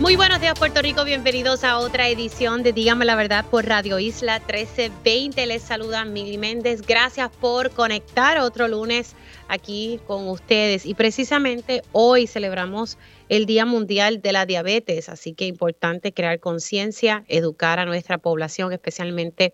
[0.00, 3.98] Muy buenos días Puerto Rico, bienvenidos a otra edición de Dígame la Verdad por Radio
[3.98, 5.44] Isla 1320.
[5.46, 6.82] Les saluda Mili Méndez.
[6.82, 9.16] Gracias por conectar otro lunes
[9.48, 10.86] aquí con ustedes.
[10.86, 12.96] Y precisamente hoy celebramos
[13.28, 18.72] el Día Mundial de la Diabetes, así que importante crear conciencia, educar a nuestra población,
[18.72, 19.52] especialmente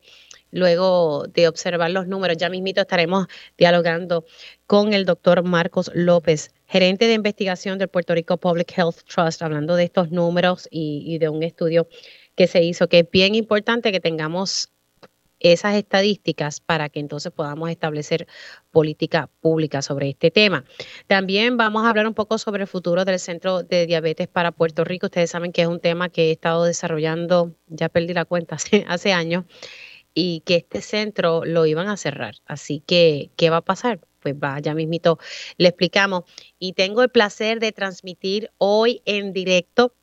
[0.55, 2.39] luego de observar los números.
[2.39, 3.27] Ya mismito estaremos
[3.59, 4.25] dialogando
[4.67, 9.77] con el doctor Marcos López, gerente de investigación del Puerto Rico Public Health Trust, hablando
[9.77, 11.89] de estos números y, de un estudio
[12.37, 14.71] que se hizo, que es bien importante que tengamos
[15.41, 18.27] esas estadísticas para que entonces podamos establecer
[18.71, 20.65] política pública sobre este tema.
[21.07, 24.85] También vamos a hablar un poco sobre el futuro del Centro de Diabetes para Puerto
[24.85, 25.07] Rico.
[25.07, 28.85] Ustedes saben que es un tema que he estado desarrollando, ya perdí la cuenta, hace,
[28.89, 29.45] hace años,
[30.15, 32.37] y que este centro lo iban a cerrar.
[32.47, 34.01] Así que, ¿qué va a pasar?
[34.21, 35.19] Pues va, ya mismito
[35.59, 36.25] le explicamos.
[36.59, 39.95] Y tengo el placer de transmitir hoy en directo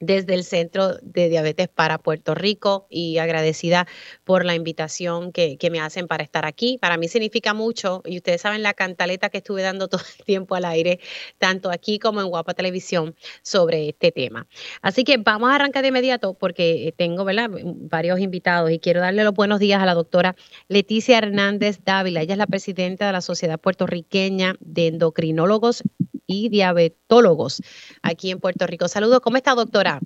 [0.00, 3.86] desde el Centro de Diabetes para Puerto Rico y agradecida
[4.24, 6.78] por la invitación que, me hacen para estar aquí.
[6.80, 10.54] Para mí significa mucho y ustedes saben la cantaleta que estuve dando todo el tiempo
[10.54, 11.00] al aire,
[11.38, 14.46] tanto aquí como en Guapa Televisión, sobre este tema.
[14.80, 19.34] Así que vamos a arrancar de inmediato porque tengo varios invitados y quiero darle los
[19.34, 20.36] buenos días a la doctora
[20.68, 22.22] Leticia Hernández Dávila.
[22.22, 25.82] Ella es la presidenta de la Sociedad Puertorriqueña de Endocrinólogos
[26.28, 27.60] y diabetólogos
[28.02, 28.86] aquí en Puerto Rico.
[28.86, 29.98] Saludos, ¿cómo está doctora?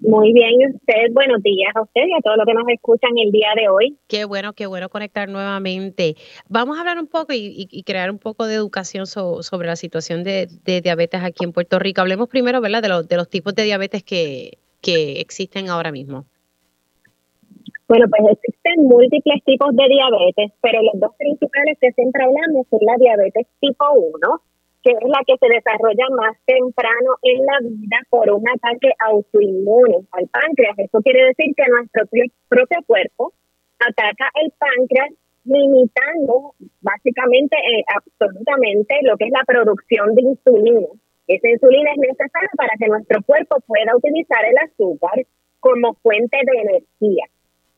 [0.00, 1.12] Muy bien, ¿y usted?
[1.12, 3.96] Buenos días a usted y a todos los que nos escuchan el día de hoy.
[4.08, 6.16] Qué bueno, qué bueno conectar nuevamente.
[6.48, 10.48] Vamos a hablar un poco y, crear un poco de educación sobre la situación de,
[10.64, 12.00] diabetes aquí en Puerto Rico.
[12.00, 16.24] Hablemos primero, ¿verdad?, de, los, de los tipos de diabetes que, que existen ahora mismo.
[17.86, 22.80] Bueno, pues existen múltiples tipos de diabetes, pero los dos principales que siempre hablamos son
[22.82, 24.42] la diabetes tipo 1
[24.82, 30.06] que es la que se desarrolla más temprano en la vida por un ataque autoinmune
[30.12, 30.78] al páncreas.
[30.78, 32.06] Eso quiere decir que nuestro
[32.48, 33.32] propio cuerpo
[33.78, 35.10] ataca el páncreas
[35.44, 40.88] limitando básicamente eh, absolutamente lo que es la producción de insulina.
[41.26, 45.26] Esa insulina es necesaria para que nuestro cuerpo pueda utilizar el azúcar
[45.60, 47.24] como fuente de energía.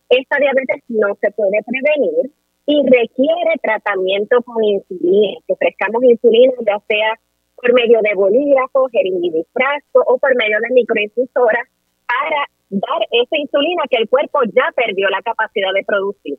[0.09, 2.31] Esta diabetes no se puede prevenir,
[2.67, 7.19] y requiere tratamiento con insulina, que ofrezcamos insulina ya sea
[7.57, 11.69] por medio de bolígrafo, jeringuidifrasco o por medio de microinfusoras
[12.07, 16.39] para dar esa insulina que el cuerpo ya perdió la capacidad de producir.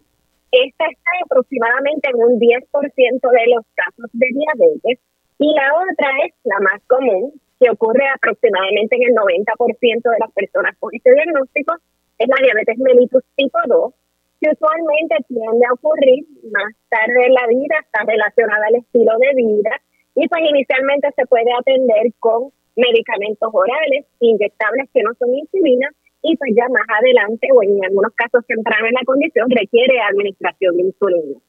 [0.51, 4.99] Esta está aproximadamente en un 10% de los casos de diabetes
[5.37, 10.31] y la otra es la más común, que ocurre aproximadamente en el 90% de las
[10.31, 11.75] personas con este diagnóstico,
[12.17, 13.93] es la diabetes mellitus tipo 2,
[14.41, 19.73] usualmente tiende a ocurrir más tarde en la vida, está relacionada al estilo de vida
[20.15, 25.89] y pues inicialmente se puede atender con medicamentos orales, inyectables que no son insulina
[26.21, 30.77] y pues ya más adelante o en algunos casos tempranos en la condición requiere administración
[30.77, 31.39] de insulina.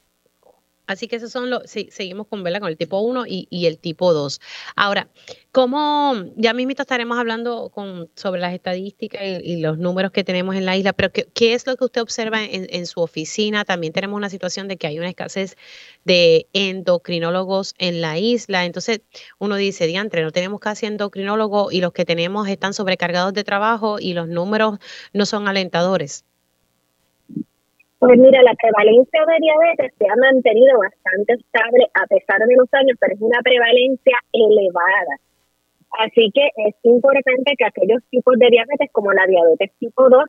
[0.87, 2.61] Así que esos son los, sí, seguimos con, ¿verdad?
[2.61, 4.39] con el tipo 1 y, el tipo 2.
[4.75, 5.09] Ahora,
[5.51, 10.65] ¿cómo, ya mismo estaremos hablando con, sobre las estadísticas y, los números que tenemos en
[10.65, 13.65] la isla, pero ¿qué, es lo que usted observa en, su oficina?
[13.65, 15.57] También tenemos una situación de que hay una escasez
[16.05, 18.65] de endocrinólogos en la isla.
[18.65, 19.01] Entonces,
[19.39, 23.99] uno dice, diantre, no tenemos casi endocrinólogos y los que tenemos están sobrecargados de trabajo
[23.99, 24.79] y los números
[25.13, 26.23] no son alentadores.
[27.99, 32.69] Pues mira, la prevalencia de diabetes se ha mantenido bastante estable a pesar de los
[32.73, 35.17] años, pero es una prevalencia elevada.
[35.97, 40.23] Así que es importante que aquellos tipos de diabetes como la diabetes tipo 2,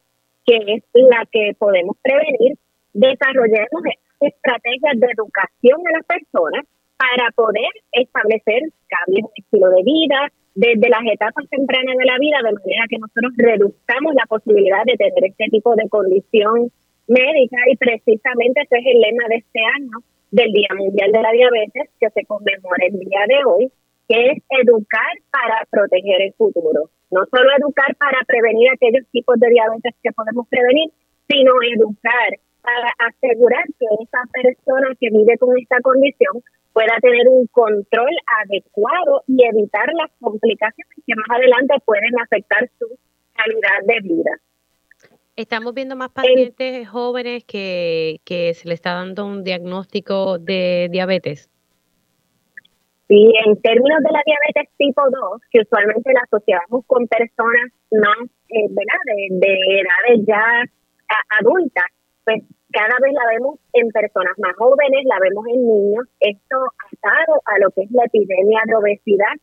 [0.47, 2.57] que es la que podemos prevenir,
[2.95, 3.83] desarrollemos
[4.21, 6.65] estrategias de educación a las personas
[6.97, 12.39] para poder establecer cambios de estilo de vida desde las etapas tempranas de la vida,
[12.43, 16.73] de manera que nosotros reduzcamos la posibilidad de tener este tipo de condición
[17.09, 19.99] médica y precisamente ese es el lema de este año
[20.31, 23.73] del Día Mundial de la Diabetes que se conmemora el día de hoy,
[24.09, 26.91] que es educar para proteger el futuro.
[27.11, 30.93] No solo educar para prevenir aquellos tipos de diabetes que podemos prevenir,
[31.29, 37.47] sino educar para asegurar que esa persona que vive con esta condición pueda tener un
[37.47, 38.15] control
[38.45, 42.87] adecuado y evitar las complicaciones que más adelante pueden afectar su
[43.35, 44.31] calidad de vida.
[45.39, 51.49] Estamos viendo más pacientes jóvenes que, que se le está dando un diagnóstico de diabetes.
[53.07, 58.19] Sí, en términos de la diabetes tipo 2, que usualmente la asociamos con personas más,
[58.49, 58.99] eh, ¿verdad?
[59.07, 60.43] De, edades ya
[61.39, 61.87] adultas,
[62.25, 62.43] pues
[62.73, 66.05] cada vez la vemos en personas más jóvenes, la vemos en niños.
[66.19, 66.57] Esto
[66.91, 69.39] atado a lo que es la epidemia de obesidad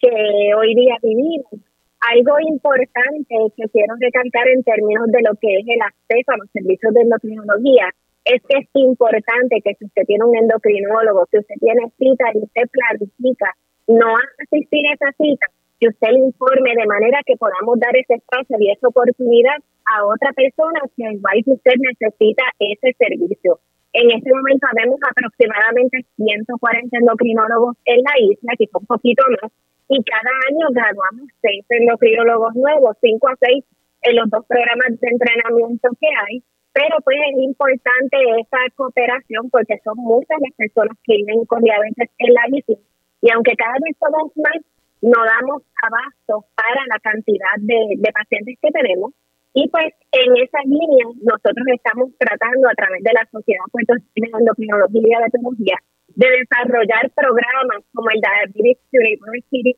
[0.00, 1.62] que hoy día vivimos.
[2.06, 6.50] Algo importante que quiero recalcar en términos de lo que es el acceso a los
[6.52, 7.90] servicios de endocrinología
[8.22, 12.46] es que es importante que si usted tiene un endocrinólogo, si usted tiene cita y
[12.46, 13.50] usted planifica
[13.88, 15.46] no asistir a esa cita,
[15.80, 19.58] que usted le informe de manera que podamos dar ese espacio y esa oportunidad
[19.90, 23.58] a otra persona que igual que usted necesita ese servicio.
[23.92, 29.50] En este momento habemos aproximadamente 140 endocrinólogos en la isla, quizá un poquito más,
[29.88, 33.64] y cada año graduamos seis endocrinólogos nuevos, cinco a seis
[34.02, 36.42] en los dos programas de entrenamiento que hay,
[36.72, 42.10] pero pues es importante esa cooperación porque son muchas las personas que viven con diabetes
[42.18, 42.76] en la isla
[43.22, 44.60] y aunque cada vez somos más,
[45.02, 49.12] no damos abasto para la cantidad de, pacientes que tenemos.
[49.54, 54.38] Y pues en esa línea nosotros estamos tratando a través de la Sociedad Puertorriqueña de
[54.40, 55.76] Endocrinología y Diabetología
[56.14, 59.76] de desarrollar programas como el Diabetes University,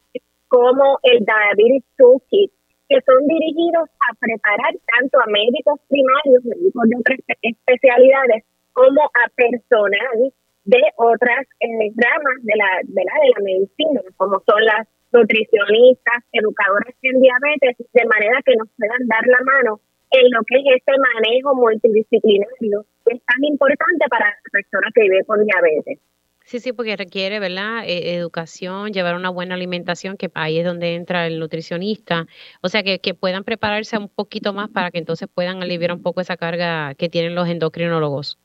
[0.48, 2.52] como el Diabetes Toolkit,
[2.88, 9.28] que son dirigidos a preparar tanto a médicos primarios, médicos de otras especialidades, como a
[9.34, 10.32] personal
[10.64, 16.22] de otras eh, ramas de la, de la de la medicina, como son las nutricionistas,
[16.32, 20.76] educadores en diabetes, de manera que nos puedan dar la mano en lo que es
[20.76, 25.98] este manejo multidisciplinario que es tan importante para las personas que viven con diabetes.
[26.48, 27.84] Sí, sí, porque requiere, ¿verdad?
[27.84, 32.24] E, educación, llevar una buena alimentación, que ahí es donde entra el nutricionista.
[32.62, 36.02] O sea, que, que puedan prepararse un poquito más para que entonces puedan aliviar un
[36.02, 38.38] poco esa carga que tienen los endocrinólogos.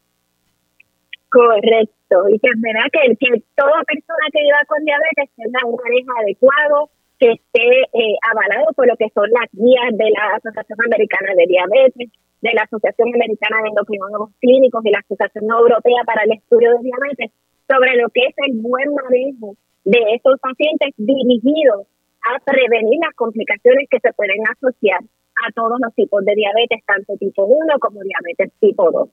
[1.30, 2.28] Correcto.
[2.28, 6.12] Y que es verdad que, que toda persona que viva con diabetes tenga un manejo
[6.20, 6.90] adecuado,
[7.20, 11.48] que esté eh, avalado por lo que son las guías de la Asociación Americana de
[11.48, 12.12] Diabetes,
[12.42, 16.84] de la Asociación Americana de Endocrinólogos Clínicos y la Asociación Europea para el Estudio de
[16.84, 17.32] Diabetes
[17.74, 21.88] sobre lo que es el buen manejo de estos pacientes dirigidos
[22.24, 27.18] a prevenir las complicaciones que se pueden asociar a todos los tipos de diabetes, tanto
[27.18, 29.10] tipo 1 como diabetes tipo 2.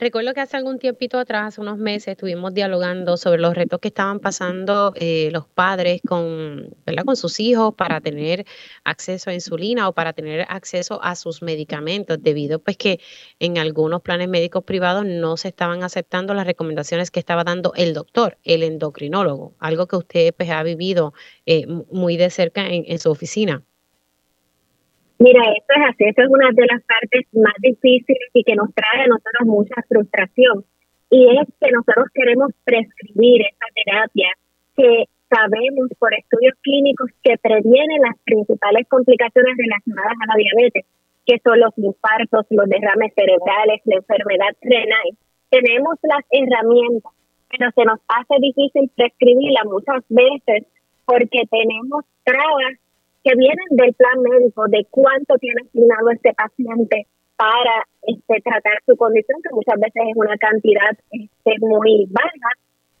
[0.00, 3.88] Recuerdo que hace algún tiempito atrás, hace unos meses, estuvimos dialogando sobre los retos que
[3.88, 7.04] estaban pasando eh, los padres con, ¿verdad?
[7.04, 8.46] con sus hijos para tener
[8.82, 12.98] acceso a insulina o para tener acceso a sus medicamentos, debido pues que
[13.40, 17.92] en algunos planes médicos privados no se estaban aceptando las recomendaciones que estaba dando el
[17.92, 21.12] doctor, el endocrinólogo, algo que usted pues, ha vivido
[21.44, 23.64] eh, muy de cerca en su oficina.
[25.20, 28.72] Mira, esto es así, esto es una de las partes más difíciles y que nos
[28.72, 30.64] trae a nosotros mucha frustración.
[31.10, 34.32] Y es que nosotros queremos prescribir esta terapia
[34.74, 40.86] que sabemos por estudios clínicos que previene las principales complicaciones relacionadas a la diabetes,
[41.26, 45.08] que son los infartos, los derrames cerebrales, la enfermedad renal.
[45.50, 47.12] Tenemos las herramientas,
[47.52, 50.64] pero se nos hace difícil prescribirla muchas veces
[51.04, 52.79] porque tenemos trabas
[53.22, 57.06] que vienen del plan médico de cuánto tiene asignado este paciente
[57.36, 62.50] para este, tratar su condición, que muchas veces es una cantidad este, muy baja,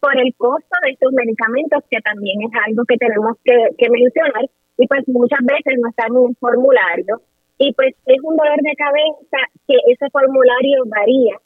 [0.00, 4.86] por el costo de estos medicamentos, que también es algo que tenemos que, mencionar, y
[4.88, 7.20] pues muchas veces no están en un formulario,
[7.58, 11.36] y pues es un dolor de cabeza que ese formulario varía.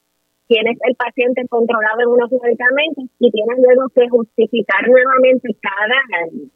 [0.46, 6.46] Tienes el paciente controlado en unos medicamentos y tienes luego que justificar nuevamente cada año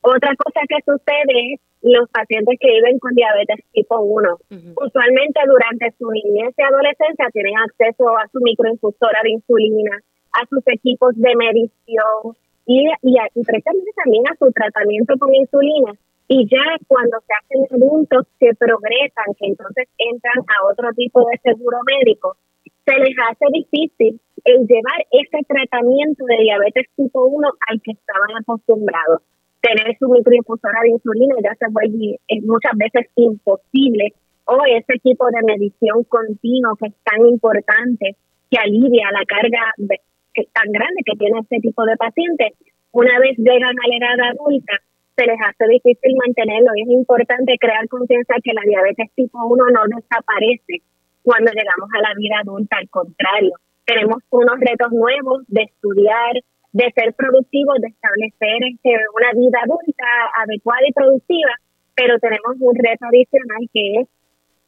[0.00, 4.38] otra cosa que sucede es los pacientes que viven con diabetes tipo 1.
[4.76, 9.98] Usualmente durante su niñez y adolescencia tienen acceso a su microinfusora de insulina,
[10.32, 12.34] a sus equipos de medición
[12.66, 15.92] y, y, y precisamente también a su tratamiento con insulina.
[16.28, 21.38] Y ya cuando se hacen adultos que progresan, que entonces entran a otro tipo de
[21.42, 22.36] seguro médico,
[22.84, 28.30] se les hace difícil el llevar ese tratamiento de diabetes tipo 1 al que estaban
[28.40, 29.22] acostumbrados
[29.60, 34.14] tener su microinfusora de insulina ya se vuelve muchas veces imposible.
[34.44, 38.16] O ese tipo de medición continua que es tan importante
[38.50, 42.52] que alivia la carga tan grande que tiene este tipo de pacientes
[42.92, 44.72] una vez llegan a la edad adulta
[45.16, 49.64] se les hace difícil mantenerlo y es importante crear conciencia que la diabetes tipo 1
[49.74, 50.86] no desaparece
[51.22, 53.52] cuando llegamos a la vida adulta, al contrario,
[53.84, 56.32] tenemos unos retos nuevos de estudiar,
[56.78, 60.08] de ser productivos, de establecer este, una vida adulta
[60.46, 61.50] adecuada y productiva,
[61.96, 64.08] pero tenemos un reto adicional que es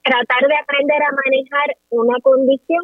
[0.02, 2.82] tratar de aprender a manejar una condición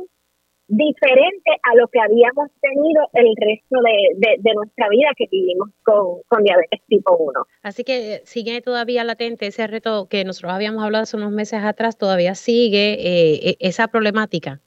[0.68, 6.45] diferente a lo que habíamos tenido el resto de, nuestra vida que vivimos con, con,
[6.45, 7.47] diabetes tipo 1.
[7.62, 11.99] Así que sigue todavía latente ese reto que nosotros habíamos hablado hace unos meses atrás,
[11.99, 14.61] todavía sigue eh, e, esa problemática.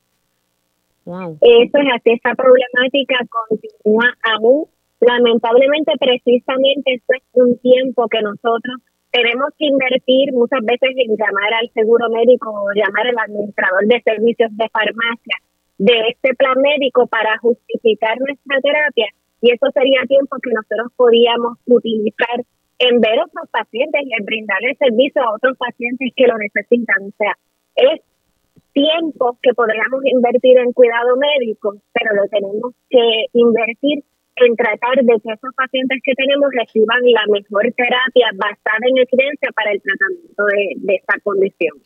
[1.41, 4.65] Eso es así, esa problemática continúa aún.
[4.99, 11.53] Lamentablemente, precisamente, esto es un tiempo que nosotros tenemos que invertir muchas veces en llamar
[11.61, 15.37] al seguro médico o llamar al administrador de servicios de farmacia
[15.79, 19.07] de este plan médico para justificar nuestra terapia
[19.41, 22.43] y eso sería tiempo que nosotros podíamos utilizar
[22.79, 27.07] en ver otros pacientes y en brindarle servicio a otros pacientes que lo necesitan.
[27.07, 27.33] O sea,
[27.75, 28.01] es
[28.73, 34.03] tiempo que podríamos invertir en cuidado médico, pero lo tenemos que invertir
[34.35, 39.49] en tratar de que esos pacientes que tenemos reciban la mejor terapia basada en evidencia
[39.55, 41.77] para el tratamiento de, de esta condición.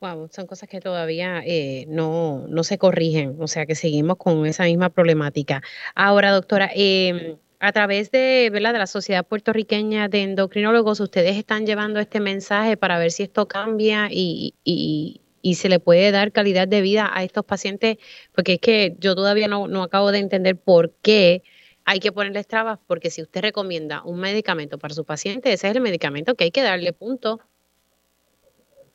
[0.00, 4.44] Wow, son cosas que todavía eh, no, no se corrigen, o sea que seguimos con
[4.44, 5.62] esa misma problemática.
[5.94, 8.74] Ahora, doctora, eh, a través de, ¿verdad?
[8.74, 13.48] de la Sociedad Puertorriqueña de Endocrinólogos, ustedes están llevando este mensaje para ver si esto
[13.48, 17.98] cambia y, y, y se le puede dar calidad de vida a estos pacientes,
[18.34, 21.42] porque es que yo todavía no, no acabo de entender por qué
[21.84, 25.76] hay que ponerles trabas, porque si usted recomienda un medicamento para su paciente, ese es
[25.76, 27.40] el medicamento que hay que darle punto.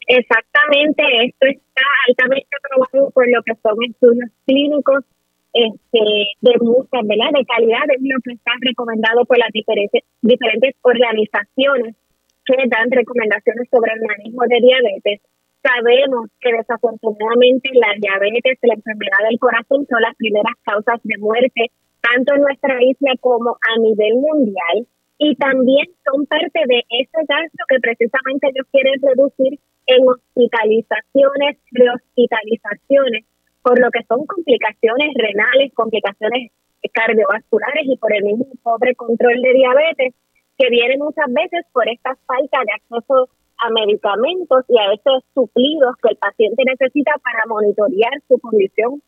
[0.08, 5.06] Exactamente, esto está altamente probado por lo que son estudios clínicos
[5.54, 6.00] este,
[6.42, 7.30] de muchas, ¿verdad?
[7.32, 11.96] De calidad, es lo que está recomendado por las diferentes, diferentes organizaciones
[12.44, 15.22] que dan recomendaciones sobre el manejo de diabetes.
[15.62, 21.72] Sabemos que desafortunadamente la diabetes, la enfermedad del corazón son las primeras causas de muerte,
[22.02, 24.88] tanto en nuestra isla como a nivel mundial,
[25.18, 33.26] y también son parte de ese gasto que precisamente ellos quieren reducir en hospitalizaciones, rehospitalizaciones,
[33.62, 36.52] por lo que son complicaciones renales, complicaciones
[36.94, 40.16] cardiovasculares y por el mismo pobre control de diabetes,
[40.58, 43.28] que viene muchas veces por esta falta de acceso
[43.60, 49.02] a medicamentos y a esos suplidos que el paciente necesita para monitorear su condición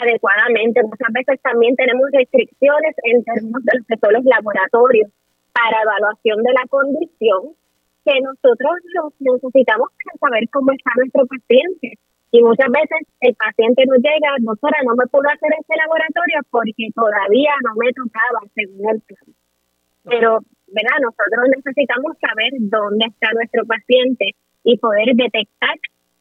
[0.00, 0.82] adecuadamente.
[0.82, 5.10] Muchas veces también tenemos restricciones en términos de los que son los laboratorios
[5.52, 7.54] para evaluación de la condición
[8.04, 8.72] que nosotros
[9.20, 9.88] necesitamos
[10.20, 11.96] saber cómo está nuestro paciente.
[12.32, 16.90] Y muchas veces el paciente nos llega, doctora, no me puedo hacer este laboratorio porque
[16.94, 19.43] todavía no me tocaba según el plan.
[20.04, 20.98] Pero, ¿verdad?
[21.00, 25.76] Nosotros necesitamos saber dónde está nuestro paciente y poder detectar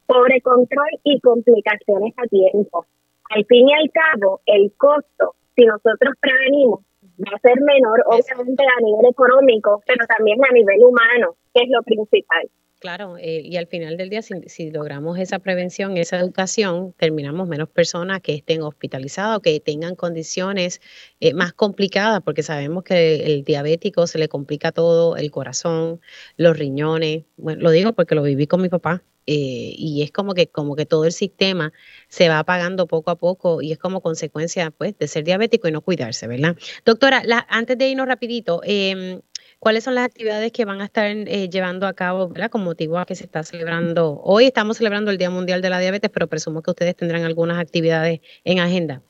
[0.06, 2.86] pobre control y complicaciones a tiempo.
[3.30, 6.82] Al fin y al cabo, el costo, si nosotros prevenimos,
[7.20, 11.70] va a ser menor, obviamente a nivel económico, pero también a nivel humano, que es
[11.70, 12.50] lo principal.
[12.84, 17.70] Claro, eh, y al final del día, si, logramos esa prevención, esa educación, terminamos menos
[17.70, 20.82] personas que estén hospitalizadas o que tengan condiciones
[21.22, 26.02] eh, más complicadas, porque sabemos que el diabético se le complica todo, el corazón,
[26.36, 27.24] los riñones.
[27.38, 29.02] Bueno, lo digo porque lo viví con mi papá.
[29.28, 31.72] Eh, y es como que como que todo el sistema
[32.10, 35.72] se va apagando poco a poco y es como consecuencia pues de ser diabético y
[35.72, 36.58] no cuidarse, ¿verdad?
[36.84, 39.22] Doctora, la, antes de irnos rapidito, eh,
[39.64, 42.30] ¿cuáles son las actividades que van a estar eh, llevando a cabo.
[42.52, 45.80] Con motivo a que se está celebrando, hoy estamos celebrando el Día Mundial de la
[45.80, 49.02] Diabetes, pero presumo que ustedes tendrán algunas actividades en agenda.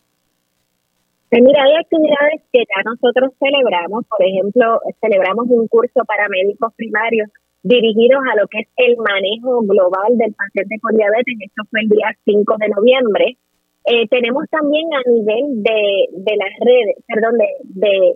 [1.31, 6.71] Pues mira, hay actividades que ya nosotros celebramos, por ejemplo, celebramos un curso para médicos
[6.75, 7.29] primarios
[7.63, 11.33] dirigidos a lo que es el manejo global del paciente con diabetes.
[11.39, 13.37] Esto fue el día 5 de noviembre.
[13.85, 15.79] Eh, tenemos también a nivel de,
[16.11, 18.15] de las redes, perdón, de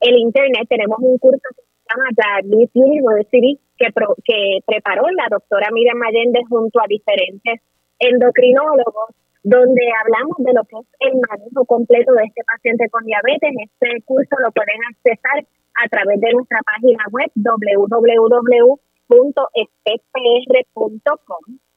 [0.00, 3.86] el Internet, tenemos un curso que se llama Diabetes University que,
[4.24, 7.60] que preparó la doctora Miriam Allende junto a diferentes
[7.98, 13.52] endocrinólogos, donde hablamos de lo que es el manejo completo de este paciente con diabetes.
[13.62, 18.64] Este curso lo pueden accesar a través de nuestra página web www.specpr.com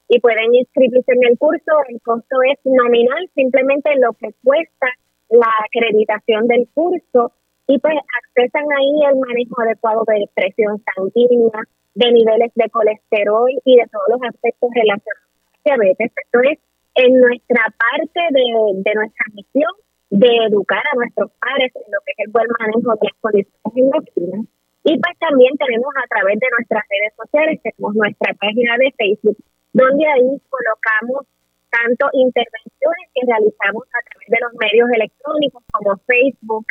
[0.08, 1.72] y pueden inscribirse en el curso.
[1.88, 4.88] El costo es nominal, simplemente lo que cuesta
[5.28, 7.32] la acreditación del curso
[7.68, 11.60] y pues accesan ahí el manejo adecuado de presión sanguínea,
[11.94, 16.12] de niveles de colesterol y de todos los aspectos relacionados a diabetes.
[16.16, 16.58] Esto es
[16.96, 18.46] en nuestra parte de,
[18.80, 19.72] de nuestra misión
[20.08, 23.76] de educar a nuestros padres en lo que es el buen manejo de las condiciones
[23.76, 24.44] endocrinas.
[24.88, 29.36] Y pues también tenemos a través de nuestras redes sociales, tenemos nuestra página de Facebook,
[29.76, 31.28] donde ahí colocamos
[31.68, 36.64] tanto intervenciones que realizamos a través de los medios electrónicos como Facebook,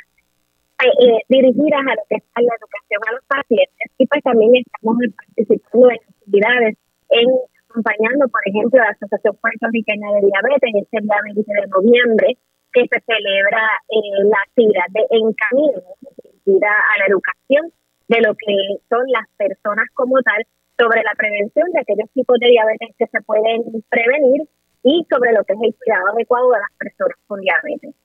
[0.84, 4.51] eh, eh, dirigidas a lo que es la educación a los pacientes y pues también
[4.55, 6.77] estamos participando en actividades
[7.10, 7.27] en
[7.77, 12.38] acompañando, por ejemplo, la Asociación Puertorriqueña de Diabetes, este día 20 de noviembre,
[12.74, 15.81] que se celebra eh, la actividad de encamino,
[16.24, 17.72] dirigida a la educación
[18.07, 18.55] de lo que
[18.89, 20.46] son las personas como tal,
[20.77, 24.48] sobre la prevención de aquellos tipos de diabetes que se pueden prevenir
[24.84, 27.96] y sobre lo que es el cuidado adecuado de las personas con diabetes.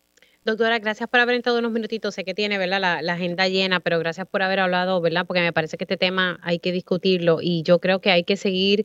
[0.45, 2.17] Doctora, gracias por haber entrado unos minutitos.
[2.17, 2.81] Sé que tiene ¿verdad?
[2.81, 5.25] La, agenda llena, pero gracias por haber hablado, ¿verdad?
[5.25, 8.37] Porque me parece que este tema hay que discutirlo y yo creo que hay que
[8.37, 8.85] seguir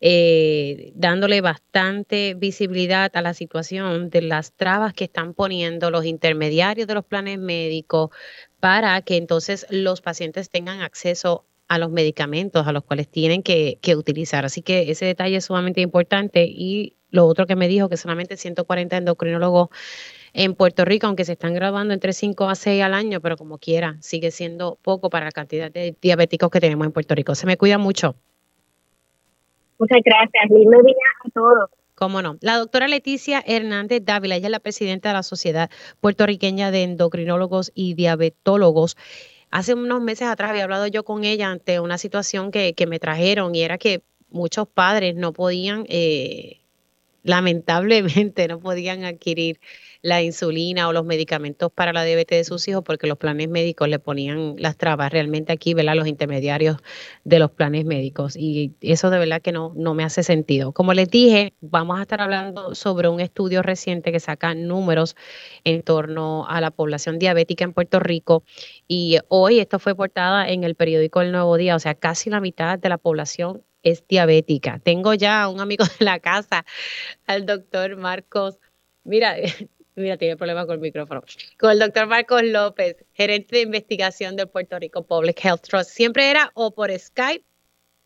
[0.00, 6.86] eh, dándole bastante visibilidad a la situación de las trabas que están poniendo los intermediarios
[6.86, 8.10] de los planes médicos
[8.60, 13.78] para que entonces los pacientes tengan acceso a los medicamentos a los cuales tienen que,
[13.82, 14.44] que utilizar.
[14.44, 18.36] Así que ese detalle es sumamente importante y lo otro que me dijo que solamente
[18.36, 19.70] 140 endocrinólogos
[20.34, 23.58] en Puerto Rico, aunque se están graduando entre 5 a 6 al año, pero como
[23.58, 27.34] quiera, sigue siendo poco para la cantidad de diabéticos que tenemos en Puerto Rico.
[27.34, 28.14] Se me cuida mucho.
[29.78, 30.44] Muchas gracias.
[30.50, 31.70] Lindo día a todos.
[31.94, 32.36] Cómo no.
[32.40, 35.70] La doctora Leticia Hernández Dávila, ella es la presidenta de la Sociedad
[36.00, 38.96] Puertorriqueña de Endocrinólogos y Diabetólogos.
[39.50, 42.98] Hace unos meses atrás había hablado yo con ella ante una situación que, que me
[42.98, 46.61] trajeron y era que muchos padres no podían, eh,
[47.22, 49.60] lamentablemente, no podían adquirir
[50.02, 53.88] la insulina o los medicamentos para la diabetes de sus hijos porque los planes médicos
[53.88, 55.94] le ponían las trabas realmente aquí, ¿verdad?
[55.94, 56.76] Los intermediarios
[57.24, 58.36] de los planes médicos.
[58.36, 60.72] Y eso de verdad que no, no me hace sentido.
[60.72, 65.16] Como les dije, vamos a estar hablando sobre un estudio reciente que saca números
[65.64, 68.42] en torno a la población diabética en Puerto Rico.
[68.88, 72.40] Y hoy esto fue portada en el periódico El Nuevo Día, o sea, casi la
[72.40, 74.80] mitad de la población es diabética.
[74.82, 76.64] Tengo ya un amigo de la casa,
[77.26, 78.58] al doctor Marcos.
[79.04, 79.36] Mira,
[79.94, 81.22] Mira, tiene problema con el micrófono.
[81.58, 85.90] Con el doctor Marcos López, gerente de investigación del Puerto Rico Public Health Trust.
[85.90, 87.44] Siempre era o por Skype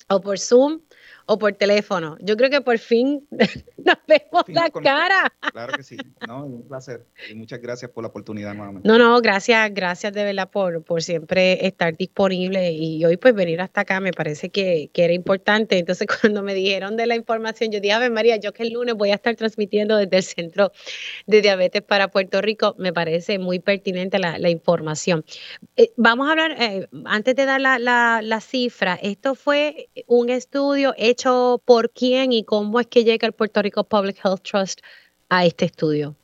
[0.09, 0.81] o por Zoom
[1.27, 2.17] o por teléfono.
[2.21, 3.27] Yo creo que por fin
[3.77, 5.33] nos vemos la cara.
[5.53, 8.87] Claro que sí, no, un placer y muchas gracias por la oportunidad nuevamente.
[8.87, 13.61] No, no, gracias, gracias de verdad por, por siempre estar disponible y hoy pues venir
[13.61, 15.79] hasta acá me parece que, que era importante.
[15.79, 18.73] Entonces cuando me dijeron de la información, yo dije, a ver María, yo que el
[18.73, 20.73] lunes voy a estar transmitiendo desde el Centro
[21.27, 25.25] de Diabetes para Puerto Rico, me parece muy pertinente la, la información.
[25.77, 30.29] Eh, vamos a hablar, eh, antes de dar la, la, la cifra, esto fue un
[30.29, 34.43] estudio hecho hecho por quién y cómo es que llega el Puerto Rico Public Health
[34.43, 34.81] Trust
[35.31, 36.15] a este estudio?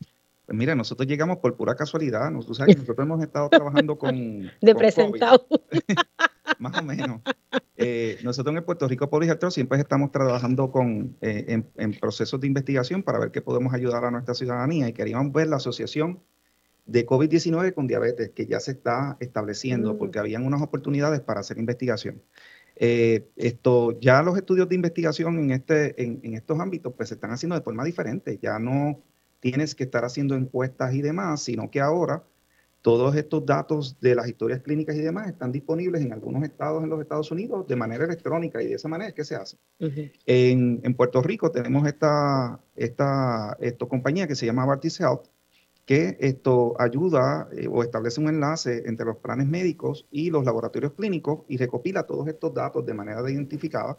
[0.45, 2.31] Pues mira, nosotros llegamos por pura casualidad.
[2.31, 4.51] Nosotros, nosotros hemos estado trabajando con.
[4.61, 5.47] De presentado.
[6.59, 7.23] Más o menos.
[7.77, 11.93] Eh, nosotros en el Puerto Rico Public Health Trust siempre estamos trabajando con, eh, en,
[11.95, 15.57] procesos de investigación para ver qué podemos ayudar a nuestra ciudadanía y queríamos ver la
[15.57, 16.21] asociación
[16.85, 19.99] de COVID-19 con diabetes que ya se está estableciendo mm.
[19.99, 22.23] porque habían unas oportunidades para hacer investigación.
[22.77, 27.31] Eh, esto, ya los estudios de investigación en, este, en, estos ámbitos pues se están
[27.31, 28.39] haciendo de forma diferente.
[28.41, 29.01] Ya no
[29.41, 32.25] tienes que estar haciendo encuestas y demás, sino que ahora
[32.81, 36.91] todos estos datos de las historias clínicas y demás están disponibles en algunos estados en
[36.91, 39.57] los Estados Unidos de manera electrónica y de esa manera es que se hace.
[39.79, 45.27] en, en, Puerto Rico tenemos esta, esta, esta compañía que se llama Bartis Health,
[45.85, 50.92] que esto ayuda eh, o establece un enlace entre los planes médicos y los laboratorios
[50.92, 53.99] clínicos y recopila todos estos datos de manera identificada.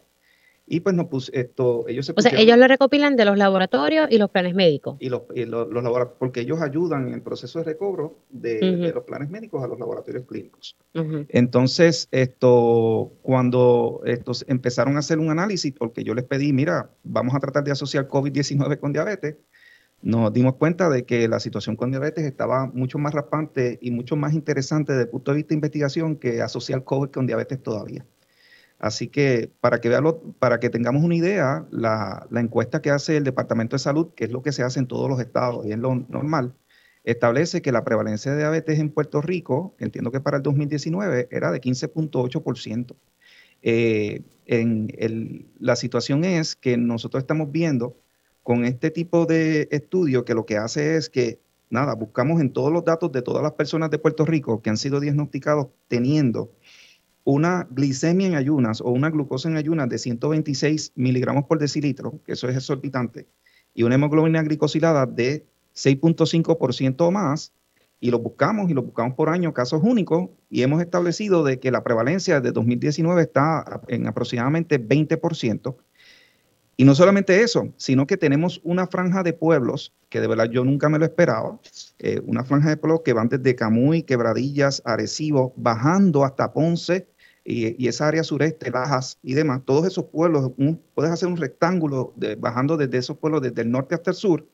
[0.66, 4.08] Y pues no pues esto, ellos se O sea, ellos lo recopilan de los laboratorios
[4.10, 4.96] y los planes médicos.
[4.98, 9.28] Y los, los, laboratorios, porque ellos ayudan en el proceso de recobro de, los planes
[9.28, 10.76] médicos a los laboratorios clínicos.
[11.28, 17.34] Entonces, esto, cuando estos empezaron a hacer un análisis, porque yo les pedí, mira, vamos
[17.34, 19.36] a tratar de asociar COVID-19 con diabetes,
[20.04, 24.16] nos dimos cuenta de que la situación con diabetes estaba mucho más raspante y mucho
[24.16, 28.04] más interesante desde el punto de vista de investigación que asociar COVID con diabetes todavía.
[28.78, 29.90] Así que para que,
[30.38, 34.30] para que tengamos una idea, la, encuesta que hace el Departamento de Salud, que es
[34.30, 36.54] lo que se hace en todos los estados y es lo normal,
[37.04, 41.50] establece que la prevalencia de diabetes en Puerto Rico, entiendo que para el 2019, era
[41.50, 42.94] de 15.8%.
[43.62, 44.22] Eh,
[45.58, 47.96] la situación es que nosotros estamos viendo
[48.44, 52.70] con este tipo de estudio que lo que hace es que, nada, buscamos en todos
[52.70, 56.52] los datos de todas las personas de Puerto Rico que han sido diagnosticados teniendo
[57.24, 62.32] una glicemia en ayunas o una glucosa en ayunas de 126 miligramos por decilitro, que
[62.32, 63.26] eso es exorbitante,
[63.72, 67.54] y una hemoglobina glicosilada de 6.5% o más,
[67.98, 71.70] y lo buscamos y lo buscamos por año, casos únicos, y hemos establecido de que
[71.70, 75.76] la prevalencia de 2019 está en aproximadamente 20%,
[76.76, 80.64] y no solamente eso, sino que tenemos una franja de pueblos, que de verdad yo
[80.64, 81.58] nunca me lo esperaba,
[81.98, 87.08] eh, una franja de pueblos que van desde Camuy, Quebradillas, Arecibo, bajando hasta Ponce,
[87.44, 90.52] y, esa área sureste, Bajas y demás, todos esos pueblos,
[90.94, 94.48] puedes hacer un rectángulo bajando desde esos pueblos, desde el norte hasta el sur,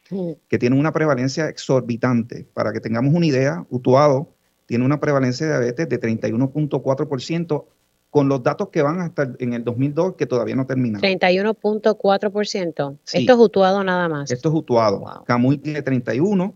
[0.49, 2.49] que tienen una prevalencia exorbitante.
[2.53, 4.35] Para que tengamos una idea, Utuado
[4.67, 7.65] tiene una prevalencia de diabetes de 31.4%
[8.11, 11.01] con los datos que van hasta en el 2002 que todavía no terminan.
[11.01, 12.99] 31.4%.
[13.13, 14.31] Esto es Utuado nada más.
[14.31, 15.25] Esto es Utuado.
[15.27, 16.55] Camuy tiene 31,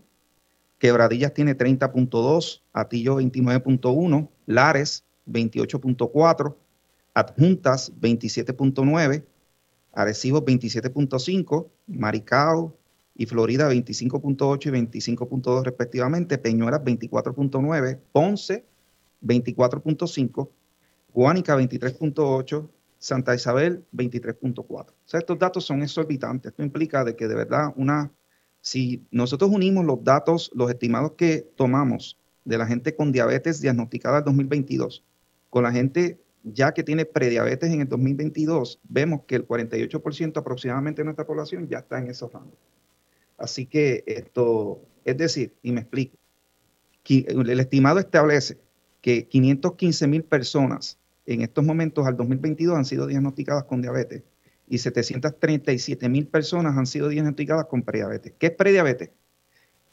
[0.77, 6.55] Quebradillas tiene 30.2, Atillo 29.1, Lares 28.4,
[7.13, 9.23] Adjuntas 27.9,
[9.93, 12.75] Arecibo 27.5, Maricao
[13.15, 18.65] y Florida 25.8 y 25.2 respectivamente, Peñuelas 24.9, Ponce
[19.23, 20.49] 24.5,
[21.15, 24.67] Guánica 23.8, Santa Isabel 23.4.
[24.67, 26.51] O sea, estos datos son exorbitantes.
[26.51, 28.11] Esto implica de que de verdad una,
[28.59, 34.17] si nosotros unimos los datos, los estimados que tomamos de la gente con diabetes diagnosticada
[34.17, 35.05] en 2022
[35.49, 41.01] con la gente ya que tiene prediabetes en el 2022, vemos que el 48% aproximadamente
[41.01, 42.59] de nuestra población ya está en esos rangos.
[43.37, 46.17] Así que esto, es decir, y me explico,
[47.07, 48.57] el estimado establece
[48.99, 54.23] que 515 mil personas en estos momentos al 2022 han sido diagnosticadas con diabetes
[54.67, 58.33] y 737 mil personas han sido diagnosticadas con prediabetes.
[58.37, 59.11] ¿Qué es prediabetes?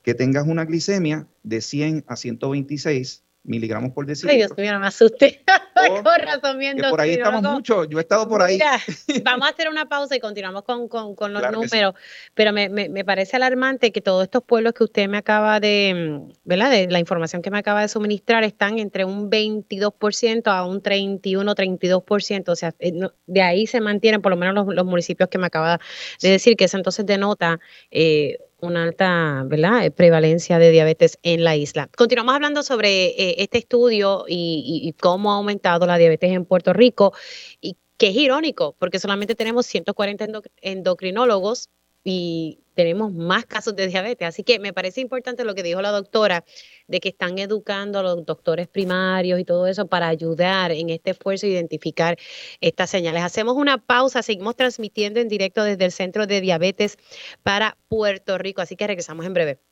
[0.02, 4.32] Que tengas una glicemia de 100 a 126 miligramos por decilitro.
[4.32, 5.42] Ay, Dios mío, no me asusté.
[5.88, 6.58] con razón
[6.90, 8.58] Por ahí estamos mucho, yo he estado por ahí.
[9.24, 11.94] vamos a hacer una pausa y continuamos con, con, los números,
[12.34, 16.22] pero me, me, me, parece alarmante que todos estos pueblos que usted me acaba de,
[16.44, 16.70] ¿verdad?
[16.70, 21.54] De la información que me acaba de suministrar están entre un 22% a un 31,
[21.54, 22.92] 32%, o sea, eh,
[23.26, 25.80] de ahí se mantienen por lo menos los, los municipios que me acaba
[26.20, 29.84] de decir, que eso entonces denota eh, una alta ¿verdad?
[29.84, 31.88] Eh, prevalencia de diabetes en la isla.
[31.96, 37.12] Continuamos hablando sobre eh, este estudio y, cómo ha aumentado la diabetes en Puerto Rico
[37.60, 40.26] y que es irónico porque solamente tenemos 140
[40.60, 41.68] endocrinólogos
[42.04, 44.26] y tenemos más casos de diabetes.
[44.26, 46.44] Así que me parece importante lo que dijo la doctora
[46.88, 51.10] de que están educando a los doctores primarios y todo eso para ayudar en este
[51.12, 52.18] esfuerzo a identificar
[52.60, 53.22] estas señales.
[53.22, 56.98] Hacemos una pausa, seguimos transmitiendo en directo desde el Centro de Diabetes
[57.42, 59.71] para Puerto Rico, así que regresamos en breve.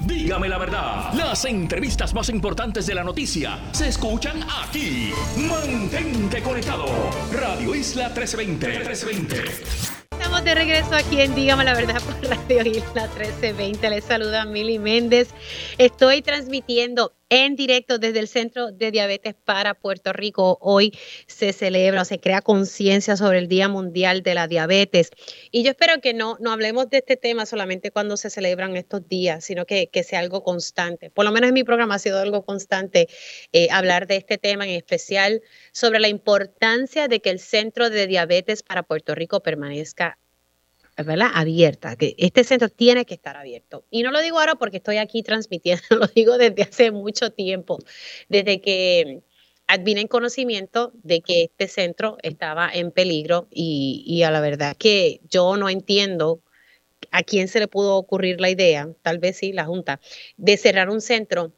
[0.00, 5.12] Dígame la verdad, las entrevistas más importantes de la noticia se escuchan aquí.
[5.36, 6.86] Mantente conectado.
[7.32, 8.66] Radio Isla 1320.
[8.66, 9.84] 1320.
[10.10, 13.90] Estamos de regreso aquí en Dígame la Verdad por Radio Isla 1320.
[13.90, 15.28] Les saluda Mili Méndez.
[15.78, 20.58] Estoy transmitiendo en directo desde el Centro de Diabetes para Puerto Rico.
[20.60, 20.92] Hoy
[21.26, 25.10] se celebra o se crea conciencia sobre el Día Mundial de la Diabetes.
[25.50, 29.08] Y yo espero que no, no hablemos de este tema solamente cuando se celebran estos
[29.08, 31.10] días, sino que, que sea algo constante.
[31.10, 33.08] Por lo menos en mi programa ha sido algo constante
[33.52, 38.06] eh, hablar de este tema, en especial sobre la importancia de que el Centro de
[38.06, 40.18] Diabetes para Puerto Rico permanezca
[40.96, 41.28] ¿verdad?
[41.34, 43.84] abierta, que este centro tiene que estar abierto.
[43.90, 47.78] Y no lo digo ahora porque estoy aquí transmitiendo, lo digo desde hace mucho tiempo,
[48.28, 49.22] desde que
[49.80, 54.76] vine en conocimiento de que este centro estaba en peligro y, y a la verdad
[54.76, 56.42] que yo no entiendo
[57.10, 60.00] a quién se le pudo ocurrir la idea, tal vez sí, la Junta,
[60.36, 61.52] de cerrar un centro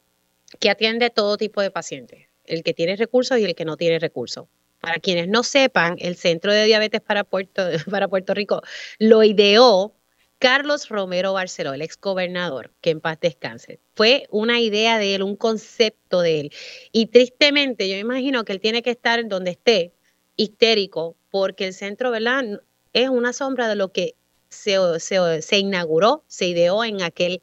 [0.60, 3.98] que atiende todo tipo de pacientes, el que tiene recursos y el que no tiene
[3.98, 4.46] recursos.
[4.86, 7.64] Para quienes no sepan, el Centro de Diabetes para Puerto,
[8.36, 8.62] Rico
[9.00, 9.96] lo ideó
[10.38, 13.80] Carlos Romero Barceló, el ex gobernador, que en paz descanse.
[13.96, 16.52] Fue una idea de él, un concepto de él.
[16.92, 19.92] Y tristemente, yo imagino que él tiene que estar donde esté,
[20.36, 22.44] histérico, porque el centro, ¿verdad?
[22.92, 24.14] Es una sombra de lo que
[24.48, 27.42] se, inauguró, se ideó en aquel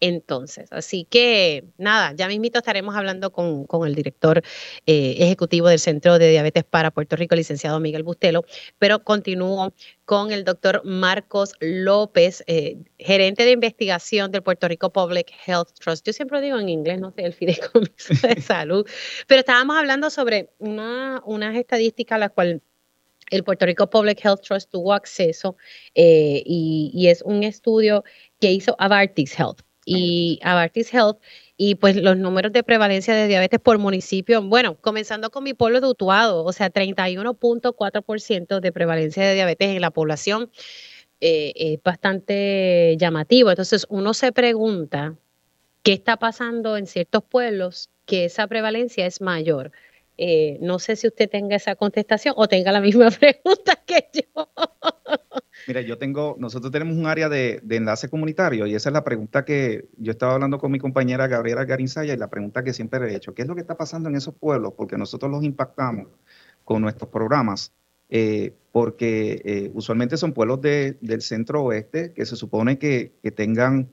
[0.00, 0.70] entonces.
[0.72, 4.42] Así que nada, ya mismito estaremos hablando con, el director
[4.86, 8.44] eh, ejecutivo del Centro de Diabetes para Puerto Rico, licenciado Miguel Bustelo,
[8.78, 9.72] pero continúo
[10.04, 16.06] con el doctor Marcos López, eh, gerente de investigación del Puerto Rico Public Health Trust.
[16.06, 18.86] Yo siempre digo en inglés, no sé, el fideicomiso de salud,
[19.26, 22.60] pero estábamos hablando sobre una, unas estadísticas a las cuales
[23.34, 25.56] el Puerto Rico Public Health Trust tuvo acceso
[25.94, 28.04] eh, y, es un estudio
[28.40, 29.60] que hizo Avartis Health.
[29.86, 31.18] Y Avartis Health
[31.56, 35.80] y pues los números de prevalencia de diabetes por municipio, bueno, comenzando con mi pueblo
[35.80, 40.50] de Utuado, o sea, 31.4% de prevalencia de diabetes en la población,
[41.20, 43.50] eh, es bastante llamativo.
[43.50, 45.16] Entonces uno se pregunta
[45.82, 49.72] qué está pasando en ciertos pueblos que esa prevalencia es mayor.
[50.16, 54.48] Eh, no sé si usted tenga esa contestación o tenga la misma pregunta que yo.
[55.66, 59.44] Mira, yo tengo, nosotros tenemos un área de, enlace comunitario y esa es la pregunta
[59.44, 63.16] que yo estaba hablando con mi compañera Gabriela Garinzaya y la pregunta que siempre he
[63.16, 64.74] hecho, ¿qué es lo que está pasando en esos pueblos?
[64.76, 66.08] Porque nosotros los impactamos
[66.64, 67.72] con nuestros programas,
[68.10, 73.88] eh, porque eh, usualmente son pueblos del centro oeste que se supone que, tengan,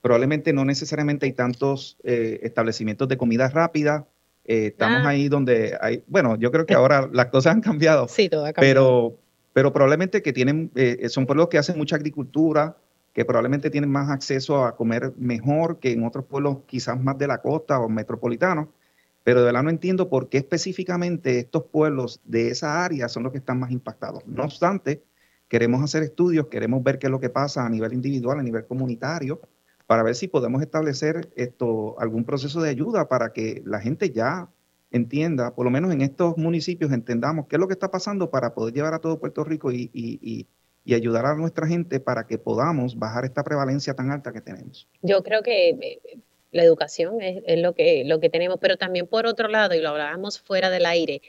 [0.00, 4.06] probablemente no necesariamente hay tantos eh, establecimientos de comida rápida,
[4.46, 5.08] estamos ah.
[5.08, 8.08] ahí donde hay, bueno, yo creo que ahora las cosas han cambiado.
[8.08, 9.14] Sí, todo ha cambiado.
[9.14, 12.76] Pero pero probablemente que tienen, eh, son pueblos que hacen mucha agricultura,
[13.14, 17.26] que probablemente tienen más acceso a comer mejor que en otros pueblos quizás más de
[17.26, 18.68] la costa o metropolitanos,
[19.24, 23.32] pero de verdad no entiendo por qué específicamente estos pueblos de esa área son los
[23.32, 24.26] que están más impactados.
[24.26, 25.02] No obstante,
[25.48, 28.66] queremos hacer estudios, queremos ver qué es lo que pasa a nivel individual, a nivel
[28.66, 29.40] comunitario,
[29.86, 34.48] para ver si podemos establecer esto, algún proceso de ayuda para que la gente ya
[34.90, 38.54] entienda, por lo menos en estos municipios, entendamos qué es lo que está pasando para
[38.54, 40.46] poder llevar a todo Puerto Rico y,
[40.88, 44.86] ayudar a nuestra gente para que podamos bajar esta prevalencia tan alta que tenemos.
[45.02, 46.00] Yo creo que eh,
[46.52, 49.90] la educación es, lo, que, lo que tenemos, pero también por otro lado, y lo
[49.90, 51.22] hablábamos fuera del aire,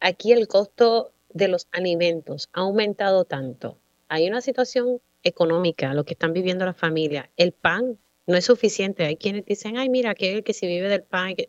[0.00, 3.76] aquí el costo de los alimentos ha aumentado tanto.
[4.08, 7.28] Hay una situación económica, lo que están viviendo las familias.
[7.36, 9.04] El pan no es suficiente.
[9.04, 11.48] Hay quienes dicen, ay, mira, que, que si vive del pan, que...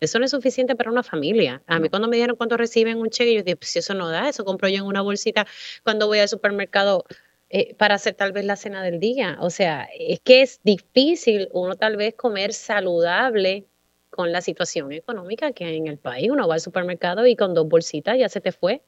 [0.00, 1.62] Eso no es suficiente para una familia.
[1.66, 4.10] A mí cuando me dijeron cuánto reciben un cheque, yo dije, pues si eso no
[4.10, 5.46] da, eso compro yo en una bolsita
[5.82, 7.04] cuando voy al supermercado
[7.48, 9.38] eh, para hacer tal vez la cena del día.
[9.40, 13.66] O sea, es que es difícil uno tal vez comer saludable
[14.10, 16.30] con la situación económica que hay en el país.
[16.30, 18.82] Uno va al supermercado y con dos bolsitas ya se te fue.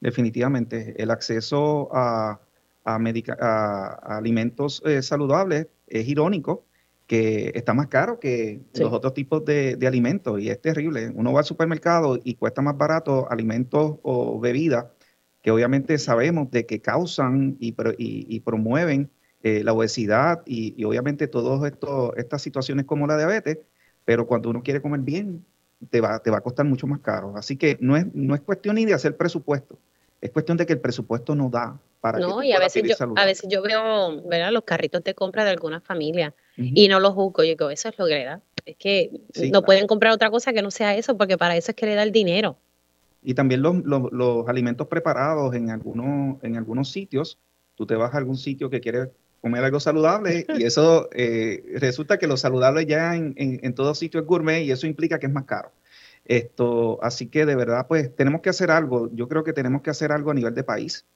[0.00, 2.40] Definitivamente, el acceso a,
[2.86, 6.64] a, alimentos eh, saludables es irónico
[7.06, 11.12] que está más caro que los otros tipos de, alimentos y es terrible.
[11.14, 14.86] Uno va al supermercado y cuesta más barato alimentos o bebidas
[15.42, 19.10] que obviamente sabemos de que causan y, y, promueven
[19.44, 21.72] eh, la obesidad y, obviamente todas
[22.16, 23.58] estas situaciones como la diabetes,
[24.04, 25.44] pero cuando uno quiere comer bien,
[25.90, 27.36] te va, te va a costar mucho más caro.
[27.36, 29.78] Así que no es, no es cuestión ni de hacer presupuesto,
[30.20, 33.24] es cuestión de que el presupuesto no da para no, y a veces, yo, a
[33.24, 34.52] veces yo veo ¿verdad?
[34.52, 37.42] los carritos de compra de algunas familias y no los juzgo.
[37.42, 38.40] Yo digo, eso es lo que le da.
[38.64, 39.10] Es que
[39.50, 41.94] no pueden comprar otra cosa que no sea eso, porque para eso es que le
[41.94, 42.56] da el dinero.
[43.22, 47.38] Y también los, los, alimentos preparados en algunos, en algunos sitios.
[47.74, 49.08] Tú te vas a algún sitio que quieres
[49.40, 53.94] comer algo saludable y eso eh, resulta que lo saludable ya en, en, en todo
[53.94, 55.72] sitio es gourmet y eso implica que es más caro.
[56.26, 59.08] Esto, así que de verdad, pues tenemos que hacer algo.
[59.12, 61.06] Yo creo que tenemos que hacer algo a nivel de país.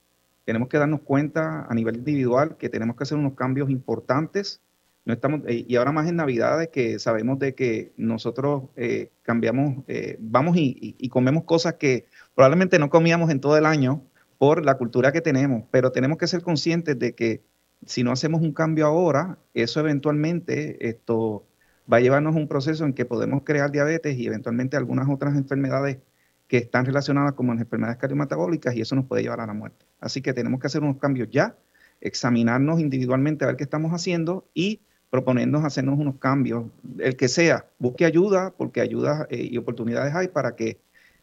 [0.51, 4.61] Tenemos que darnos cuenta a nivel individual que tenemos que hacer unos cambios importantes.
[5.05, 9.85] No estamos, eh, y ahora más en Navidades que sabemos de que nosotros eh, cambiamos,
[9.87, 14.03] eh, vamos y, comemos cosas que probablemente no comíamos en todo el año
[14.39, 17.45] por la cultura que tenemos, pero tenemos que ser conscientes de que
[17.87, 21.47] si no hacemos un cambio ahora, eso eventualmente esto
[21.91, 25.37] va a llevarnos a un proceso en que podemos crear diabetes y eventualmente algunas otras
[25.37, 25.99] enfermedades
[26.51, 29.87] que están relacionadas como las enfermedades cardiometabólicas y eso nos puede llevar a la muerte.
[30.01, 31.55] Así que tenemos que hacer unos cambios ya,
[32.01, 36.65] examinarnos individualmente a ver qué estamos haciendo y proponernos hacernos unos cambios,
[36.99, 40.79] el que sea, busque ayuda, porque ayudas eh, y oportunidades hay para que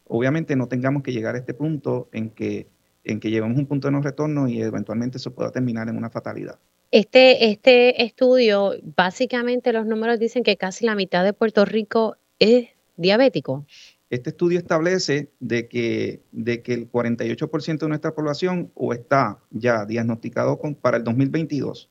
[0.06, 2.68] obviamente no tengamos que llegar a este punto en que,
[3.04, 6.10] en que llevemos un punto de no retorno y eventualmente eso pueda terminar en una
[6.10, 6.58] fatalidad.
[6.92, 12.70] Este, este estudio, básicamente los números dicen que casi la mitad de Puerto Rico es
[12.96, 13.66] diabético.
[14.10, 19.86] Este estudio establece de que, de que el 48% de nuestra población o está ya
[19.86, 21.90] diagnosticado con, para el 2022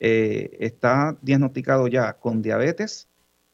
[0.00, 3.08] eh, está diagnosticado ya con diabetes,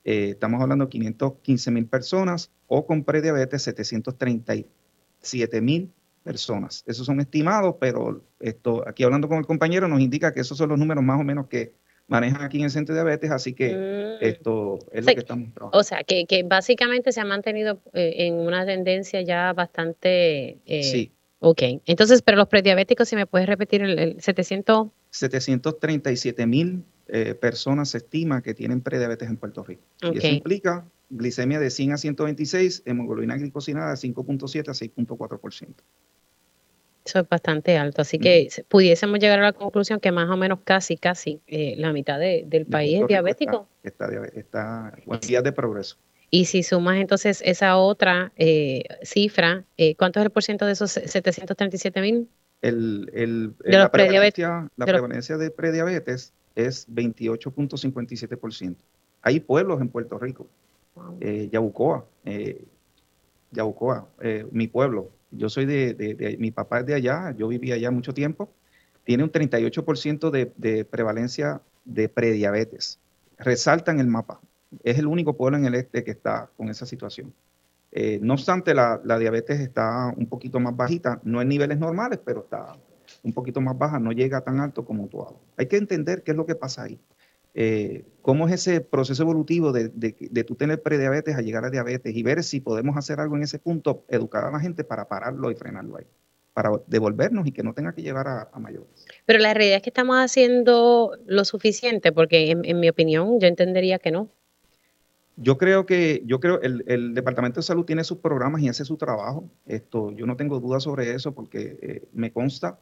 [0.05, 5.93] eh, estamos hablando de 515 mil personas, o con prediabetes 737 mil
[6.23, 6.85] personas.
[6.87, 10.71] Esos son estimados, pero esto, aquí hablando con el compañero nos indica que esos son
[10.71, 11.75] los números más o menos que
[12.09, 14.25] manejan aquí en el centro de diabetes, así que mm.
[14.25, 15.79] esto es lo que estamos trabajando.
[15.79, 20.59] O sea, que, básicamente se ha mantenido eh, en una tendencia ya bastante...
[20.67, 21.13] sí.
[21.41, 24.89] Ok, entonces, pero los prediabéticos, si me puedes repetir el, el 700...
[25.11, 29.83] 737 mil eh, personas se estima que tienen prediabetes en Puerto Rico.
[30.03, 35.75] Y eso implica glicemia de 100 a 126, hemoglobina glicosinada de 5.7 a 6.4%.
[37.09, 40.59] Eso es bastante alto, así que pudiésemos llegar a la conclusión que más o menos
[40.65, 43.67] casi, casi eh, la mitad del país es diabético.
[43.83, 45.97] Está, está, en días de progreso.
[46.31, 49.65] Y si sumas entonces esa otra eh, cifra,
[49.97, 52.29] ¿cuánto es el porcentaje de esos 737 mil?
[52.61, 58.75] el, la, prevalencia, la prevalencia de prediabetes es 28.57%.
[59.23, 60.47] Hay pueblos en Puerto Rico,
[61.21, 62.65] eh, Yabucoa, eh,
[63.53, 65.11] Yabucoa, eh, mi pueblo.
[65.31, 68.51] Yo soy de, mi papá es de allá, yo viví allá mucho tiempo.
[69.05, 72.99] tiene un 38% de, de prevalencia de prediabetes.
[73.39, 74.41] Resalta en el mapa.
[74.85, 77.33] Es el único pueblo en el este que está con esa situación.
[77.91, 82.41] Eh, no obstante, la, diabetes está un poquito más bajita, no en niveles normales, pero
[82.41, 82.77] está
[83.23, 85.41] un poquito más baja, no llega tan alto como Utuado.
[85.57, 87.01] Hay que entender qué es lo que pasa ahí.
[87.61, 92.15] Eh, cómo es ese proceso evolutivo de, de, tú tener prediabetes a llegar a diabetes
[92.15, 95.51] y ver si podemos hacer algo en ese punto, educar a la gente para pararlo
[95.51, 96.05] y frenarlo ahí,
[96.55, 98.87] para devolvernos y que no tenga que llevar a, mayores.
[99.27, 103.99] Pero la realidad es que estamos haciendo lo suficiente, porque en mi opinión yo entendería
[103.99, 104.29] que no.
[105.35, 108.85] Yo creo que, yo creo, el, el, Departamento de Salud tiene sus programas y hace
[108.85, 109.51] su trabajo.
[109.67, 112.79] Esto, yo no tengo dudas sobre eso porque eh, me consta.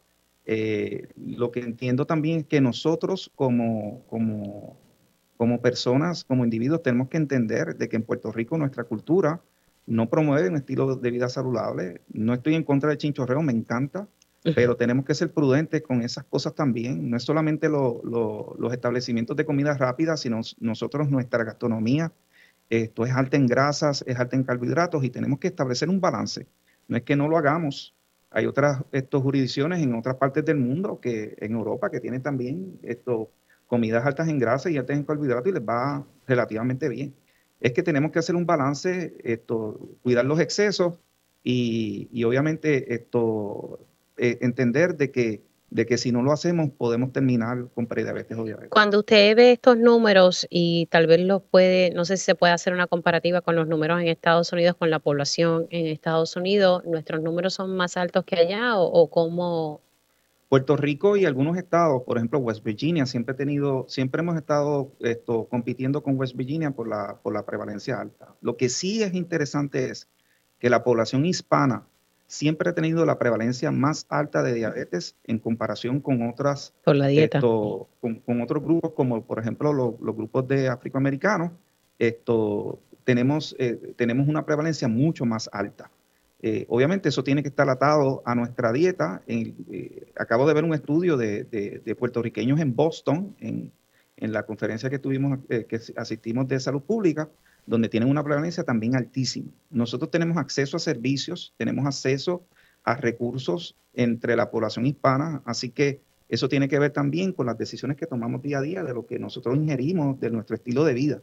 [0.49, 4.77] Eh, lo que entiendo también es que nosotros como, como,
[5.35, 9.41] como personas, como individuos, tenemos que entender de que en Puerto Rico nuestra cultura
[9.85, 11.99] no promueve un estilo de vida saludable.
[12.13, 14.07] No estoy en contra del chinchorreo, me encanta,
[14.55, 17.09] pero tenemos que ser prudentes con esas cosas también.
[17.09, 22.13] No es solamente los establecimientos de comida rápida, sino nosotros, nuestra gastronomía,
[22.69, 26.47] esto es alta en grasas, es alta en carbohidratos y tenemos que establecer un balance.
[26.87, 27.96] No es que no lo hagamos.
[28.29, 32.79] Hay otras estos, jurisdicciones en otras partes del mundo, que en Europa, que tienen también
[32.83, 33.31] esto,
[33.67, 37.15] comidas altas en grasas y altas en carbohidratos y les va relativamente bien.
[37.59, 40.99] Es que tenemos que hacer un balance, esto, cuidar los excesos
[41.43, 43.79] y, y obviamente esto,
[44.17, 48.43] eh, entender de que de que si no lo hacemos podemos terminar con prediabetes o
[48.45, 48.69] diabetes.
[48.69, 52.53] Cuando usted ve estos números y tal vez los puede, no sé si se puede
[52.53, 56.83] hacer una comparativa con los números en Estados Unidos, con la población en Estados Unidos,
[56.85, 59.81] ¿nuestros números son más altos que allá o, o cómo?
[60.49, 64.93] Puerto Rico y algunos estados, por ejemplo West Virginia, siempre he tenido, siempre hemos estado
[65.01, 68.33] esto, compitiendo con West Virginia por la, por la prevalencia alta.
[68.39, 70.07] Lo que sí es interesante es
[70.59, 71.85] que la población hispana
[72.27, 77.39] siempre ha tenido la prevalencia más alta de diabetes en comparación con otras la dieta.
[77.39, 81.51] con, otros grupos como por ejemplo los grupos de afroamericanos
[81.97, 85.89] esto tenemos eh, tenemos una prevalencia mucho más alta
[86.41, 90.73] eh, obviamente eso tiene que estar atado a nuestra dieta eh, acabo de ver un
[90.73, 93.71] estudio de, de, puertorriqueños en Boston en,
[94.17, 97.29] en, la conferencia que tuvimos que asistimos de salud pública
[97.67, 99.51] donde tienen una prevalencia también altísima.
[99.69, 102.47] Nosotros tenemos acceso a servicios, tenemos acceso
[102.83, 107.57] a recursos entre la población hispana, así que eso tiene que ver también con las
[107.57, 110.93] decisiones que tomamos día a día, de lo que nosotros ingerimos, de nuestro estilo de
[110.93, 111.21] vida,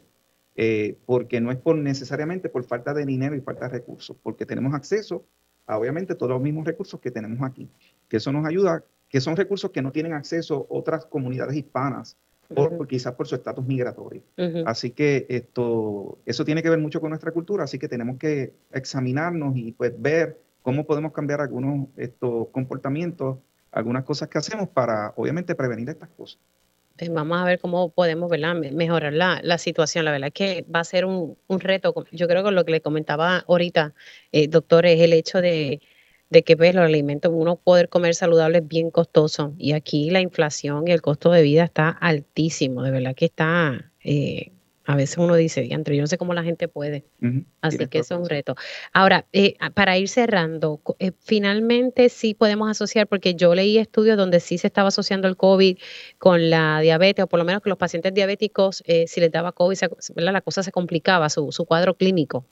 [0.55, 4.45] eh, porque no es por necesariamente por falta de dinero y falta de recursos, porque
[4.45, 5.25] tenemos acceso
[5.67, 7.71] a obviamente todos los mismos recursos que tenemos aquí,
[8.09, 12.19] que eso nos ayuda, que son recursos que no tienen acceso otras comunidades hispanas
[12.55, 14.23] por, quizás por su estatus migratorio.
[14.67, 18.53] Así que esto, eso tiene que ver mucho con nuestra cultura, así que tenemos que
[18.73, 23.39] examinarnos y pues ver cómo podemos cambiar algunos estos comportamientos,
[23.73, 26.39] algunas cosas que hacemos para obviamente prevenir estas cosas.
[26.97, 30.05] Pues vamos a ver cómo podemos mejorar la, la, situación.
[30.05, 31.93] La verdad es que va a ser un, un, reto.
[32.13, 33.95] Yo creo que lo que le comentaba ahorita,
[34.31, 35.81] eh, doctor, es el hecho de,
[36.35, 39.55] de que pues, los alimentos, uno poder comer saludable es bien costoso.
[39.57, 43.93] Y aquí la inflación y el costo de vida está altísimo, de verdad que está,
[44.03, 44.51] eh,
[44.85, 47.05] a veces uno dice, diantre, yo no sé cómo la gente puede.
[47.61, 48.57] Así que eso es un reto.
[48.93, 54.41] Ahora, eh, para ir cerrando, eh, finalmente sí podemos asociar, porque yo leí estudios donde
[54.41, 55.79] sí se estaba asociando el COVID
[56.19, 59.79] con la diabetes, o por lo menos que los pacientes diabéticos, si les daba COVID,
[60.17, 62.45] la cosa se complicaba, su, su cuadro clínico.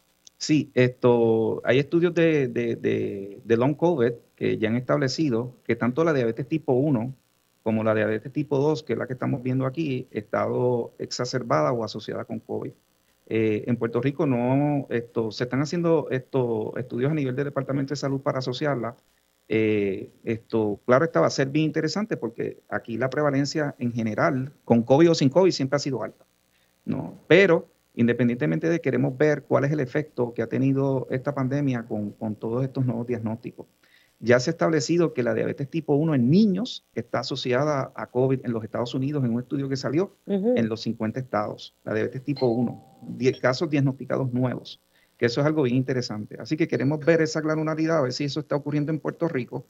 [0.42, 6.12] Sí, esto, hay estudios de, de, long COVID que ya han establecido que tanto la
[6.12, 7.14] diabetes tipo 1
[7.62, 11.70] como la diabetes tipo 2, que es la que estamos viendo aquí, ha estado exacerbada
[11.70, 12.72] o asociada con COVID.
[13.28, 17.90] Eh, en Puerto Rico no, esto, se están haciendo estos estudios a nivel del Departamento
[17.90, 18.96] de Salud para asociarla.
[19.48, 24.52] Eh, esto, claro, esta va a ser bien interesante porque aquí la prevalencia en general,
[24.64, 26.26] con COVID o sin COVID, siempre ha sido alta.
[26.84, 27.20] ¿no?
[27.28, 32.36] Pero independientemente de queremos ver cuál es el efecto que ha tenido esta pandemia con,
[32.36, 33.66] todos estos nuevos diagnósticos.
[34.18, 38.40] Ya se ha establecido que la diabetes tipo 1 en niños está asociada a COVID
[38.44, 41.74] en los Estados Unidos en un estudio que salió en los 50 estados.
[41.82, 44.80] La diabetes tipo 1, 10 casos diagnosticados nuevos,
[45.18, 46.36] que eso es algo bien interesante.
[46.38, 49.66] Así que queremos ver esa granularidad, a ver si eso está ocurriendo en Puerto Rico.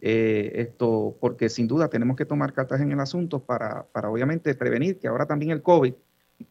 [0.00, 4.52] Eh, esto, porque sin duda tenemos que tomar cartas en el asunto para, para obviamente
[4.56, 5.94] prevenir que ahora también el COVID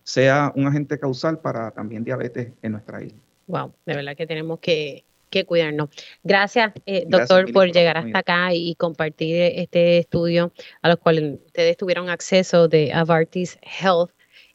[0.04, 3.18] sea un agente causal para también diabetes en nuestra isla.
[3.48, 5.04] Wow, de verdad que tenemos que,
[5.48, 5.90] cuidarnos.
[6.24, 11.78] Gracias, eh, doctor, por llegar hasta acá y compartir este estudio a los cuales ustedes
[11.78, 14.12] tuvieron acceso de Avartis Health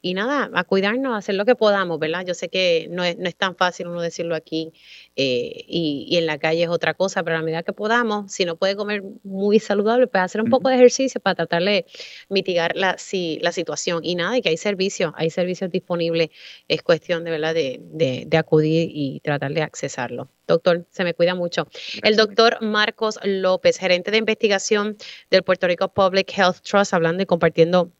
[0.06, 2.24] y nada, a cuidarnos, a hacer lo que podamos, ¿verdad?
[2.24, 4.72] Yo sé que no es, no es tan fácil uno decirlo aquí
[5.16, 8.30] eh, y, y, en la calle es otra cosa, pero a la medida que podamos,
[8.30, 11.86] si no puede comer muy saludable, pues hacer un poco de ejercicio para tratar de
[12.28, 14.04] mitigar la, si, la situación.
[14.04, 16.28] Y nada, y que hay servicios, hay servicios disponibles,
[16.68, 20.28] es cuestión de verdad de, de, acudir y tratar de accesarlo.
[20.46, 21.66] Doctor, se me cuida mucho.
[22.04, 24.96] El doctor Marcos López, gerente de investigación
[25.30, 27.90] del Puerto Rico Public Health Trust, hablando y compartiendo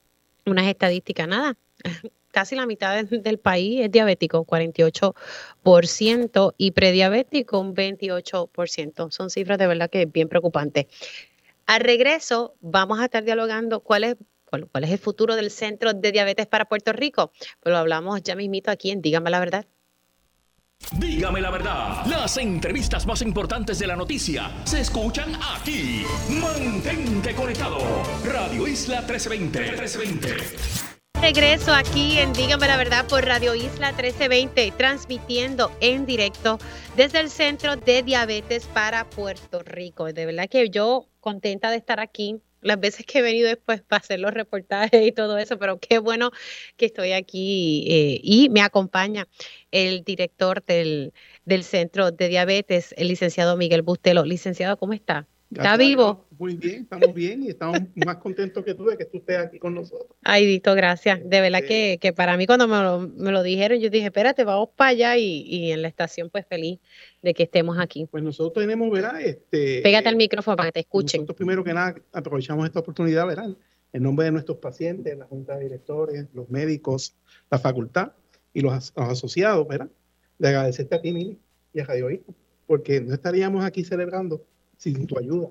[0.45, 1.57] unas estadísticas, nada,
[2.31, 9.11] casi la mitad del país es diabético, 48%, y prediabético, un 28%.
[9.11, 10.85] Son cifras de verdad que bien preocupantes.
[11.65, 14.15] Al regreso, vamos a estar dialogando cuál es,
[14.49, 17.31] cuál es el futuro del Centro de Diabetes para Puerto Rico.
[17.59, 19.65] Pues lo hablamos ya mismito aquí en Dígame la Verdad.
[20.91, 26.05] Dígame la verdad, las entrevistas más importantes de la noticia se escuchan aquí.
[26.39, 27.79] Mantente conectado.
[28.23, 29.59] Radio Isla 1320.
[29.59, 30.86] 1320.
[31.21, 36.59] Regreso aquí en Dígame la Verdad por Radio Isla 1320, transmitiendo en directo
[36.95, 40.13] desde el Centro de Diabetes para Puerto Rico.
[40.13, 42.39] De verdad que yo contenta de estar aquí.
[42.61, 45.99] Las veces que he venido después para hacer los reportajes y todo eso, pero qué
[45.99, 46.31] bueno
[46.75, 49.27] que estoy aquí eh, y me acompaña
[49.71, 51.13] el director del,
[51.45, 54.23] del Centro de Diabetes, el licenciado Miguel Bustelo.
[54.23, 55.27] Licenciado, ¿cómo está?
[55.51, 56.26] ¿Está vivo?
[56.39, 59.57] Muy bien, estamos bien y estamos más contentos que tú de que tú estés aquí
[59.59, 60.15] con nosotros.
[60.23, 61.19] Ay, Dito, gracias.
[61.23, 64.43] De verdad que, que, para mí cuando me lo, me lo, dijeron, yo dije, espérate,
[64.43, 66.79] vamos para allá y, y, en la estación pues feliz
[67.21, 68.07] de que estemos aquí.
[68.11, 69.19] Pues nosotros tenemos, ¿verdad?
[69.21, 71.21] Este, Pégate al micrófono para que te escuchen.
[71.21, 73.49] Nosotros primero que nada aprovechamos esta oportunidad, ¿verdad?
[73.93, 77.15] En nombre de nuestros pacientes, la Junta de Directores, los médicos,
[77.49, 78.11] la facultad
[78.53, 79.89] y los, asociados, ¿verdad?
[80.37, 81.37] De agradecerte a ti, Mili,
[81.73, 82.33] y a Radio Hijo,
[82.65, 84.43] porque no estaríamos aquí celebrando
[84.77, 85.49] sin tu ayuda,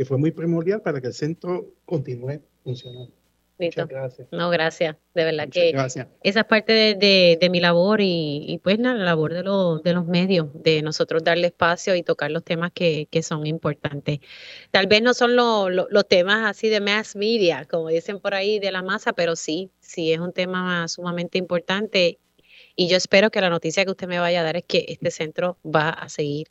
[0.00, 3.12] que fue muy primordial para que el centro continúe funcionando.
[3.58, 4.28] Muchas gracias.
[4.32, 4.96] No, gracias.
[5.12, 5.74] De verdad que
[6.22, 10.80] esa es parte de, mi labor y, pues la labor de, de los medios, de
[10.80, 14.20] nosotros darle espacio y tocar los temas que, son importantes.
[14.70, 18.72] Tal vez no son los temas así de mass media, como dicen por ahí, de
[18.72, 22.18] la masa, pero sí, sí es un tema sumamente importante
[22.74, 25.10] y yo espero que la noticia que usted me vaya a dar es que este
[25.10, 26.50] centro va a seguir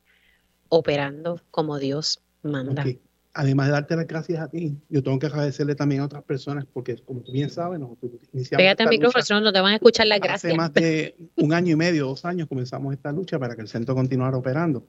[0.68, 2.86] operando como Dios manda.
[3.34, 6.66] Además de darte las gracias a ti, yo tengo que agradecerle también a otras personas
[6.74, 8.62] porque, como tú bien sabes, nosotros iniciamos.
[8.62, 10.52] Pégate el micrófono, no te van a escuchar las gracias.
[10.52, 13.68] Hace más de un año y medio, dos años, comenzamos esta lucha para que el
[13.68, 14.88] centro continuara operando.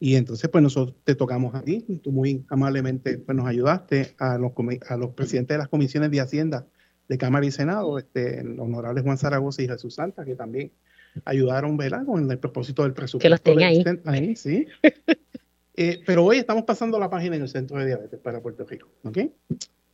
[0.00, 4.38] Y entonces, pues nosotros te tocamos a ti, tú muy amablemente pues, nos ayudaste a
[4.38, 4.52] los,
[4.88, 6.66] a los presidentes de las comisiones de Hacienda
[7.08, 10.72] de Cámara y Senado, este, el honorable Juan Zaragoza y Jesús Santa, que también
[11.24, 12.04] ayudaron, ¿verdad?
[12.04, 13.24] Con el propósito del presupuesto.
[13.24, 13.84] Que los tenga ahí.
[14.04, 14.36] ahí.
[14.36, 14.66] sí.
[15.76, 18.88] eh, pero hoy estamos pasando la página en el Centro de Diabetes para Puerto Rico,
[19.04, 19.18] ¿ok?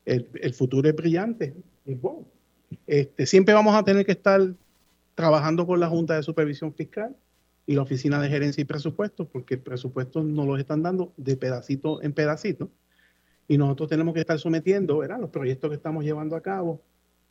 [0.05, 1.55] El, futuro es brillante.
[2.87, 4.41] Este, siempre vamos a tener que estar
[5.15, 7.17] trabajando con la Junta de Supervisión Fiscal
[7.67, 11.37] y la Oficina de Gerencia y Presupuestos, porque el presupuesto nos lo están dando de
[11.37, 12.71] pedacito en pedacito.
[13.47, 16.81] Y nosotros tenemos que estar sometiendo los proyectos que estamos llevando a cabo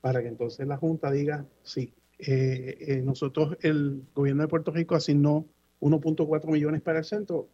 [0.01, 4.95] para que entonces la Junta diga, sí, eh, eh, nosotros, el gobierno de Puerto Rico
[4.95, 5.45] asignó
[5.81, 7.47] 1.4 millones para el centro.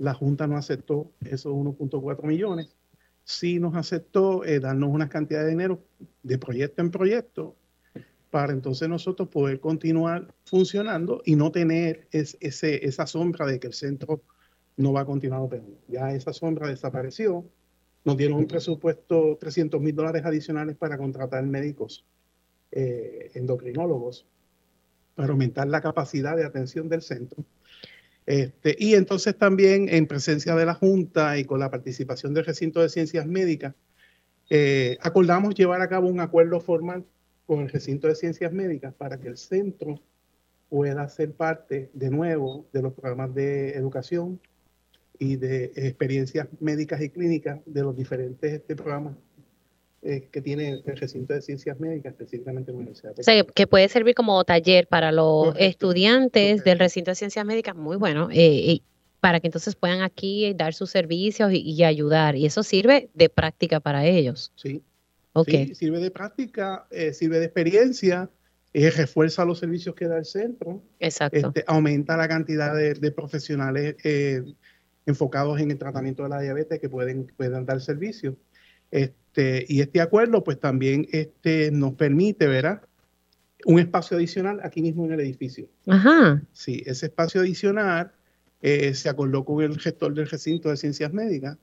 [0.00, 2.74] La Junta no aceptó esos 1.4 millones.
[3.22, 5.84] Sí nos aceptó eh, darnos una cantidad de dinero
[6.22, 7.54] de proyecto en proyecto
[8.30, 13.74] para entonces nosotros poder continuar funcionando y no tener ese, esa sombra de que el
[13.74, 14.22] centro
[14.78, 15.76] no va a continuar operando.
[15.86, 17.44] Ya esa sombra desapareció.
[18.02, 22.06] Nos dieron un presupuesto, 300 mil dólares adicionales para contratar médicos
[22.72, 24.24] eh, endocrinólogos
[25.14, 27.44] para aumentar la capacidad de atención del centro.
[28.30, 32.80] Este, y entonces también en presencia de la Junta y con la participación del recinto
[32.80, 33.74] de ciencias médicas,
[34.50, 37.04] eh, acordamos llevar a cabo un acuerdo formal
[37.44, 40.00] con el recinto de ciencias médicas para que el centro
[40.68, 44.38] pueda ser parte de nuevo de los programas de educación
[45.18, 49.16] y de experiencias médicas y clínicas de los diferentes este, programas
[50.02, 53.12] eh, que tiene el recinto de ciencias médicas, específicamente la Universidad.
[53.18, 57.76] O sea, que puede servir como taller para los estudiantes del recinto de ciencias médicas,
[57.76, 58.80] muy bueno, eh,
[59.20, 62.34] para que entonces puedan aquí dar sus servicios y, ayudar.
[62.34, 64.52] Y eso sirve de práctica para ellos.
[64.56, 64.82] Sí.
[65.34, 65.74] Okay.
[65.74, 68.30] sirve de práctica, eh, sirve de experiencia,
[68.72, 70.82] refuerza los servicios que da el centro.
[70.98, 71.48] Exacto.
[71.48, 73.96] Este, aumenta la cantidad de, de profesionales
[75.04, 78.36] enfocados en el tratamiento de la diabetes que pueden, puedan dar servicio.
[78.90, 82.82] Este, y este acuerdo pues también este, nos permite, ¿verdad?
[83.64, 85.68] Un espacio adicional aquí mismo en el edificio.
[85.86, 86.42] Ajá.
[86.52, 88.12] Sí, ese espacio adicional
[88.62, 91.56] eh, se acordó con el gestor del recinto de ciencias médicas,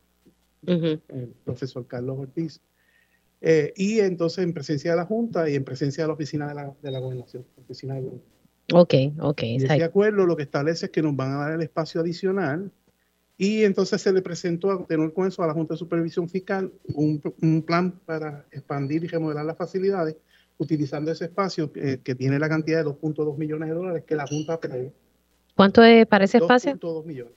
[0.65, 2.61] el profesor Carlos Ortiz.
[3.41, 6.55] Eh, y entonces en presencia de la Junta y en presencia de la oficina de
[6.55, 7.45] la, de la gobernación.
[7.57, 8.09] Oficina de
[8.73, 9.43] ok, ok.
[9.43, 12.71] Y este acuerdo lo que establece es que nos van a dar el espacio adicional
[13.37, 16.71] y entonces se le presentó a tener con eso a la Junta de Supervisión Fiscal
[16.93, 20.15] un, un plan para expandir y remodelar las facilidades
[20.57, 24.25] utilizando ese espacio que, que tiene la cantidad de 2.2 millones de dólares que la
[24.25, 24.91] Junta prevé.
[25.55, 26.73] ¿Cuánto es para ese espacio?
[26.73, 27.33] 2.2 millones.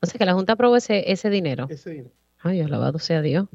[0.00, 1.66] O sea que la Junta aprobó ese, ese dinero.
[1.70, 2.10] Ese dinero.
[2.40, 3.46] Ay, alabado sea Dios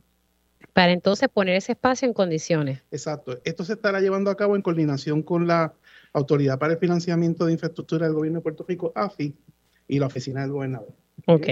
[0.77, 2.83] para entonces poner ese espacio en condiciones.
[2.91, 3.39] Exacto.
[3.43, 5.73] Esto se estará llevando a cabo en coordinación con la
[6.13, 9.35] Autoridad para el Financiamiento de Infraestructura del Gobierno de Puerto Rico, AFI,
[9.87, 10.93] y la Oficina del Gobernador.
[11.25, 11.47] Ok.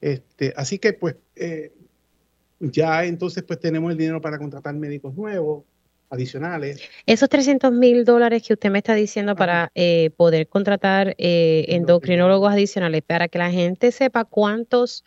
[0.00, 1.72] Este, así que pues eh,
[2.60, 5.64] ya entonces pues tenemos el dinero para contratar médicos nuevos,
[6.12, 6.80] adicionales.
[7.06, 12.52] Esos 300 mil dólares que usted me está diciendo para eh, poder contratar eh, endocrinólogos
[12.52, 15.04] adicionales, para que la gente sepa cuántos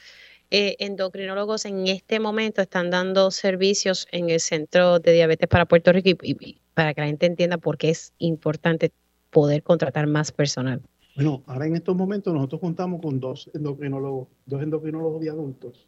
[0.50, 5.94] eh, endocrinólogos en este momento están dando servicios en el Centro de Diabetes para Puerto
[5.94, 8.92] Rico y, para que la gente entienda por qué es importante
[9.30, 10.82] poder contratar más personal.
[11.16, 15.86] Bueno, ahora en estos momentos nosotros contamos con dos endocrinólogos, dos endocrinólogos de adultos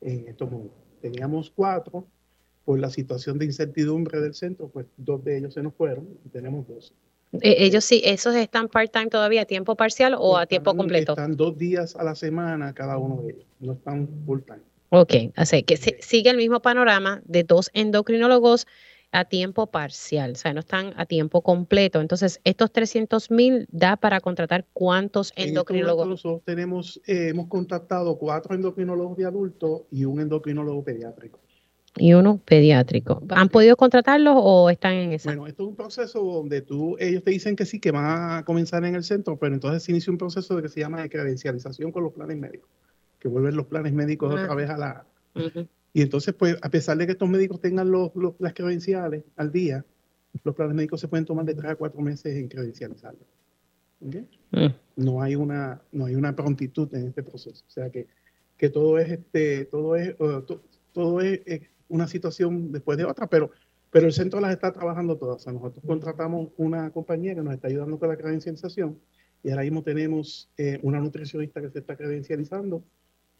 [0.00, 0.78] en estos momentos.
[1.00, 2.06] Teníamos cuatro,
[2.64, 6.28] por la situación de incertidumbre del centro, pues dos de ellos se nos fueron y
[6.28, 6.94] tenemos dos.
[7.40, 11.12] E, ellos sí, esos están part-time todavía, a tiempo parcial o a tiempo completo.
[11.12, 14.62] Están dos días a la semana cada uno de ellos, no están full-time.
[14.90, 18.66] Ok, así que sigue el mismo panorama de dos endocrinólogos
[19.14, 22.00] a tiempo parcial, o sea, no están a tiempo completo.
[22.00, 26.08] Entonces, estos 300 mil da para contratar cuántos endocrinólogos.
[26.08, 31.40] Nosotros tenemos, eh, hemos contactado cuatro endocrinólogos de adultos y un endocrinólogo pediátrico
[31.96, 33.22] y uno pediátrico.
[33.30, 35.30] ¿Han podido contratarlos o están en esa?
[35.30, 38.44] Bueno, esto es un proceso donde tú, ellos te dicen que sí, que van a
[38.44, 41.08] comenzar en el centro, pero entonces se inicia un proceso de que se llama de
[41.08, 42.68] credencialización con los planes médicos,
[43.20, 44.54] que vuelven los planes médicos otra ah.
[44.56, 45.06] vez a la...
[45.94, 49.86] Y entonces, pues, a pesar de que estos médicos tengan los, las credenciales al día,
[50.42, 53.26] los planes médicos se pueden tomar de tres a cuatro meses en credencializarlos.
[54.00, 54.66] Mm.
[54.96, 58.06] No hay una no hay una prontitud en este proceso, o sea que,
[58.58, 60.14] que todo es este todo es
[60.92, 61.40] todo es
[61.88, 63.50] una situación después de otra, pero,
[63.90, 65.36] pero el centro las está trabajando todas.
[65.36, 68.98] O sea, nosotros contratamos una compañía que nos está ayudando con la credencialización
[69.42, 72.82] y ahora mismo tenemos eh, una nutricionista que se está credencializando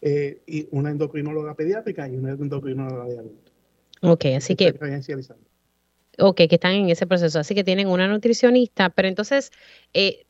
[0.07, 3.53] eh, y una endocrinóloga pediátrica y una endocrinóloga de adultos.
[4.03, 4.75] Ok, así que...
[6.19, 7.39] Ok, que están en ese proceso.
[7.39, 9.51] Así que tienen una nutricionista, pero entonces,
[9.95, 10.27] eh,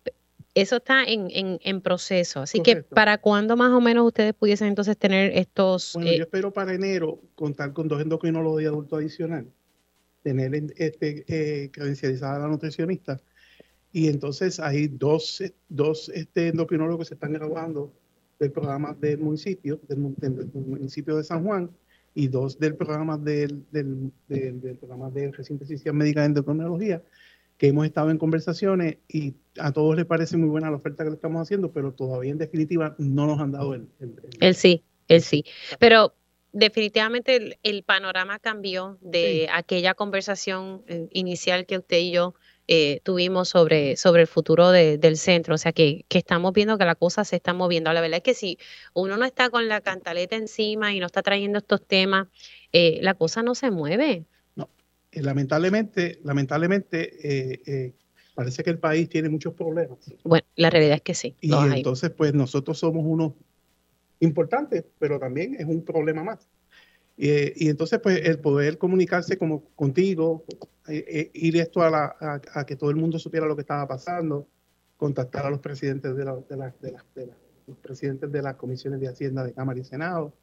[0.55, 2.43] eso está en, en, en proceso.
[2.43, 5.95] Así que, ¿para cuándo más o menos ustedes pudiesen entonces tener estos?
[5.95, 9.51] Bueno, yo eh, espero para enero contar con dos endocrinólogos de adulto adicional,
[10.22, 13.20] tener este, eh, credencializada la nutricionista.
[13.93, 17.93] Y entonces hay dos, dos este, endocrinólogos que se están graduando
[18.39, 21.70] del programa del municipio, del, municipio de San Juan,
[22.14, 27.03] y dos del programa del, del, del, programa de resistencia médica de endocrinología
[27.59, 31.11] que hemos estado en conversaciones y a todos les parece muy buena la oferta que
[31.11, 33.89] le estamos haciendo, pero todavía en definitiva no nos han dado el...
[34.41, 35.45] El, sí, el sí.
[35.78, 36.14] Pero
[36.53, 42.35] definitivamente el, panorama cambió de aquella conversación eh, inicial que usted y yo
[42.67, 45.55] eh, tuvimos sobre, sobre el futuro del centro.
[45.55, 47.93] O sea, que, que, estamos viendo que la cosa se está moviendo.
[47.93, 48.59] La verdad es que si
[48.95, 52.29] uno no está con la cantaleta encima y no está trayendo estos temas,
[52.73, 54.25] eh, la cosa no se mueve.
[55.12, 57.93] Eh, lamentablemente, lamentablemente eh,
[58.35, 59.99] parece que el país tiene muchos problemas.
[60.25, 61.37] Bueno, la realidad es que sí.
[61.41, 63.33] Y entonces, pues nosotros somos unos
[64.19, 66.49] importantes, pero también es un problema más.
[67.17, 70.45] Y, entonces, pues el poder comunicarse como contigo,
[70.89, 74.49] ir esto a, la, a, que todo el mundo supiera lo que estaba pasando,
[74.97, 77.31] contactar a los presidentes de, la, de, la, de,
[77.67, 80.35] los presidentes de las comisiones de Hacienda de Cámara y Senado,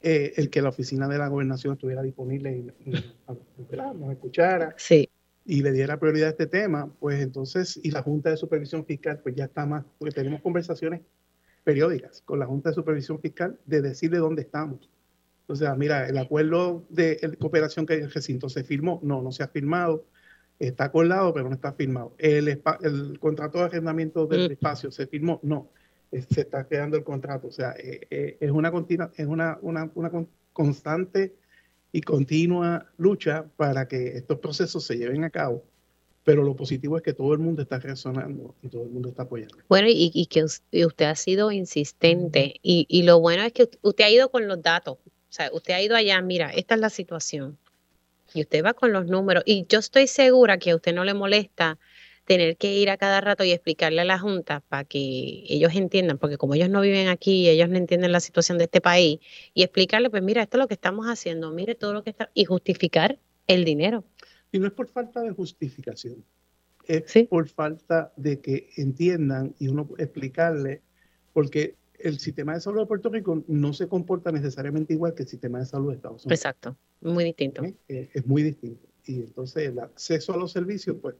[0.00, 4.74] eh, el que la oficina de la gobernación estuviera disponible y, nos escuchara
[5.44, 9.20] y le diera prioridad a este tema, pues entonces, y la Junta de Supervisión Fiscal,
[9.20, 11.00] pues ya está más, porque tenemos conversaciones
[11.64, 14.90] periódicas con la Junta de Supervisión Fiscal de decirle dónde estamos.
[15.48, 19.42] O sea, mira, el acuerdo de cooperación que el recinto se firmó, no, no se
[19.42, 20.04] ha firmado,
[20.58, 22.14] está acordado, pero no está firmado.
[22.18, 22.48] El,
[22.82, 24.52] el contrato de arrendamiento del mm.
[24.52, 25.70] espacio se firmó, no
[26.10, 27.48] se está creando el contrato.
[27.48, 30.10] O sea, eh, eh, es una, continua, es una, una, una
[30.52, 31.34] constante
[31.92, 35.64] y continua lucha para que estos procesos se lleven a cabo.
[36.24, 39.22] Pero lo positivo es que todo el mundo está reaccionando y todo el mundo está
[39.22, 39.56] apoyando.
[39.68, 42.56] Bueno, y, y que usted ha sido insistente.
[42.62, 44.98] Y, y lo bueno es que usted ha ido con los datos.
[45.30, 47.58] O sea, usted ha ido allá, mira, esta es la situación.
[48.34, 49.42] Y usted va con los números.
[49.46, 51.78] Y yo estoy segura que a usted no le molesta
[52.28, 54.98] tener que ir a cada rato y explicarle a la Junta para que
[55.48, 58.82] ellos entiendan, porque como ellos no viven aquí, ellos no entienden la situación de este
[58.82, 59.18] país,
[59.54, 62.30] y explicarle, pues mira, esto es lo que estamos haciendo, mire todo lo que está,
[62.34, 64.04] y justificar el dinero.
[64.52, 66.22] Y no es por falta de justificación,
[66.86, 70.82] es por falta de que entiendan y uno explicarle,
[71.32, 75.28] porque el sistema de salud de Puerto Rico no se comporta necesariamente igual que el
[75.28, 76.38] sistema de salud de Estados Unidos.
[76.38, 77.62] Exacto, muy distinto.
[77.88, 78.88] Eh, es muy distinto.
[79.04, 81.16] Y entonces el acceso a los servicios, pues,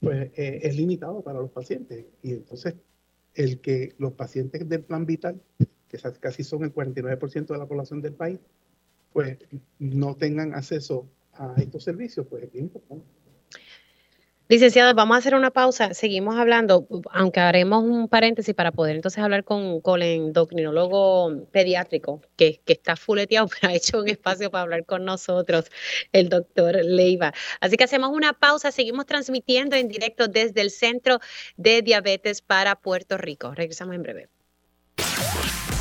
[0.00, 2.04] pues eh, es limitado para los pacientes.
[2.22, 2.74] Y entonces
[3.34, 5.40] el que los pacientes del plan vital,
[5.88, 8.38] que casi son el 49% de la población del país,
[9.12, 9.38] pues
[9.78, 13.06] no tengan acceso a estos servicios, pues es bien importante.
[14.46, 15.94] Licenciado, vamos a hacer una pausa.
[15.94, 22.20] Seguimos hablando, aunque haremos un paréntesis para poder entonces hablar con, con el endocrinólogo pediátrico,
[22.36, 25.70] que, que, está fuleteado, pero ha hecho un espacio para hablar con nosotros,
[26.12, 27.32] el doctor Leiva.
[27.60, 31.20] Así que hacemos una pausa, seguimos transmitiendo en directo desde el Centro
[31.56, 33.54] de Diabetes para Puerto Rico.
[33.54, 34.28] Regresamos en breve.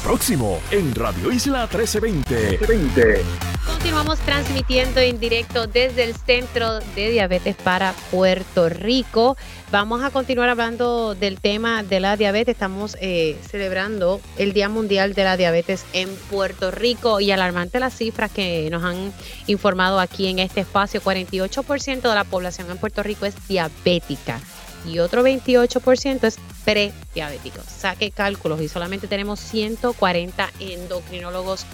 [0.04, 2.58] Próximo en Radio Isla 1320.
[2.60, 3.53] 1320.
[3.66, 9.38] Continuamos transmitiendo en directo desde el Centro de Diabetes para Puerto Rico.
[9.72, 12.54] Vamos a continuar hablando del tema de la diabetes.
[12.56, 17.96] Estamos eh, celebrando el Día Mundial de la Diabetes en Puerto Rico y alarmante las
[17.96, 19.14] cifras que nos han
[19.48, 21.02] informado aquí en este espacio.
[21.02, 24.40] 48% de la población en Puerto Rico es diabética
[24.86, 27.62] y otro 28% es prediabético.
[27.66, 31.66] Saque cálculos y solamente tenemos 140 endocrinólogos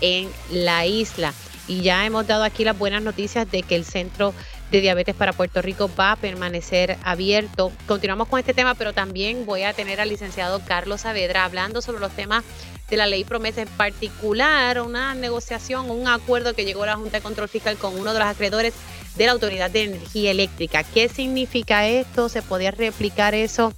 [0.00, 1.34] en la isla.
[1.66, 4.32] Y ya hemos dado aquí las buenas noticias de que el Centro
[4.70, 7.72] de Diabetes para Puerto Rico va a permanecer abierto.
[7.86, 12.00] Continuamos con este tema, pero también voy a tener al licenciado Carlos Saavedra hablando sobre
[12.00, 12.44] los temas
[12.88, 17.22] de la ley promesa, en particular una negociación, un acuerdo que llegó la Junta de
[17.22, 18.74] Control Fiscal con uno de los acreedores
[19.16, 20.84] de la Autoridad de Energía Eléctrica.
[20.84, 22.28] ¿Qué significa esto?
[22.28, 23.74] ¿Se podía replicar eso?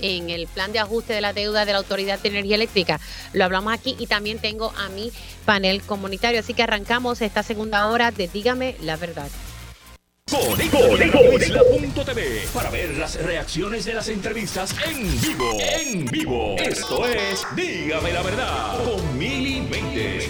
[0.00, 3.00] En el plan de ajuste de la deuda de la Autoridad de Energía Eléctrica.
[3.32, 5.12] Lo hablamos aquí y también tengo a mi
[5.44, 6.40] panel comunitario.
[6.40, 9.28] Así que arrancamos esta segunda hora de Dígame la verdad.
[11.36, 15.52] Isla.tv para ver las reacciones de las entrevistas en vivo.
[15.60, 16.56] En vivo.
[16.58, 20.28] Esto es Dígame la verdad con Mili Méndez.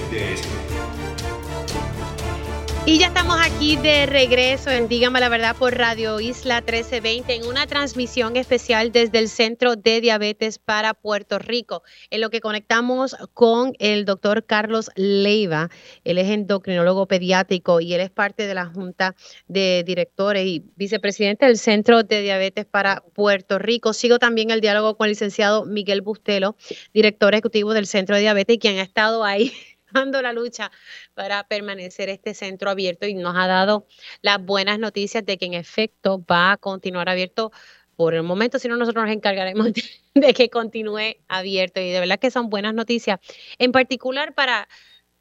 [2.88, 7.46] Y ya estamos aquí de regreso en Dígame la Verdad por Radio Isla 1320 en
[7.46, 13.16] una transmisión especial desde el Centro de Diabetes para Puerto Rico, en lo que conectamos
[13.34, 15.68] con el doctor Carlos Leiva.
[16.04, 19.16] Él es endocrinólogo pediátrico y él es parte de la Junta
[19.48, 23.94] de Directores y vicepresidente del Centro de Diabetes para Puerto Rico.
[23.94, 26.54] Sigo también el diálogo con el licenciado Miguel Bustelo,
[26.94, 29.52] director ejecutivo del Centro de Diabetes, quien ha estado ahí
[29.92, 30.70] dando la lucha
[31.14, 33.86] para permanecer este centro abierto y nos ha dado
[34.22, 37.52] las buenas noticias de que en efecto va a continuar abierto
[37.96, 39.72] por el momento, si no nosotros nos encargaremos
[40.14, 43.18] de, que continúe abierto y de verdad que son buenas noticias,
[43.58, 44.68] en particular para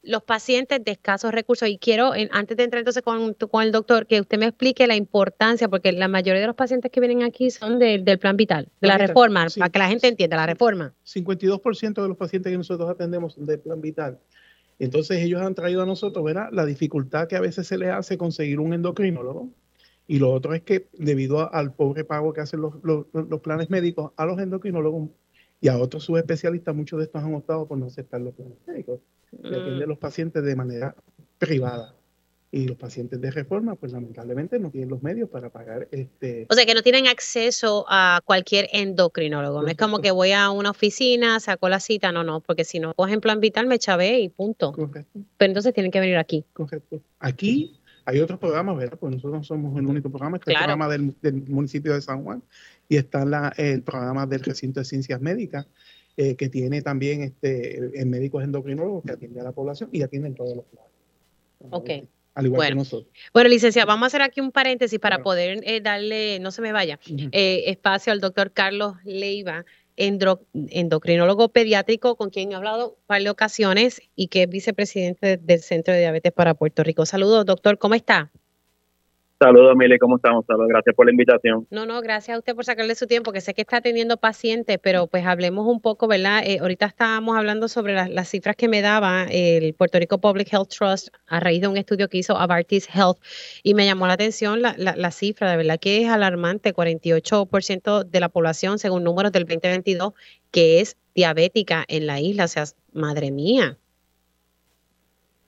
[0.05, 1.67] los pacientes de escasos recursos.
[1.67, 4.95] Y quiero, antes de entrar entonces con, con, el doctor, que usted me explique la
[4.95, 8.87] importancia, porque la mayoría de los pacientes que vienen aquí son del plan vital, de
[8.87, 10.93] la reforma, para que la gente entienda la reforma.
[11.05, 14.19] 52% de los pacientes que nosotros atendemos son del plan vital.
[14.79, 16.49] Entonces ellos han traído a nosotros, ¿verdad?
[16.51, 19.49] La dificultad que a veces se les hace conseguir un endocrinólogo.
[20.07, 22.75] Y lo otro es que debido al pobre pago que hacen los,
[23.41, 25.09] planes médicos a los endocrinólogos
[25.61, 28.99] y a otros subespecialistas, muchos de estos han optado por no aceptar los planes médicos.
[29.31, 30.95] Depende de los pacientes de manera
[31.39, 31.95] privada.
[32.55, 36.47] Y los pacientes de reforma, pues lamentablemente no tienen los medios para pagar este.
[36.49, 39.61] O sea, que no tienen acceso a cualquier endocrinólogo.
[39.61, 42.79] No es como que voy a una oficina, saco la cita, no, no, porque si
[42.79, 44.71] no cogen plan vital me chavé y punto.
[44.71, 45.19] Correcto.
[45.35, 46.45] Pero entonces tienen que venir aquí.
[46.53, 47.01] Correcto.
[47.19, 48.97] Aquí hay otros programas, ¿verdad?
[48.97, 51.13] Pues nosotros no somos el único programa, está el programa del,
[51.49, 52.41] municipio de San Juan
[52.87, 55.67] y está la, el programa del recinto de ciencias médicas.
[56.17, 60.55] Eh, que tiene también este, médicos endocrinólogos que atienden a la población y atienden todos
[60.55, 60.89] los planes.
[61.71, 63.13] Ok al igual bueno, que nosotros.
[63.33, 66.71] Bueno, licenciada, vamos a hacer aquí un paréntesis para poder eh, darle, no se me
[66.71, 66.99] vaya,
[67.31, 69.65] eh, espacio al doctor Carlos Leiva,
[69.95, 76.01] endocrinólogo pediátrico con quien he hablado de ocasiones y que es vicepresidente del Centro de
[76.01, 77.05] Diabetes para Puerto Rico.
[77.05, 78.31] Saludos, doctor, ¿cómo está?
[79.37, 80.45] Saludos, Mili, ¿cómo estamos?
[80.45, 81.67] Saludos, gracias por la invitación.
[81.69, 84.79] No, no, gracias a usted por sacarle su tiempo, que sé que está teniendo pacientes,
[84.81, 86.41] pero pues hablemos un poco, ¿verdad?
[86.45, 90.69] Eh, ahorita estábamos hablando sobre las cifras que me daba el Puerto Rico Public Health
[90.69, 93.17] Trust a raíz de un estudio que hizo Avartis Health
[93.61, 98.19] y me llamó la atención la, la, cifra, de verdad que es alarmante, 48% de
[98.21, 100.13] la población, según números del 2022,
[100.51, 102.63] que es diabética en la isla, o sea,
[102.93, 103.77] madre mía.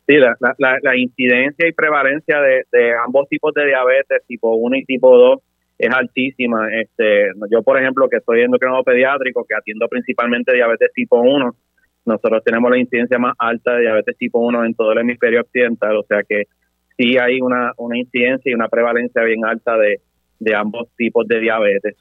[0.08, 4.86] Sí, la, la, la, incidencia y prevalencia de, ambos tipos de diabetes, tipo 1 y
[4.86, 5.40] tipo 2,
[5.80, 6.70] es altísima.
[6.74, 11.54] Este, yo, por ejemplo, que estoy endocrinólogo pediátrico, que atiendo principalmente diabetes tipo 1,
[12.06, 15.98] nosotros tenemos la incidencia más alta de diabetes tipo 1 en todo el hemisferio occidental,
[15.98, 16.44] o sea que
[16.96, 20.00] sí hay una, una incidencia y una prevalencia bien alta de,
[20.56, 21.98] ambos tipos de diabetes.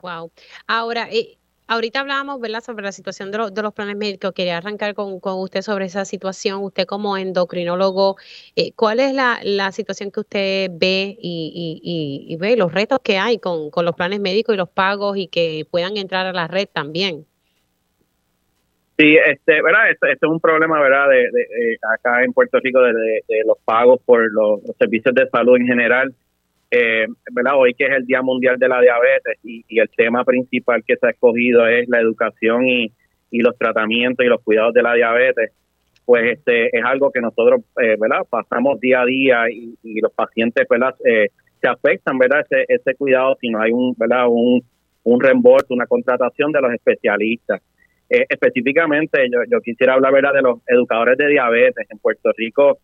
[0.00, 0.30] Wow.
[0.66, 1.36] Ahora, eh,
[1.66, 4.32] ahorita hablábamos, ¿verdad?, sobre la situación de, de, los planes médicos.
[4.32, 6.62] Quería arrancar con, con, usted sobre esa situación.
[6.62, 8.16] Usted como endocrinólogo,
[8.56, 13.38] eh, ¿cuál es la, la, situación que usted ve y, ve los retos que hay
[13.38, 16.68] con, con los planes médicos y los pagos y que puedan entrar a la red
[16.72, 17.26] también?
[18.96, 19.90] Sí, este, ¿verdad?
[19.90, 21.08] Este, este, es un problema, ¿verdad?
[21.08, 25.66] De, de, acá en Puerto Rico de los pagos por los, servicios de salud en
[25.66, 26.14] general.
[26.76, 27.52] Eh, ¿verdad?
[27.56, 30.96] Hoy que es el Día Mundial de la Diabetes y, y, el tema principal que
[30.96, 32.90] se ha escogido es la educación y,
[33.30, 35.52] los tratamientos y los cuidados de la diabetes,
[36.04, 38.22] pues este es algo que nosotros, eh, ¿verdad?
[38.30, 40.94] Pasamos día a día y, los pacientes, ¿verdad?
[41.04, 41.28] Eh,
[41.60, 42.44] se afectan, ¿verdad?
[42.48, 44.26] Ese, ese cuidado si no hay un, ¿verdad?
[44.28, 44.62] Un,
[45.04, 47.60] un reembolso, una contratación de los especialistas.
[48.08, 50.32] Eh, específicamente, yo, yo, quisiera hablar ¿verdad?
[50.32, 51.86] de los educadores de diabetes.
[51.90, 52.78] En Puerto Rico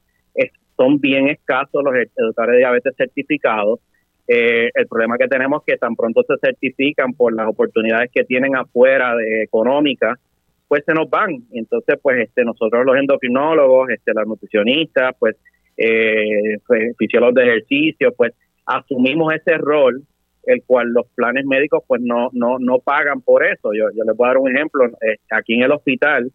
[0.80, 3.80] son bien escasos los educadores de diabetes certificados.
[4.26, 8.24] Eh, el problema que tenemos es que tan pronto se certifican por las oportunidades que
[8.24, 10.18] tienen afuera de económicas,
[10.68, 11.42] pues se nos van.
[11.52, 15.36] Entonces, pues este nosotros los endocrinólogos, este, las nutricionistas, pues,
[16.66, 18.32] pues fisiólogos de ejercicio, pues
[18.64, 20.02] asumimos ese rol
[20.44, 23.74] el cual los planes médicos pues no no no pagan por eso.
[23.74, 24.86] Yo, yo les voy a dar un ejemplo.
[24.86, 26.32] Eh, aquí en el hospital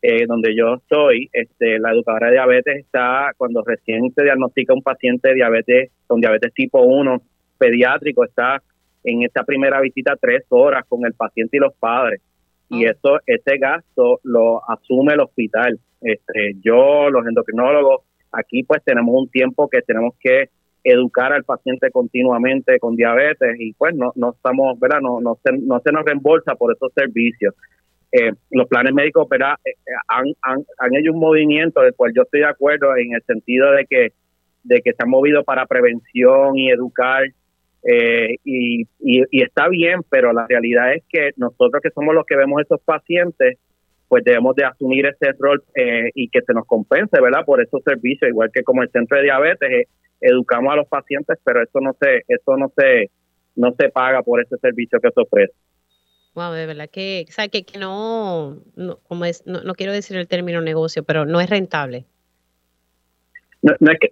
[0.00, 4.82] eh, donde yo estoy, este, la educadora de diabetes está, cuando recién se diagnostica un
[4.82, 7.20] paciente de diabetes con diabetes tipo 1
[7.58, 8.62] pediátrico, está
[9.04, 12.20] en esta primera visita tres horas con el paciente y los padres.
[12.70, 15.78] Y eso, ese gasto lo asume el hospital.
[16.02, 20.50] Este, yo, los endocrinólogos, aquí pues tenemos un tiempo que tenemos que
[20.84, 25.00] educar al paciente continuamente con diabetes y pues no, no estamos, ¿verdad?
[25.00, 27.54] No, no, se, no se nos reembolsa por esos servicios.
[28.10, 29.54] Eh, los planes médicos, ¿verdad?
[29.64, 30.24] Eh, eh, han,
[30.78, 34.12] han, hecho un movimiento del cual yo estoy de acuerdo en el sentido de que,
[34.62, 37.24] de que se han movido para prevención y educar
[38.44, 42.60] y, y, está bien, pero la realidad es que nosotros que somos los que vemos
[42.60, 43.56] esos pacientes,
[44.08, 45.62] pues debemos de asumir ese rol
[46.14, 47.44] y que se nos compense, ¿verdad?
[47.46, 49.88] Por esos servicios, igual que como el centro de diabetes,
[50.20, 53.10] educamos a los pacientes, pero eso no se, eso no se,
[53.56, 55.54] no se paga por ese servicio que se ofrece.
[56.38, 59.92] Wow, de verdad que, o sea, que, que no, no, como es, no, no quiero
[59.92, 62.06] decir el término negocio, pero no es rentable.
[63.60, 64.08] No, es que,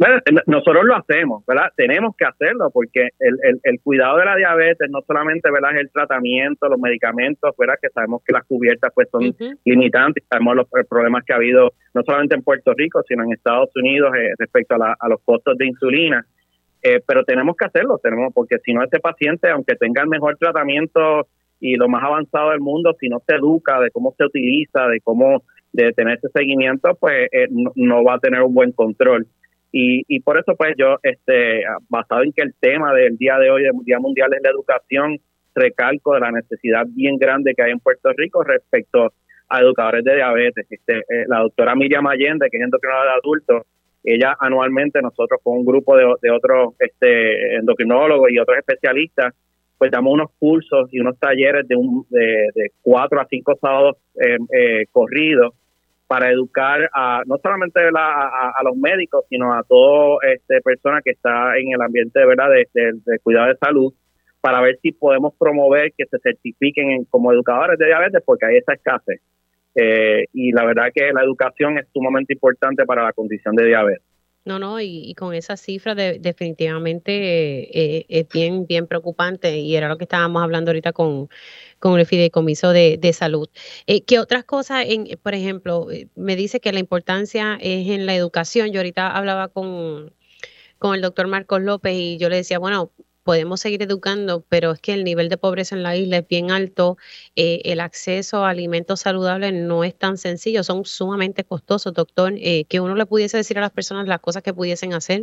[0.47, 1.67] nosotros lo hacemos, ¿verdad?
[1.77, 5.77] Tenemos que hacerlo porque el, el, el, cuidado de la diabetes no solamente, ¿verdad?
[5.77, 7.77] Es el tratamiento, los medicamentos, ¿verdad?
[7.81, 9.33] Que sabemos que las cubiertas pues son
[9.65, 13.71] limitantes, sabemos los problemas que ha habido no solamente en Puerto Rico, sino en Estados
[13.77, 16.27] Unidos eh, respecto a, la, a, los costos de insulina.
[16.83, 20.37] Eh, pero tenemos que hacerlo, tenemos porque si no ese paciente, aunque tenga el mejor
[20.39, 21.29] tratamiento
[21.61, 25.01] y lo más avanzado del mundo, si no se educa de cómo se utiliza, de
[25.01, 25.43] cómo
[25.73, 29.27] de tener ese seguimiento, pues eh, no, va a tener un buen control.
[29.73, 33.51] Y, y por eso, pues yo, este, basado en que el tema del día de
[33.51, 35.19] hoy, del Día Mundial es la educación,
[35.55, 39.13] recalco de la necesidad bien grande que hay en Puerto Rico respecto
[39.49, 40.67] a educadores de diabetes.
[40.71, 43.63] Este, eh, la doctora Miriam Allende, que es endocrinóloga de adultos,
[44.05, 49.35] ella anualmente, nosotros con un grupo de, de otros este, endocrinólogos y otros especialistas,
[49.79, 53.97] pues damos unos cursos y unos talleres de, un, de, de cuatro a cinco sábados
[54.15, 55.55] eh, eh, corridos
[56.07, 61.59] para educar a no solamente a, los médicos, sino a toda este, persona que está
[61.59, 62.49] en el ambiente ¿verdad?
[62.51, 63.93] De, de, cuidado de salud,
[64.41, 68.75] para ver si podemos promover que se certifiquen como educadores de diabetes, porque hay esa
[68.75, 69.21] escasez.
[69.75, 74.16] Eh, y la verdad que la educación es sumamente importante para la condición de diabetes.
[74.47, 79.99] No, no, y, con esa cifra definitivamente eh, es bien, bien preocupante y era lo
[79.99, 81.29] que estábamos hablando ahorita con,
[81.81, 83.49] con el fideicomiso de, de salud.
[83.89, 88.07] Eh, ¿Qué otras cosas, en, por ejemplo, eh, me dice que la importancia es en
[88.07, 88.71] la educación?
[88.71, 90.13] Yo ahorita hablaba con,
[90.79, 92.93] con el doctor Marcos López y yo le decía, bueno,
[93.27, 96.53] podemos seguir educando, pero es que el nivel de pobreza en la isla es bien
[96.53, 96.97] alto,
[97.35, 102.67] eh, el acceso a alimentos saludables no es tan sencillo, son sumamente costosos, doctor, eh,
[102.69, 105.23] que uno le pudiese decir a las personas las cosas que pudiesen hacer.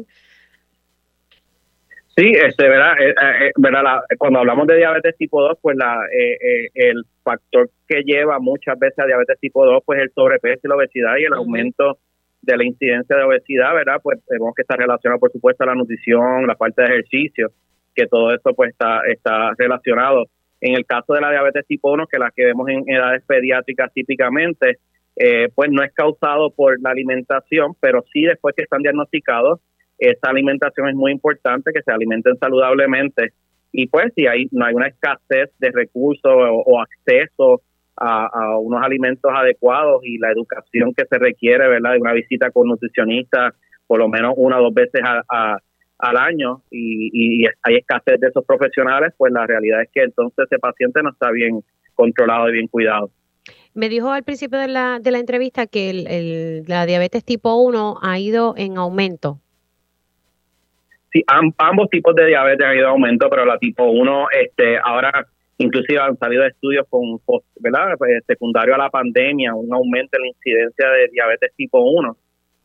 [2.17, 2.91] Sí, este, ¿verdad?
[2.99, 4.01] Eh, ¿verdad?
[4.17, 5.97] cuando hablamos de diabetes tipo 2, pues la,
[6.73, 10.75] el factor que lleva muchas veces a diabetes tipo 2, pues el sobrepeso y la
[10.75, 11.99] obesidad y el aumento
[12.41, 14.01] de la incidencia de obesidad, ¿verdad?
[14.03, 17.49] Pues tenemos que estar relacionado, por supuesto, a la nutrición, la falta de ejercicio
[17.95, 20.25] que todo esto pues está, está relacionado.
[20.61, 23.91] En el caso de la diabetes tipo 1, que la que vemos en edades pediátricas
[23.93, 24.77] típicamente,
[25.15, 29.59] eh, pues no es causado por la alimentación, pero sí después que están diagnosticados,
[29.97, 33.33] esta alimentación es muy importante, que se alimenten saludablemente
[33.71, 37.61] y pues si hay, no hay una escasez de recursos o, acceso
[37.97, 41.93] a, unos alimentos adecuados y la educación que se requiere, ¿verdad?
[41.93, 43.53] De una visita con nutricionista
[43.87, 45.01] por lo menos una o dos veces
[45.99, 50.59] al año y, hay escasez de esos profesionales, pues la realidad es que entonces ese
[50.59, 51.63] paciente no está bien
[51.95, 53.09] controlado y bien cuidado.
[53.73, 57.99] Me dijo al principio de la, de la entrevista que el, la diabetes tipo 1
[58.01, 59.39] ha ido en aumento.
[61.11, 65.27] Sí, ambos tipos de diabetes han ido en aumento, pero la tipo 1, este, ahora
[65.57, 67.19] inclusive han salido estudios con,
[67.59, 67.95] ¿verdad?
[67.97, 72.17] Pues, secundario a la pandemia, un aumento en la incidencia de diabetes tipo 1.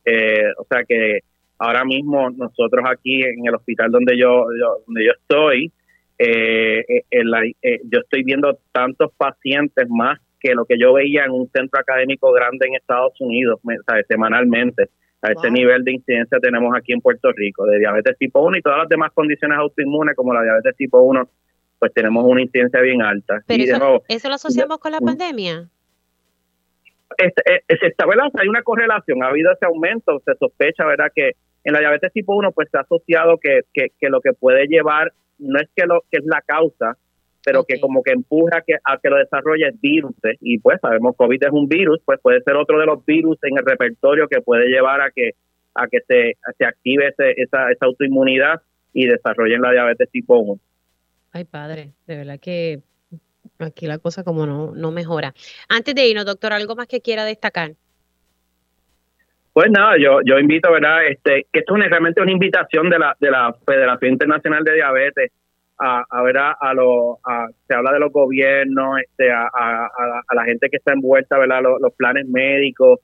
[0.05, 1.19] Eh, o sea que
[1.59, 4.47] ahora mismo nosotros aquí en el hospital donde yo,
[4.87, 5.71] donde yo estoy,
[6.17, 11.49] eh, eh, yo estoy viendo tantos pacientes más que lo que yo veía en un
[11.49, 13.59] centro académico grande en Estados Unidos,
[14.07, 14.89] semanalmente.
[15.21, 18.61] A ese nivel de incidencia tenemos aquí en Puerto Rico, de diabetes tipo 1 y
[18.61, 21.29] todas las demás condiciones autoinmunes como la diabetes tipo 1,
[21.77, 23.41] pues tenemos una incidencia bien alta.
[23.45, 23.63] Pero
[24.07, 25.67] eso, lo asociamos con la pandemia.
[27.17, 28.05] Este, eh, se está,
[28.35, 31.11] Hay una correlación, ha habido ese aumento, se sospecha, ¿verdad?
[31.13, 31.33] Que
[31.63, 34.67] en la diabetes tipo 1 pues se ha asociado que, que, que lo que puede
[34.67, 36.97] llevar, no es que lo que es la causa,
[37.43, 40.13] pero que como que empuja a que, a que lo desarrolle virus.
[40.41, 43.57] Y pues sabemos COVID es un virus, pues puede ser otro de los virus en
[43.57, 45.31] el repertorio que puede llevar a que
[45.75, 50.59] a que se, se active ese, esa, esa autoinmunidad y desarrollen la diabetes tipo 1.
[51.31, 52.79] Ay, padre, de verdad que
[53.59, 55.33] aquí la cosa como no, no mejora.
[55.69, 57.73] Antes de irnos, doctor, ¿algo más que quiera destacar?
[59.53, 61.05] Pues nada, yo, yo invito, ¿verdad?
[61.07, 65.31] Este, que esto es realmente una invitación de la, de la Federación Internacional de Diabetes
[65.79, 70.69] a, a ver a, a, se habla de los gobiernos, este, a, a, la gente
[70.69, 71.61] que está envuelta, ¿verdad?
[71.79, 72.99] Los, planes médicos,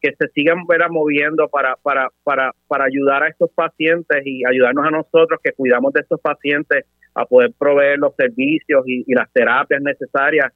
[0.00, 0.88] que se sigan ¿verdad?
[0.90, 5.92] moviendo para, para, para, para ayudar a estos pacientes y ayudarnos a nosotros que cuidamos
[5.92, 10.52] de estos pacientes a poder proveer los servicios y, y las terapias necesarias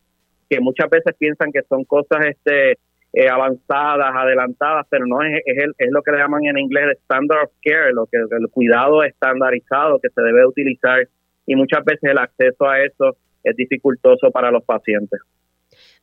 [0.48, 2.78] que muchas veces piensan que son cosas este
[3.14, 6.96] eh, avanzadas, adelantadas, pero no es, es, es, lo que le llaman en inglés el
[7.02, 11.08] standard of care, lo que el cuidado estandarizado que se debe utilizar
[11.46, 15.20] y muchas veces el acceso a eso es dificultoso para los pacientes.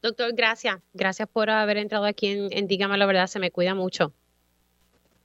[0.02, 0.78] Doctor, gracias.
[0.94, 4.14] Gracias por haber entrado aquí en, en Dígame la verdad, se me cuida mucho.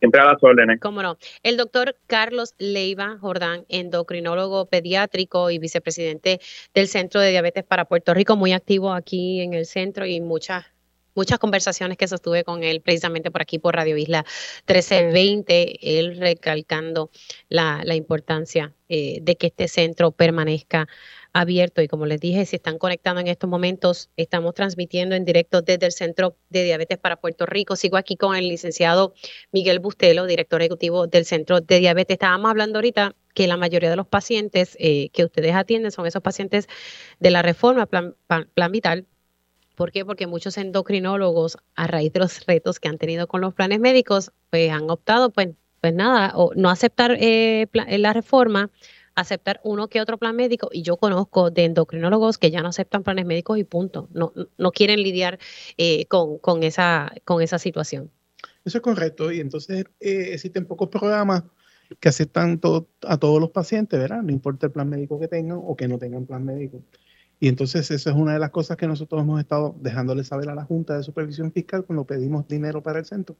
[0.01, 0.81] Siempre a las órdenes.
[0.81, 1.17] Cómo no.
[1.43, 6.41] El doctor Carlos Leiva Jordán, endocrinólogo pediátrico y vicepresidente
[6.75, 10.67] del Centro de Diabetes para Puerto Rico, muy activo aquí en el centro y muchas
[11.17, 14.25] muchas conversaciones que sostuve con él precisamente por aquí por Radio Isla
[14.69, 17.11] 1320, él recalcando
[17.49, 20.87] la, importancia eh, de que este centro permanezca
[21.33, 25.61] abierto y como les dije, si están conectando en estos momentos, estamos transmitiendo en directo
[25.63, 27.77] desde el Centro de Diabetes para Puerto Rico.
[27.77, 29.15] Sigo aquí con el licenciado
[29.53, 32.15] Miguel Bustelo, director ejecutivo del Centro de Diabetes.
[32.15, 36.23] Estábamos hablando ahorita que la mayoría de los pacientes eh, que ustedes atienden son esos
[36.23, 36.69] pacientes
[37.21, 39.07] de la reforma Plan, plan Vital,
[39.77, 40.05] ¿Por qué?
[40.07, 44.33] Porque muchos endocrinólogos, a raíz de los retos que han tenido con los planes médicos,
[44.51, 45.51] pues han optado, pues,
[45.83, 48.71] pues nada, o no aceptar eh, eh, la reforma,
[49.15, 50.71] aceptar uno que otro plan médico.
[50.73, 54.09] Y yo conozco de endocrinólogos que ya no aceptan planes médicos y punto.
[54.15, 55.39] No, no quieren lidiar
[55.77, 58.11] eh, con, esa, con esa situación.
[58.65, 59.31] Eso es correcto.
[59.31, 61.45] Y entonces existen pocos programas
[62.01, 62.59] que aceptan
[63.03, 64.23] a todos los pacientes, ¿verdad?
[64.23, 66.83] No importa el plan médico que tengan o que no tengan plan médico.
[67.39, 70.55] Y entonces eso es una de las cosas que nosotros hemos estado dejándole saber a
[70.55, 73.37] la Junta de Supervisión Fiscal cuando pedimos dinero para el centro,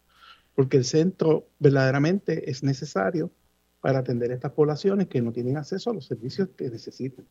[0.55, 3.31] porque el centro verdaderamente es necesario
[3.81, 7.25] para atender a estas poblaciones que no tienen acceso a los servicios que necesitan.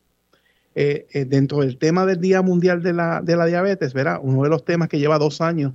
[0.74, 4.42] Eh, eh, dentro del tema del Día Mundial de la, de la Diabetes, verá, uno
[4.42, 5.72] de los temas que lleva dos años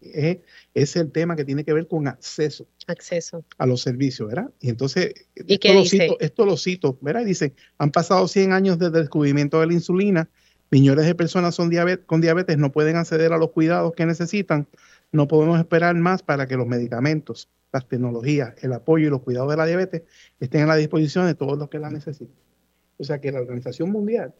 [0.00, 3.44] es, el tema que tiene que ver con acceso, acceso.
[3.58, 4.50] a los servicios, ¿verdad?
[4.60, 7.24] Y entonces, esto, lo cito, esto lo cito, ¿verdad?
[7.24, 10.28] dice, han pasado 100 años desde el descubrimiento de la insulina,
[10.70, 11.70] millones de personas son
[12.06, 14.68] con diabetes no pueden acceder a los cuidados que necesitan,
[15.12, 19.50] no podemos esperar más para que los medicamentos, las tecnologías, el apoyo y los cuidados
[19.50, 20.02] de la diabetes
[20.40, 22.36] estén a la disposición de todos los que la necesitan.
[22.98, 24.34] O sea que la Organización Mundial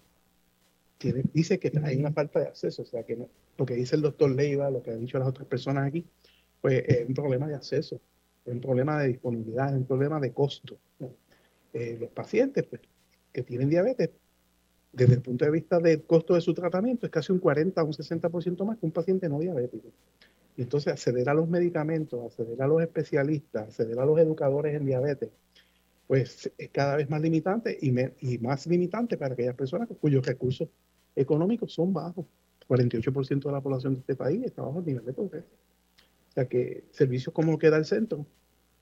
[1.32, 2.82] dice que hay una falta de acceso.
[2.82, 3.16] O sea que
[3.56, 6.04] lo que dice el doctor Leiva, lo que han dicho las otras personas aquí,
[6.60, 8.00] pues es un problema de acceso,
[8.44, 10.78] es un problema de disponibilidad, es un problema de costo.
[11.72, 12.82] Eh, los pacientes pues,
[13.32, 14.10] que tienen diabetes,
[14.92, 17.86] desde el punto de vista del costo de su tratamiento, es casi un 40 o
[17.86, 19.88] un 60% más que un paciente no diabético.
[20.56, 24.86] Y entonces acceder a los medicamentos, acceder a los especialistas, acceder a los educadores en
[24.86, 25.30] diabetes,
[26.08, 30.68] pues es cada vez más limitante y, y más limitante para aquellas personas cuyos recursos
[31.20, 32.26] económicos son bajos.
[32.68, 35.48] 48% de la población de este país está bajo el nivel de pobreza.
[36.28, 38.26] O sea que servicios como lo que da el centro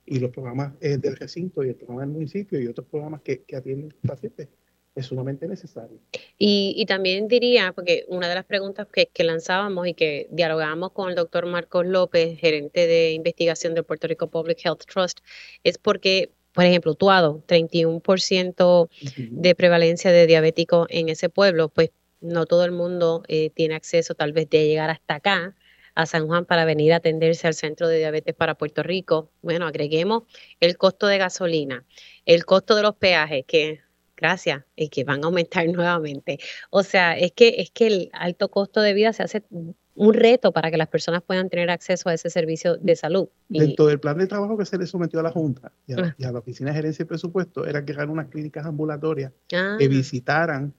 [0.04, 3.42] y los programas eh, del recinto y el programa del municipio y otros programas que,
[3.42, 4.48] que atienden pacientes
[4.96, 5.98] es sumamente necesario.
[6.38, 11.10] Y, también diría, porque una de las preguntas que, que, lanzábamos y que dialogamos con
[11.10, 15.20] el doctor Marcos López, gerente de investigación del Puerto Rico Public Health Trust,
[15.64, 18.88] es porque, por ejemplo, Tuado, 31%
[19.30, 24.14] de prevalencia de diabéticos en ese pueblo, pues no todo el mundo eh, tiene acceso
[24.14, 25.54] tal vez de llegar hasta acá
[25.94, 29.30] a San Juan para venir a atenderse al centro de diabetes para Puerto Rico.
[29.42, 30.24] Bueno, agreguemos
[30.60, 31.84] el costo de gasolina,
[32.26, 33.80] el costo de los peajes, que
[34.16, 36.38] gracias, y que van a aumentar nuevamente.
[36.70, 40.52] O sea, es que, es que el alto costo de vida se hace un reto
[40.52, 43.28] para que las personas puedan tener acceso a ese servicio de salud.
[43.48, 46.32] Dentro del plan de trabajo que se le sometió a la Junta y a, ah.
[46.32, 49.78] la Oficina de Gerencia y Presupuesto era crear unas clínicas ambulatorias que ah.
[49.78, 50.74] visitaran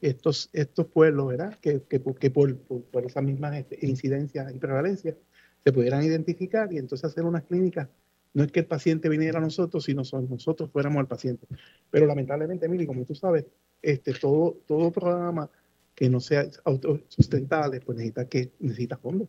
[0.00, 1.58] estos, estos pueblos, ¿verdad?
[1.60, 5.16] Que, que, por, por, esas mismas este, incidencias y prevalencias
[5.62, 7.88] se pudieran identificar y entonces hacer unas clínicas.
[8.32, 11.46] No es que el paciente viniera a nosotros, sino nosotros fuéramos al paciente.
[11.90, 13.44] Pero lamentablemente, Emily, como tú sabes,
[13.82, 15.50] este, todo, todo programa
[15.94, 19.28] que no sea autosustentable, pues necesita que necesita fondos.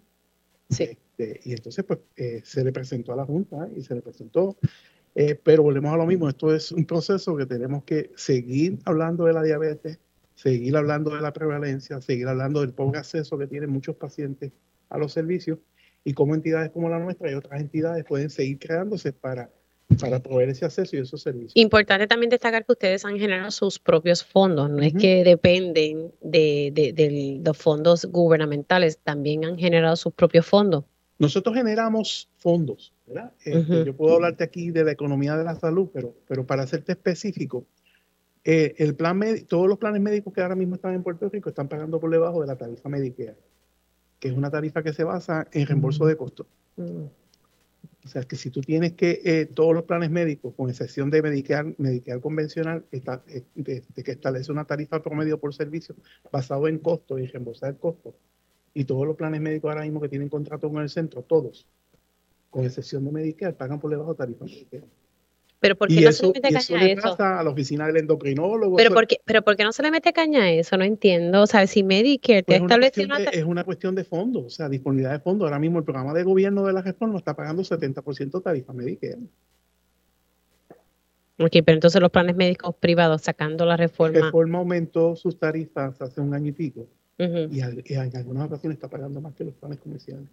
[0.69, 0.84] Sí.
[0.84, 4.57] Este, y entonces, pues, eh, se le presentó a la Junta y se le presentó.
[5.13, 9.26] Eh, pero volvemos a lo mismo, esto es un proceso que tenemos que seguir hablando
[9.26, 9.99] de la diabetes,
[10.41, 14.51] seguir hablando de la prevalencia, seguir hablando del pobre acceso que tienen muchos pacientes
[14.89, 15.59] a los servicios
[16.03, 19.51] y cómo entidades como la nuestra y otras entidades pueden seguir creándose para,
[19.99, 21.51] para proveer ese acceso y esos servicios.
[21.53, 26.71] Importante también destacar que ustedes han generado sus propios fondos, no es que dependen de,
[26.73, 30.85] de, los fondos gubernamentales, también han generado sus propios fondos.
[31.19, 33.31] Nosotros generamos fondos, ¿verdad?
[33.45, 36.93] Este, yo puedo hablarte aquí de la economía de la salud, pero, pero para hacerte
[36.93, 37.67] específico,
[38.43, 41.67] eh, el plan todos los planes médicos que ahora mismo están en Puerto Rico están
[41.67, 43.37] pagando por debajo de la tarifa Medicare,
[44.19, 46.47] que es una tarifa que se basa en reembolso de costos.
[46.75, 47.05] Mm.
[48.03, 51.21] O sea, que si tú tienes que eh, todos los planes médicos, con excepción de
[51.21, 53.43] Medicare, Medicare convencional, está, eh,
[54.03, 55.93] que establece una tarifa promedio por servicio
[56.31, 58.15] basado en costos y reembolsar costos,
[58.73, 61.67] y todos los planes médicos ahora mismo que tienen contrato con el centro, todos,
[62.49, 65.00] con excepción de Medicare, pagan por debajo de tarifa Medicare.
[65.62, 67.16] Pero ¿por qué no se le mete caña a eso?
[67.20, 68.78] a la oficina del endocrinólogo.
[68.78, 70.76] Pero, ¿por qué, pero ¿por qué no se le mete caña a eso?
[70.76, 71.43] No entiendo.
[71.43, 73.18] O sea, si Medicare te pues una...
[73.32, 75.45] Es una cuestión de fondos, o sea, disponibilidad de fondos.
[75.45, 79.20] Ahora mismo el programa de gobierno de la reforma está pagando 70% tarifa Medicare.
[81.38, 84.18] Ok, pero entonces los planes médicos privados sacando la reforma.
[84.18, 86.88] La reforma aumentó sus tarifas hace un año y pico.
[87.20, 90.26] y, en algunas ocasiones está pagando más que los planes comerciales.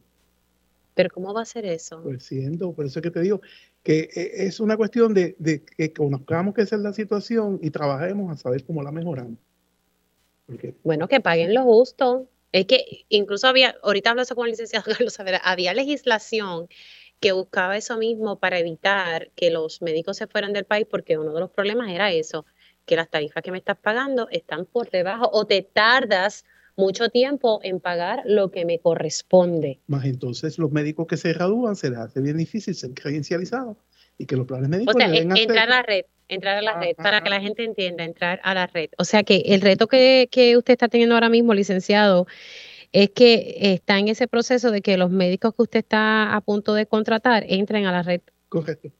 [0.98, 2.02] Pero ¿cómo va a ser eso?
[2.02, 3.40] Pues siendo, por eso es que te digo
[3.84, 5.36] que eh, es una cuestión de,
[5.76, 9.38] que conozcamos qué es la situación y trabajemos a saber cómo la mejoramos.
[10.82, 12.26] Bueno, que paguen lo justo.
[12.50, 16.66] Es que incluso había, ahorita hablo eso con el licenciado Carlos había legislación
[17.20, 21.32] que buscaba eso mismo para evitar que los médicos se fueran del país, porque uno
[21.32, 22.44] de los problemas era eso,
[22.86, 26.44] que las tarifas que me estás pagando están por debajo o te tardas
[26.78, 29.80] mucho tiempo en pagar lo que me corresponde.
[29.86, 33.76] Más entonces los médicos que se gradúan se les hace bien difícil ser credencializados
[34.16, 34.94] y que los planes médicos...
[34.94, 38.04] O sea, entrar a la red, entrar a la red, para que la gente entienda,
[38.04, 38.90] entrar a la red.
[38.96, 42.26] O sea que el reto que, que usted está teniendo ahora mismo, licenciado,
[42.92, 46.74] es que está en ese proceso de que los médicos que usted está a punto
[46.74, 48.20] de contratar entren a la red.
[48.48, 48.90] Correcto.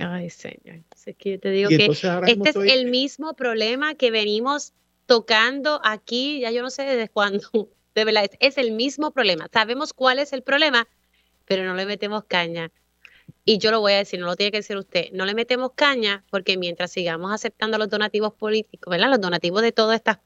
[0.00, 0.80] Ay, señor.
[1.06, 4.72] Es que yo te digo que este es el mismo problema que venimos
[5.06, 7.48] tocando aquí, ya yo no sé desde cuándo,
[7.94, 9.48] de verdad, es, el mismo problema.
[9.52, 10.86] Sabemos cuál es el problema,
[11.46, 12.70] pero no le metemos caña.
[13.44, 15.72] Y yo lo voy a decir, no lo tiene que decir usted, no le metemos
[15.74, 19.08] caña porque mientras sigamos aceptando los donativos políticos, ¿verdad?
[19.08, 20.18] Los donativos de todas estas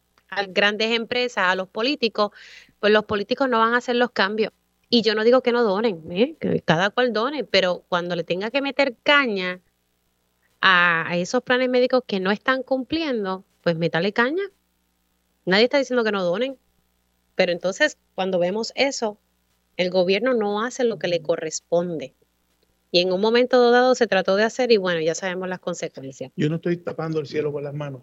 [0.49, 2.31] grandes empresas a los políticos,
[2.78, 4.53] pues los políticos no van a hacer los cambios.
[4.89, 6.37] Y yo no digo que no donen, ¿eh?
[6.64, 9.61] cada cual done, pero cuando le tenga que meter caña
[10.61, 14.43] a esos planes médicos que no están cumpliendo, pues métale caña.
[15.51, 16.57] Nadie está diciendo que no donen,
[17.34, 19.18] pero entonces cuando vemos eso,
[19.76, 22.14] el gobierno no hace lo que le corresponde.
[22.92, 26.30] Y en un momento dado se trató de hacer y bueno, ya sabemos las consecuencias.
[26.36, 28.03] Yo no estoy tapando el cielo con las manos.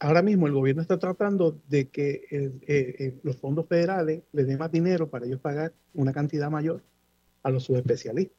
[0.00, 4.58] Ahora mismo el gobierno está tratando de que eh, eh, los fondos federales le den
[4.58, 6.82] más dinero para ellos pagar una cantidad mayor
[7.42, 8.36] a los subespecialistas.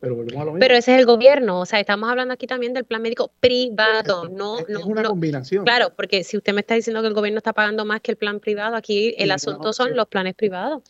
[0.00, 4.28] Pero, ese es el gobierno, o sea, estamos hablando aquí también del plan médico privado,
[4.28, 5.64] no, es, es una combinación.
[5.64, 8.16] Claro, porque si usted me está diciendo que el gobierno está pagando más que el
[8.16, 10.82] plan privado, aquí el asunto son los planes privados.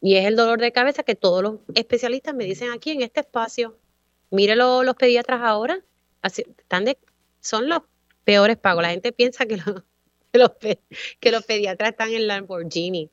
[0.00, 3.20] Y es el dolor de cabeza que todos los especialistas me dicen aquí en este
[3.20, 3.76] espacio.
[4.30, 5.80] Mire los pediatras ahora,
[6.22, 6.96] así, están de,
[7.40, 7.80] son los
[8.24, 8.82] peores pagos.
[8.82, 9.56] La gente piensa que
[10.32, 10.50] los,
[11.20, 13.10] que los pediatras están en Lamborghini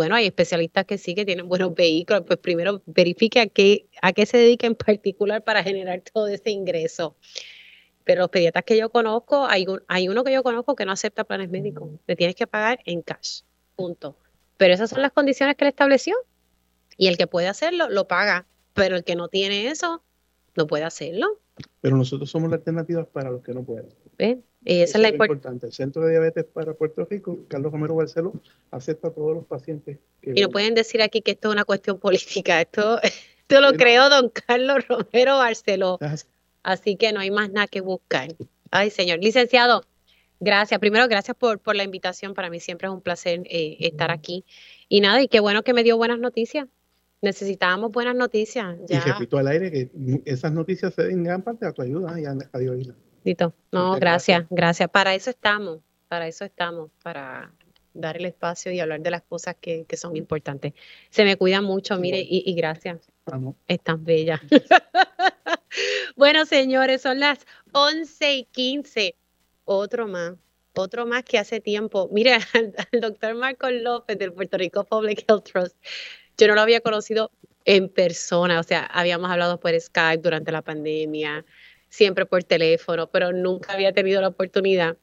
[0.00, 4.14] bueno, hay especialistas que sí que tienen buenos vehículos, pues primero verifique a qué, a
[4.14, 7.18] qué se dedica en particular para generar todo ese ingreso.
[8.04, 11.24] Pero los pediatras que yo conozco, hay, hay uno que yo conozco que no acepta
[11.24, 11.90] planes médicos.
[12.06, 13.42] Le tienes que pagar en cash.
[13.76, 14.16] Punto.
[14.56, 16.16] Pero esas son las condiciones que le estableció.
[16.96, 18.46] Y el que puede hacerlo, lo paga.
[18.72, 20.02] Pero el que no tiene eso,
[20.56, 21.26] no puede hacerlo.
[21.82, 23.90] Pero nosotros somos la alternativa para los que no pueden.
[24.20, 24.44] ¿Ven?
[24.62, 25.66] Y esa es la importante.
[25.66, 28.34] El Centro de Diabetes para Puerto Rico, Carlos Romero Barceló,
[28.70, 29.98] acepta a todos los pacientes.
[30.20, 32.60] Que y no pueden decir aquí que esto es una cuestión política.
[32.60, 35.98] Esto, esto lo creó don Carlos Romero Barceló.
[36.62, 38.28] Así que no hay más nada que buscar.
[38.70, 39.20] Ay, señor.
[39.20, 39.82] Licenciado,
[40.40, 40.78] gracias.
[40.78, 42.34] Primero, gracias por, por la invitación.
[42.34, 44.44] Para mí siempre es un placer eh, estar aquí.
[44.90, 46.68] Y nada, y qué bueno que me dio buenas noticias.
[47.22, 48.76] Necesitábamos buenas noticias.
[48.88, 49.90] Y repito al aire que
[50.26, 52.74] esas noticias se den gran parte a tu ayuda y a Radio
[53.24, 53.52] Isla.
[53.72, 54.88] No, gracias, gracias.
[54.90, 57.52] Para eso estamos, para eso estamos, para
[57.94, 60.74] dar el espacio y hablar de las cosas que, son importantes.
[61.10, 62.98] Se me cuida mucho, mire, y, gracias.
[63.68, 64.40] Están bellas.
[66.16, 69.16] bueno, señores, son las 11 y 15.
[69.64, 70.34] Otro más,
[70.74, 72.08] otro más que hace tiempo.
[72.12, 75.76] Mire, al, doctor Marco López del Puerto Rico Public Health Trust,
[76.36, 77.30] yo no lo había conocido
[77.66, 81.44] en persona, o sea, habíamos hablado por Skype durante la pandemia,
[81.90, 84.96] siempre por teléfono, pero nunca había tenido la oportunidad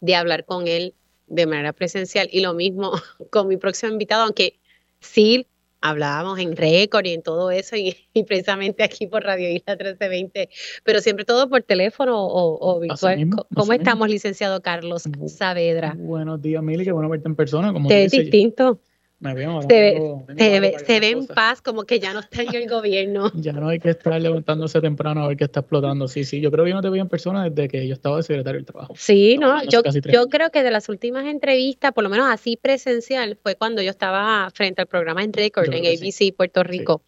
[0.00, 0.94] de hablar con él
[1.26, 2.28] de manera presencial.
[2.32, 2.92] Y lo mismo
[3.30, 4.58] con mi próximo invitado, aunque
[5.00, 5.46] sí
[5.80, 7.96] hablábamos en récord y en todo eso, y,
[8.26, 10.48] precisamente aquí por Radio Isla 1320,
[10.84, 13.28] pero siempre todo por teléfono o, virtual.
[13.54, 15.94] ¿Cómo estamos, licenciado Carlos Saavedra?
[15.98, 17.72] Buenos días, Mili, qué bueno verte en persona.
[17.72, 18.80] Como Te es distinto
[19.22, 23.30] se, ve, en paz, como que ya no está en el gobierno.
[23.42, 26.06] Ya no hay que estar levantándose temprano a ver qué está explotando.
[26.06, 28.16] Sí, sí, yo creo que yo no te vi en persona desde que yo estaba
[28.18, 28.94] de secretario del trabajo.
[28.96, 33.36] Sí, no, yo, yo creo que de las últimas entrevistas, por lo menos así presencial,
[33.42, 37.02] fue cuando yo estaba frente al programa en Record en ABC Puerto Rico.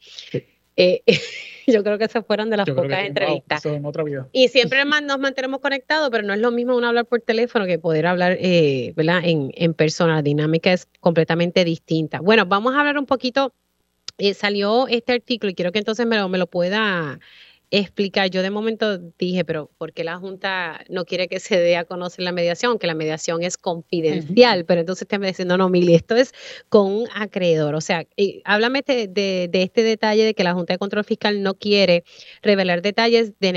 [0.76, 1.02] Eh,
[1.72, 3.62] yo creo que se fueron de las pocas entrevistas.
[4.32, 7.78] Y siempre nos mantenemos conectados, pero no es lo mismo uno hablar por teléfono que
[7.78, 9.20] poder hablar eh, ¿verdad?
[9.24, 10.14] En, en persona.
[10.14, 12.20] La dinámica es completamente distinta.
[12.20, 13.52] Bueno, vamos a hablar un poquito.
[14.18, 17.18] Eh, salió este artículo y quiero que entonces me lo, me lo pueda
[17.70, 18.30] explicar.
[18.30, 21.84] Yo de momento dije, pero ¿por qué la Junta no quiere que se dé a
[21.84, 22.78] conocer la mediación?
[22.78, 26.32] Que la mediación es confidencial, pero entonces usted me dice, no, no, Mili, esto es
[26.68, 27.74] con un acreedor.
[27.74, 28.06] O sea,
[28.44, 32.04] háblame de, este detalle de que la Junta de Control Fiscal no quiere
[32.42, 33.50] revelar detalles de,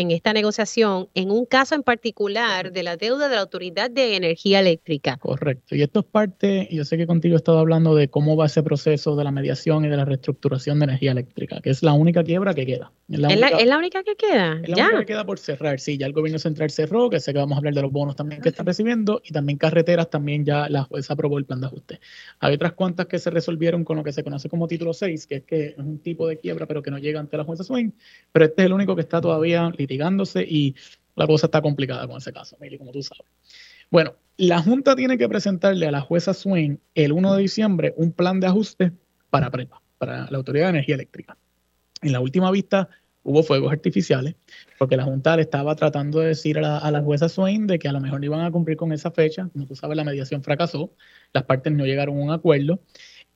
[0.00, 4.16] en esta negociación en un caso en particular de la deuda de la Autoridad de
[4.16, 5.16] Energía Eléctrica.
[5.18, 5.74] Correcto.
[5.74, 8.62] Y esto es parte, yo sé que contigo he estado hablando de cómo va ese
[8.62, 12.22] proceso de la mediación y de la reestructuración de energía eléctrica, que es la única
[12.24, 12.92] quiebra que queda.
[13.08, 13.28] ¿Es, la,
[13.78, 14.60] única que queda?
[14.62, 15.98] Es la única que queda por cerrar, sí.
[15.98, 18.40] Ya el gobierno central cerró, que sé que vamos a hablar de los bonos también
[18.40, 22.00] que está recibiendo, y también carreteras, también ya la jueza aprobó el plan de ajuste.
[22.40, 25.36] Hay otras cuantas que se resolvieron con lo que se conoce como título 6, que
[25.36, 27.94] es que es un tipo de quiebra, pero que no llega ante la jueza Swain,
[28.32, 30.74] pero este es el único que está todavía litigándose y
[31.16, 33.24] la cosa está complicada con ese caso, Mili, como tú sabes.
[33.90, 38.12] Bueno, la Junta tiene que presentarle a la jueza Swain el 1 de diciembre un
[38.12, 38.92] plan de ajuste
[39.30, 41.36] para PREPA, para la Autoridad de Energía Eléctrica.
[42.02, 42.88] En la última vista
[43.24, 44.36] hubo fuegos artificiales,
[44.78, 47.92] porque la Junta le estaba tratando de decir a la, jueza Swain de que a
[47.92, 49.48] lo mejor no iban a cumplir con esa fecha.
[49.52, 50.92] Como tú sabes, la mediación fracasó,
[51.32, 52.80] las partes no llegaron a un acuerdo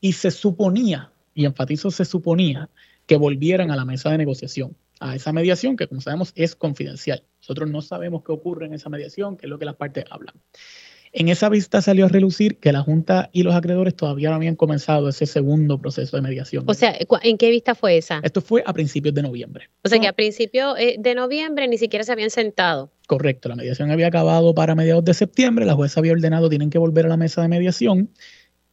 [0.01, 2.71] y se suponía, y enfatizo se suponía,
[3.07, 7.25] que volvieran a la mesa de negociación, a esa mediación que como sabemos es confidencial.
[7.41, 10.35] Nosotros no sabemos qué ocurre en esa mediación, qué es lo que las partes hablan.
[11.13, 14.57] En esa vista salió a relucir que la Junta y los acreedores todavía no habían
[14.57, 16.65] comenzado ese segundo proceso de mediación.
[16.67, 18.21] O sea, ¿en qué vista fue esa?
[18.23, 19.71] Esto fue a principios de noviembre.
[19.85, 22.91] O sea, que a principios eh, de noviembre ni siquiera se habían sentado.
[23.07, 26.79] Correcto, la mediación había acabado para mediados de septiembre, la jueza había ordenado tienen que
[26.79, 28.11] volver a la mesa de mediación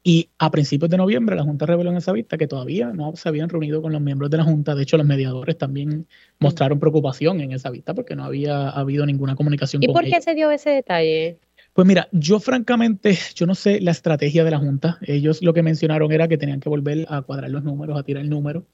[0.07, 3.27] y a principios de noviembre la Junta reveló en esa vista que todavía no se
[3.27, 4.75] habían reunido con los miembros de la Junta.
[4.75, 6.05] De hecho, los mediadores también
[6.37, 9.81] mostraron preocupación en esa vista porque no había habido ninguna comunicación.
[9.81, 11.39] ¿Y por qué se dio ese detalle?
[11.75, 14.97] Pues mira, yo francamente, yo no sé la estrategia de la Junta.
[15.01, 18.23] Ellos lo que mencionaron era que tenían que volver a cuadrar los números, a tirar
[18.23, 18.65] el número.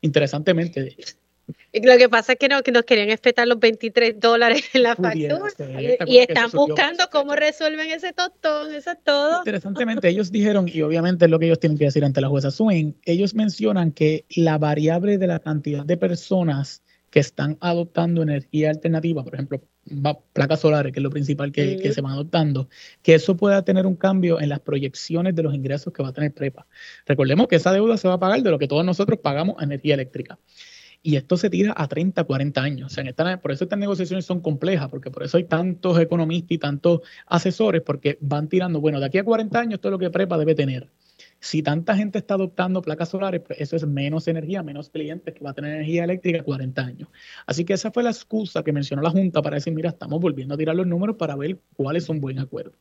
[0.00, 0.96] Interesantemente.
[1.72, 4.96] Lo que pasa es que, no, que nos querían espetar los 23 dólares en la
[4.96, 5.46] factura
[6.04, 9.38] y están buscando cómo resuelven ese tostón, eso es todo.
[9.38, 12.50] Interesantemente, ellos dijeron, y obviamente es lo que ellos tienen que decir ante la jueza
[12.50, 18.70] Swing, ellos mencionan que la variable de la cantidad de personas que están adoptando energía
[18.70, 19.62] alternativa, por ejemplo,
[20.32, 22.68] placas solares, que es lo principal que, se van adoptando,
[23.02, 26.12] que eso pueda tener un cambio en las proyecciones de los ingresos que va a
[26.12, 26.66] tener PREPA.
[27.06, 29.94] Recordemos que esa deuda se va a pagar de lo que todos nosotros pagamos energía
[29.94, 30.38] eléctrica.
[31.02, 32.92] Y esto se tira a 30, 40 años.
[32.92, 36.50] O sea, en por eso estas negociaciones son complejas, porque por eso hay tantos economistas
[36.52, 40.10] y tantos asesores, porque van tirando, bueno, de aquí a 40 años todo lo que
[40.10, 40.90] PREPA debe tener.
[41.40, 45.44] Si tanta gente está adoptando placas solares, pues eso es menos energía, menos clientes que
[45.44, 47.08] va a tener energía eléctrica 40 años.
[47.46, 50.54] Así que esa fue la excusa que mencionó la Junta para decir, mira, estamos volviendo
[50.54, 52.72] a tirar los números para ver cuál es un buen acuerdo.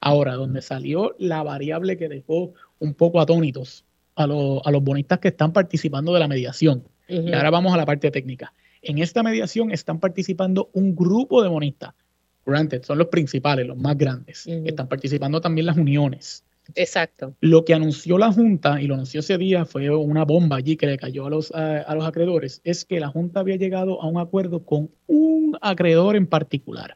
[0.00, 5.52] Ahora, donde salió la variable que dejó un poco atónitos a, los bonistas que están
[5.52, 6.84] participando de la mediación.
[7.08, 8.52] Y ahora vamos a la parte técnica.
[8.82, 11.94] En esta mediación están participando un grupo de bonistas.
[12.44, 14.46] Granted, son los principales, los más grandes.
[14.46, 16.44] Están participando también las uniones.
[16.74, 17.34] Exacto.
[17.40, 20.86] Lo que anunció la Junta, y lo anunció ese día, fue una bomba allí que
[20.86, 24.18] le cayó a los, a, los acreedores, es que la Junta había llegado a un
[24.18, 26.92] acuerdo con un acreedor en particular.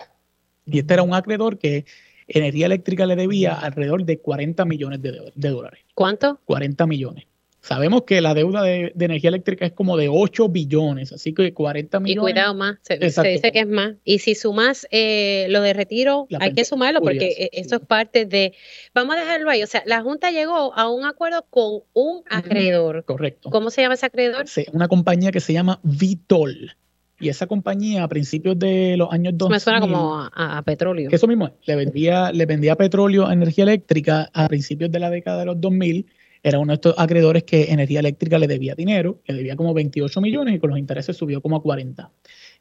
[0.67, 1.85] Y este era un acreedor que
[2.29, 5.81] Energía Eléctrica le debía alrededor de 40 millones de, de dólares.
[5.95, 6.41] ¿Cuánto?
[6.45, 7.27] 40 millones.
[7.63, 12.01] Sabemos que la deuda de, energía eléctrica es como de 8 billones, así que 40
[12.01, 12.17] millones.
[12.17, 13.95] Y cuidado más, se, dice que es más.
[14.03, 18.27] Y si sumas eh, lo de retiro, hay que sumarlo porque e, eso es parte
[18.27, 18.53] de...
[18.95, 19.63] Vamos a dejarlo ahí.
[19.63, 23.05] O sea, la Junta llegó a un acuerdo con un acreedor.
[23.05, 23.49] Correcto.
[23.51, 24.49] ¿Cómo se llama ese acreedor?
[24.49, 26.75] Sí, una compañía que se llama Vitol.
[27.21, 29.53] Y esa compañía a principios de los años 2000...
[29.55, 31.11] Me suena como a, petróleo.
[31.13, 31.53] eso mismo es.
[31.65, 35.61] Le vendía, le vendía petróleo a energía eléctrica a principios de la década de los
[35.61, 36.07] 2000
[36.43, 40.21] era uno de estos acreedores que Energía Eléctrica le debía dinero, le debía como 28
[40.21, 42.11] millones y con los intereses subió como a 40.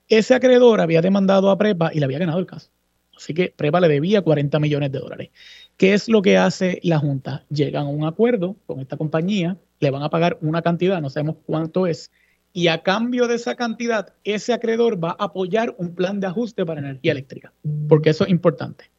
[0.08, 2.70] Ese acreedor había demandado a Prepa y le había ganado el caso.
[3.16, 5.30] Así que Prepa le debía 40 millones de dólares.
[5.78, 7.45] ¿Qué es lo que hace la Junta?
[7.49, 11.38] Llegan a un acuerdo con esta compañía, le van a pagar una cantidad, no sabemos
[11.45, 12.12] cuánto es,
[12.53, 16.66] y a cambio de esa cantidad, ese acreedor va a apoyar un plan de ajuste
[16.66, 17.53] para energía eléctrica,
[17.88, 18.91] porque eso es importante.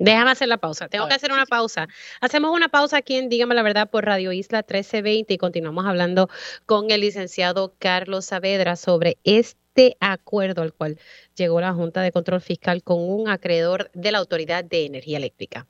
[0.00, 0.88] Déjame hacer la pausa.
[0.88, 1.86] Tengo que hacer una pausa.
[2.22, 6.30] Hacemos una pausa aquí en Dígame la Verdad por Radio Isla 1320 y continuamos hablando
[6.64, 10.98] con el licenciado Carlos Saavedra sobre este acuerdo al cual
[11.36, 15.66] llegó la Junta de Control Fiscal con un acreedor de la Autoridad de Energía Eléctrica.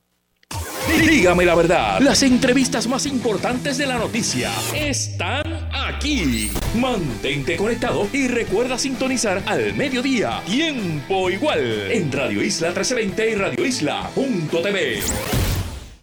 [0.97, 6.51] Dígame la verdad, las entrevistas más importantes de la noticia están aquí.
[6.75, 13.65] Mantente conectado y recuerda sintonizar al mediodía, tiempo igual, en Radio Isla 1320 y Radio
[13.65, 14.99] Isla.tv.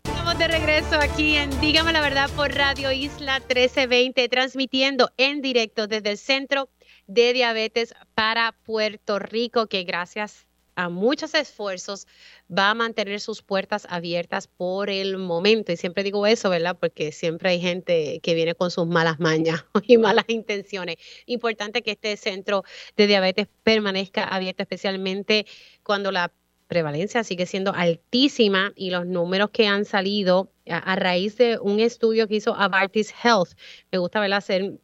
[0.05, 5.87] Estamos de regreso aquí en Dígame la verdad por Radio Isla 1320, transmitiendo en directo
[5.87, 6.69] desde el Centro
[7.07, 10.47] de Diabetes para Puerto Rico, que gracias
[10.77, 12.07] a muchos esfuerzos
[12.51, 15.73] va a mantener sus puertas abiertas por el momento.
[15.73, 16.77] Y siempre digo eso, ¿verdad?
[16.79, 20.97] Porque siempre hay gente que viene con sus malas mañas y malas intenciones.
[21.27, 22.65] Importante que este centro
[22.97, 25.47] de diabetes permanezca abierto, especialmente
[25.83, 26.33] cuando la
[26.69, 32.29] prevalencia sigue siendo altísima y los números que han salido a, raíz de un estudio
[32.29, 33.57] que hizo Avartis Health,
[33.91, 34.79] me gusta verla hacer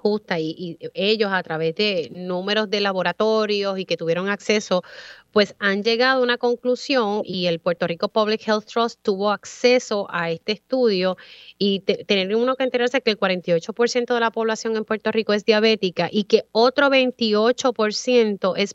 [0.00, 4.82] justa y, ellos a través de números de laboratorios y que tuvieron acceso,
[5.30, 10.06] pues han llegado a una conclusión y el Puerto Rico Public Health Trust tuvo acceso
[10.10, 11.16] a este estudio
[11.58, 15.44] y tener uno que enterarse que el 48% de la población en Puerto Rico es
[15.44, 18.74] diabética y que otro 28% es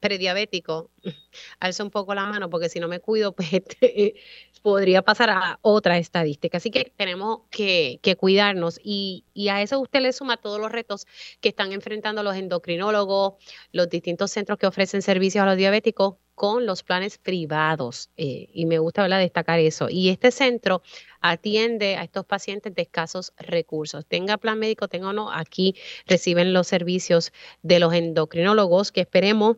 [0.00, 0.90] prediabético
[1.60, 4.14] alza un poco la mano porque si no me cuido, pues este,
[4.62, 6.58] podría pasar a otra estadística.
[6.58, 11.06] Así que tenemos que, cuidarnos y, a eso usted le suma todos los retos
[11.40, 13.34] que están enfrentando los endocrinólogos,
[13.72, 18.10] los distintos centros que ofrecen servicios a los diabéticos con los planes privados.
[18.16, 19.88] Eh, y me gusta destacar eso.
[19.90, 20.82] Y este centro
[21.20, 24.06] atiende a estos pacientes de escasos recursos.
[24.06, 25.74] Tenga plan médico, tenga o no, aquí
[26.06, 27.32] reciben los servicios
[27.62, 29.56] de los endocrinólogos que esperemos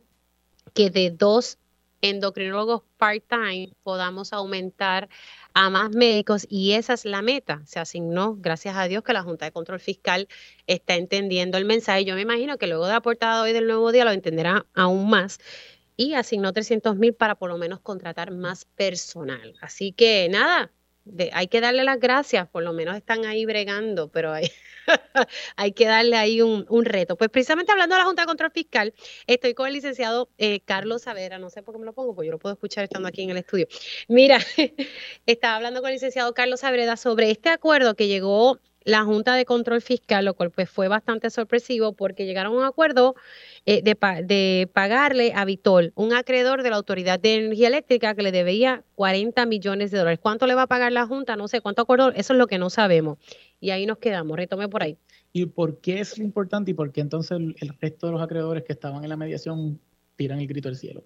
[0.75, 1.59] que de dos
[2.03, 5.09] endocrinólogos part-time podamos aumentar
[5.55, 7.63] a más médicos y esa es la meta.
[7.65, 10.29] Se asignó, gracias a Dios, que la Junta de Control Fiscal
[10.67, 12.05] está entendiendo el mensaje.
[12.05, 15.09] Yo me imagino que luego de la portada hoy del nuevo día lo entenderá aún
[15.09, 15.39] más
[15.97, 19.55] y asignó 300 mil para por lo menos contratar más personal.
[19.61, 20.73] Así que nada,
[21.33, 24.51] hay que darle las gracias, por lo menos están ahí bregando, pero hay,
[25.57, 27.17] hay que darle ahí un, reto.
[27.17, 28.95] Pues precisamente hablando de la Junta de Control Fiscal,
[29.27, 32.27] estoy con el licenciado eh, Carlos Savera, no sé por qué me lo pongo, porque
[32.27, 33.67] yo lo puedo escuchar estando aquí en el estudio.
[34.09, 34.39] Mira,
[35.27, 39.45] estaba hablando con el licenciado Carlos Sabreda sobre este acuerdo que llegó la Junta de
[39.45, 43.15] Control Fiscal, lo cual pues fue bastante sorpresivo porque llegaron a un acuerdo
[43.67, 48.33] eh, de, pagarle a Vitol, un acreedor de la Autoridad de Energía Eléctrica que le
[48.33, 50.19] debía 40 millones de dólares.
[50.21, 51.37] ¿Cuánto le va a pagar la Junta?
[51.37, 52.11] No sé, ¿cuánto acuerdo?
[52.11, 53.19] Eso es lo que no sabemos.
[53.61, 54.97] Y ahí nos quedamos, retome por ahí.
[55.33, 58.73] ¿Y por qué es importante y por qué entonces el, resto de los acreedores que
[58.73, 59.81] estaban en la mediación
[60.17, 61.05] tiran el grito al cielo?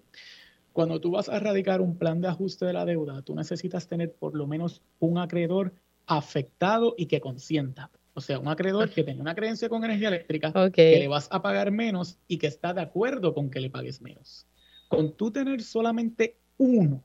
[0.73, 4.13] Cuando tú vas a erradicar un plan de ajuste de la deuda, tú necesitas tener
[4.13, 5.73] por lo menos un acreedor
[6.07, 7.91] afectado y que consienta.
[8.13, 11.41] O sea, un acreedor que tenga una creencia con energía eléctrica, que le vas a
[11.41, 14.47] pagar menos y que está de acuerdo con que le pagues menos.
[14.87, 17.03] Con tú tener solamente uno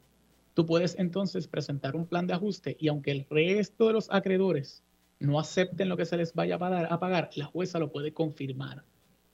[0.54, 4.82] tú puedes entonces presentar un plan de ajuste y aunque el resto de los acreedores
[5.18, 8.12] no acepten lo que se les vaya a pagar, a pagar, la jueza lo puede
[8.12, 8.84] confirmar.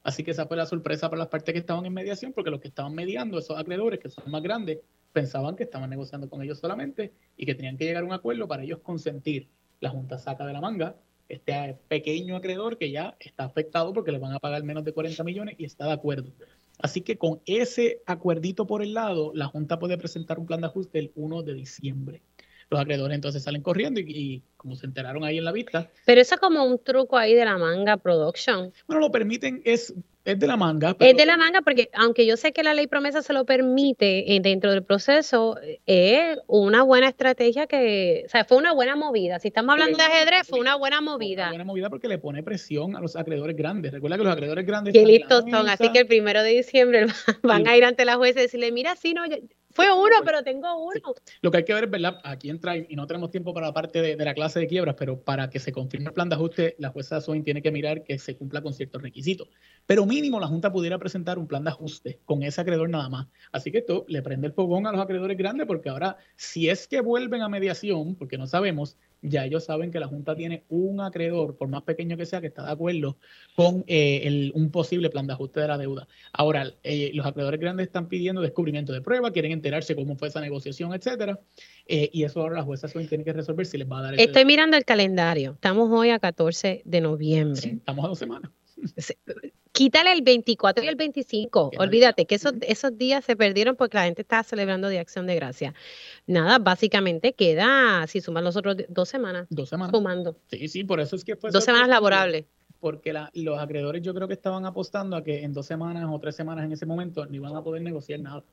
[0.03, 2.61] Así que esa fue la sorpresa para las partes que estaban en mediación, porque los
[2.61, 4.79] que estaban mediando, esos acreedores que son más grandes,
[5.11, 8.47] pensaban que estaban negociando con ellos solamente y que tenían que llegar a un acuerdo
[8.47, 9.49] para ellos consentir.
[9.79, 10.95] La Junta saca de la manga
[11.29, 15.23] este pequeño acreedor que ya está afectado porque le van a pagar menos de 40
[15.23, 16.31] millones y está de acuerdo.
[16.79, 20.67] Así que con ese acuerdito por el lado, la Junta puede presentar un plan de
[20.67, 22.21] ajuste el 1 de diciembre
[22.69, 25.89] los acreedores entonces salen corriendo y, como se enteraron ahí en la vista.
[26.05, 28.71] Pero eso es como un truco ahí de la manga production.
[28.87, 29.93] Bueno, lo permiten, es,
[30.31, 30.95] es de la manga.
[30.99, 34.35] Es de la manga porque aunque yo sé que la ley promesa se lo permite
[34.35, 39.39] eh, dentro del proceso, es una buena estrategia que, o sea, fue una buena movida.
[39.39, 41.43] Si estamos hablando de ajedrez, fue una buena movida.
[41.43, 43.91] Una buena movida porque le pone presión a los acreedores grandes.
[43.91, 44.93] Recuerda que los acreedores grandes...
[44.93, 47.05] Qué listos son, así que el primero de diciembre
[47.43, 49.23] van a ir ante la jueza y decirle, mira, sí, no,
[49.71, 51.13] fue uno, pero tengo uno.
[51.41, 52.19] Lo que hay que ver es, ¿verdad?
[52.23, 55.21] Aquí entra, y no tenemos tiempo para la parte de, la clase de quiebras, pero
[55.21, 58.17] para que se confirme el plan de ajuste, la jueza Swain tiene que mirar que
[58.17, 59.47] se cumpla con ciertos requisitos.
[59.85, 63.27] Pero mínimo la Junta pudiera presentar un plan de ajuste con ese acreedor nada más.
[63.53, 66.87] Así que esto le prende el fogón a los acreedores grandes, porque ahora, si es
[66.87, 70.99] que vuelven a mediación, porque no sabemos, ya ellos saben que la Junta tiene un
[70.99, 73.17] acreedor, por más pequeño que sea, que está de acuerdo
[73.55, 76.07] con eh, un posible plan de ajuste de la deuda.
[76.33, 80.41] Ahora, eh, los acreedores grandes están pidiendo descubrimiento de prueba, quieren enterarse cómo fue esa
[80.41, 81.39] negociación, etcétera,
[81.85, 84.19] eh, y eso ahora la jueza tiene que resolver si les va a dar.
[84.19, 85.51] Estoy mirando el calendario.
[85.51, 87.77] Estamos hoy a 14 de noviembre.
[87.77, 88.51] estamos a dos semanas.
[89.71, 91.71] Quítale el 24 y el 25.
[91.77, 95.35] Olvídate que esos, esos días se perdieron porque la gente estaba celebrando de acción de
[95.35, 95.73] gracia.
[96.27, 99.47] Nada, básicamente queda, si suman los otros dos semanas.
[99.49, 99.95] Dos semanas.
[99.95, 100.35] Sumando.
[100.47, 102.45] Sí, sí, por eso es que Dos semanas laborables.
[102.79, 106.35] Porque los acreedores yo creo que estaban apostando a que en dos semanas o tres
[106.35, 108.43] semanas en ese momento ni van a poder negociar nada.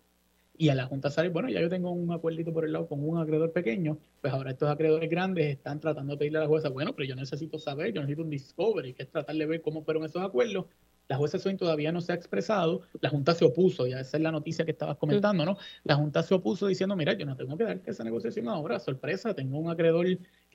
[0.59, 3.07] Y a la Junta sale, bueno, ya yo tengo un acuerdito por el lado con
[3.07, 6.70] un acreedor pequeño, pues ahora estos acreedores grandes están tratando de pedirle a la jueza,
[6.70, 9.83] bueno, pero yo necesito saber, yo necesito un discovery, que es tratar de ver cómo
[9.83, 10.66] fueron esos acuerdos,
[11.09, 14.23] la jueza Swain todavía no se ha expresado, la Junta se opuso, ya esa es
[14.23, 15.57] la noticia que estabas comentando, ¿no?
[15.85, 19.35] La Junta se opuso diciendo, mira, yo no tengo que darte esa negociación ahora, sorpresa,
[19.35, 20.07] tengo un acreedor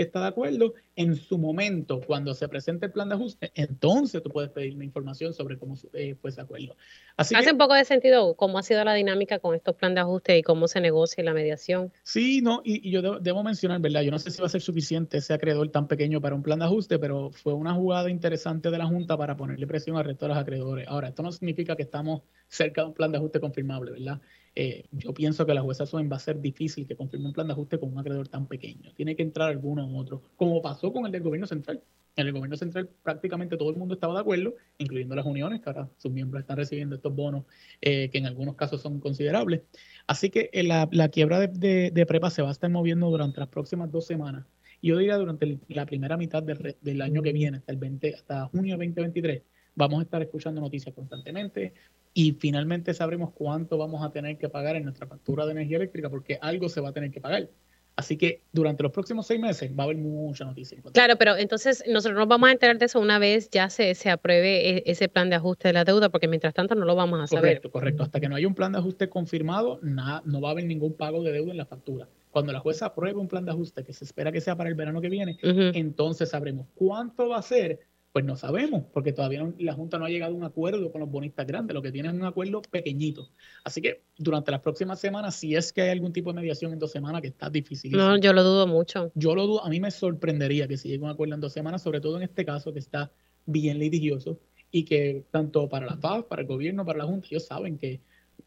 [0.02, 0.74] que está de acuerdo.
[0.96, 5.34] En su momento, cuando se presente el plan de ajuste, entonces tú puedes pedirme información
[5.34, 6.76] sobre cómo eh, fue ese acuerdo.
[7.18, 10.02] Así Hace un poco de sentido cómo ha sido la dinámica con estos planes de
[10.02, 11.94] ajuste y cómo se negocia la mediación.
[12.04, 14.02] Sí, no, y, yo debo, mencionar, ¿verdad?
[14.02, 16.60] Yo no sé si va a ser suficiente ese acreedor tan pequeño para un plan
[16.60, 20.26] de ajuste, pero fue una jugada interesante de la Junta para ponerle presión al resto
[20.26, 20.88] de los acreedores.
[20.88, 24.20] Ahora, esto no significa que estamos cerca de un plan de ajuste confirmable, ¿verdad?
[24.54, 27.48] Eh, yo pienso que la jueza Swain va a ser difícil que confirme un plan
[27.48, 28.94] de ajuste con un acreedor tan pequeño.
[28.94, 31.82] Tiene que entrar alguno u otro, como pasó con el del gobierno central.
[32.18, 35.70] En el gobierno central prácticamente todo el mundo estaba de acuerdo, incluyendo las uniones, que
[35.70, 37.46] ahora sus miembros están recibiendo estos bonos
[37.80, 39.62] eh, que en algunos casos son considerables.
[40.08, 43.90] Así que eh, la, quiebra de, prepa se va a estar moviendo durante las próximas
[43.90, 44.46] dos semanas.
[44.82, 48.48] Yo diría durante la primera mitad del, del, año que viene, hasta, el 20, hasta
[48.48, 49.44] junio 2023,
[49.76, 51.74] vamos a estar escuchando noticias constantemente
[52.14, 56.10] y finalmente sabremos cuánto vamos a tener que pagar en nuestra factura de energía eléctrica
[56.10, 57.50] porque algo se va a tener que pagar.
[57.96, 60.82] Así que durante los próximos seis meses va a haber mucha noticia.
[60.94, 64.10] Claro, pero entonces nosotros nos vamos a enterar de eso una vez ya se, se
[64.10, 67.20] apruebe e, ese plan de ajuste de la deuda, porque mientras tanto no lo vamos
[67.20, 67.44] a saber.
[67.44, 68.04] Correcto, correcto.
[68.04, 70.94] Hasta que no haya un plan de ajuste confirmado, nada, no va a haber ningún
[70.94, 72.08] pago de deuda en la factura.
[72.32, 74.76] Cuando la jueza apruebe un plan de ajuste que se espera que sea para el
[74.76, 77.82] verano que viene, entonces sabremos cuánto va a ser
[78.12, 81.10] pues no sabemos, porque todavía la Junta no ha llegado a un acuerdo con los
[81.10, 83.30] bonistas grandes, lo que tiene es un acuerdo pequeñito.
[83.64, 86.80] Así que durante las próximas semanas, si es que hay algún tipo de mediación en
[86.80, 87.92] dos semanas, que está difícil.
[87.92, 89.12] No, yo lo dudo mucho.
[89.16, 91.54] Yo lo dudo, a mí me sorprendería que se llegue a un acuerdo en dos
[91.54, 93.12] semanas, sobre todo en este caso que está
[93.46, 94.40] bien litigioso
[94.72, 98.02] y que tanto para la FAF, para el gobierno, para la Junta, ellos saben que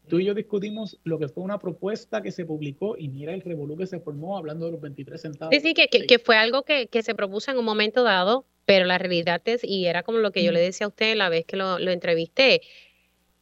[0.07, 3.41] tú y yo discutimos lo que fue una propuesta que se publicó y mira el
[3.41, 5.55] revolú que se formó hablando de los 23 centavos.
[5.55, 8.85] Sí, sí, que, que, fue algo que, que, se propuso en un momento dado pero
[8.85, 11.45] la realidad es, y era como lo que yo le decía a usted la vez
[11.45, 12.61] que lo, lo entrevisté,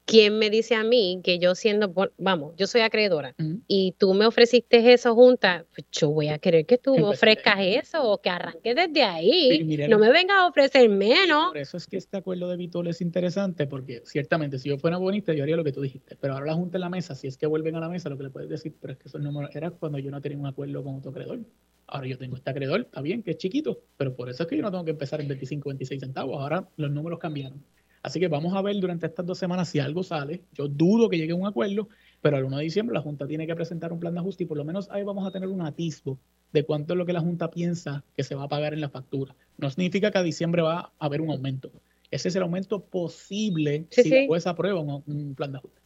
[0.05, 3.35] ¿quién me dice a mí que yo siendo, vamos, yo soy acreedora
[3.67, 7.57] y tú me ofreciste eso junta, pues yo voy a querer que tú me ofrezcas
[7.59, 11.47] eso o que arranques desde ahí, no me vengas a ofrecer menos.
[11.47, 14.97] Por eso es que este acuerdo de Vitol es interesante porque ciertamente si yo fuera
[14.97, 17.27] bonita yo haría lo que tú dijiste, pero ahora la junta en la mesa, si
[17.27, 19.21] es que vuelven a la mesa, lo que le puedes decir, pero es que esos
[19.21, 21.39] números era cuando yo no tenía un acuerdo con otro acreedor.
[21.87, 24.55] Ahora yo tengo este acreedor, está bien, que es chiquito, pero por eso es que
[24.55, 26.39] yo no tengo que empezar en 25, 26 centavos.
[26.39, 27.61] Ahora los números cambiaron.
[28.03, 30.41] Así que vamos a ver durante estas dos semanas si algo sale.
[30.53, 31.87] Yo dudo que llegue a un acuerdo,
[32.21, 34.45] pero al 1 de diciembre la Junta tiene que presentar un plan de ajuste y
[34.45, 36.19] por lo menos ahí vamos a tener un atisbo
[36.51, 38.89] de cuánto es lo que la Junta piensa que se va a pagar en la
[38.89, 39.35] factura.
[39.57, 41.71] No significa que a diciembre va a haber un aumento.
[42.11, 45.82] Ese es el aumento posible si la jueza aprueba un, un plan de ajuste.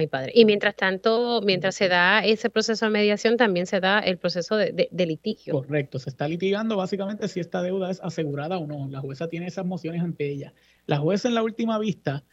[0.00, 0.32] Ay, padre.
[0.34, 4.56] Y mientras tanto, mientras se da ese proceso de mediación, también se da el proceso
[4.56, 5.52] de, litigio.
[5.52, 8.88] Correcto, se está litigando básicamente si esta deuda es asegurada o no.
[8.88, 10.54] La jueza tiene esas mociones ante ella.
[10.86, 12.24] La jueza en la última vista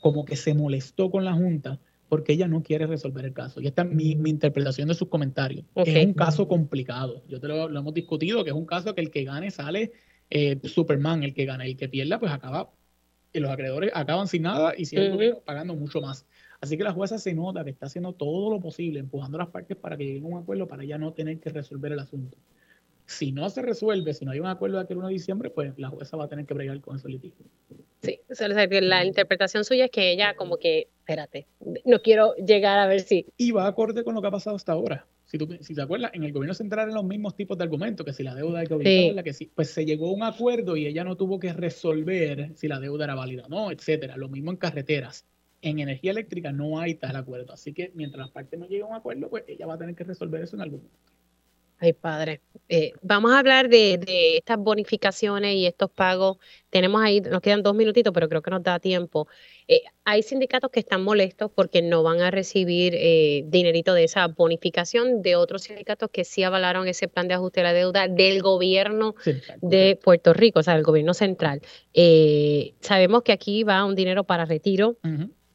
[0.00, 1.80] como que se molestó con la Junta
[2.10, 3.62] porque ella no quiere resolver el caso.
[3.62, 5.64] Y esta es mi, interpretación de sus comentarios.
[5.74, 7.22] Es un caso complicado.
[7.28, 9.92] Yo te lo, hemos discutido, que es un caso que el que gane sale
[10.28, 12.70] eh, Superman, el que gana, el que pierda, pues acaba,
[13.32, 16.26] y los acreedores acaban sin nada y siguen pagando mucho más.
[16.66, 19.50] Así que la jueza se nota que está haciendo todo lo posible, empujando a las
[19.50, 22.36] partes para que lleguen a un acuerdo para ya no tener que resolver el asunto.
[23.06, 25.78] Si no se resuelve, si no hay un acuerdo de aquel 1 de diciembre, pues
[25.78, 27.46] la jueza va a tener que bregar con ese litigio.
[28.02, 28.18] Sí,
[28.80, 31.46] la interpretación suya es que ella como que, espérate,
[31.84, 33.26] no quiero llegar a ver si...
[33.36, 35.06] Y va acorde con lo que ha pasado hasta ahora.
[35.24, 38.04] Si, tú, si te acuerdas, en el gobierno central en los mismos tipos de argumentos,
[38.04, 40.76] que si la deuda hay que obligarla, que sí, pues se llegó a un acuerdo
[40.76, 44.16] y ella no tuvo que resolver si la deuda era válida o no, etcétera.
[44.16, 45.26] Lo mismo en carreteras
[45.68, 47.52] en energía eléctrica no hay tal acuerdo.
[47.52, 49.94] Así que mientras las partes no lleguen a un acuerdo, pues ella va a tener
[49.94, 51.12] que resolver eso en algún momento.
[51.78, 52.40] Ay, padre.
[52.70, 54.00] Eh, vamos a hablar de,
[54.38, 56.38] estas bonificaciones y estos pagos.
[56.70, 59.28] Tenemos ahí, nos quedan dos minutitos, pero creo que nos da tiempo.
[59.68, 64.26] Eh, hay sindicatos que están molestos porque no van a recibir eh, dinerito de esa
[64.28, 68.40] bonificación, de otros sindicatos que sí avalaron ese plan de ajuste de la deuda del
[68.40, 69.14] gobierno
[69.60, 71.60] de Puerto Rico, o sea, del gobierno central.
[72.80, 74.96] sabemos que aquí va un dinero para retiro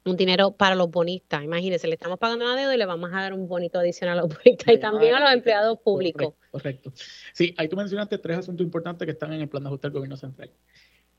[0.05, 1.43] un dinero para los bonistas.
[1.43, 4.21] Imagínense, le estamos pagando una deuda y le vamos a dar un bonito adicional a
[4.23, 6.33] los bonistas y también a los empleados públicos.
[6.51, 6.91] Correcto,
[7.33, 9.93] Sí, ahí tú mencionaste tres asuntos importantes que están en el plan de ajuste del
[9.93, 10.51] gobierno central.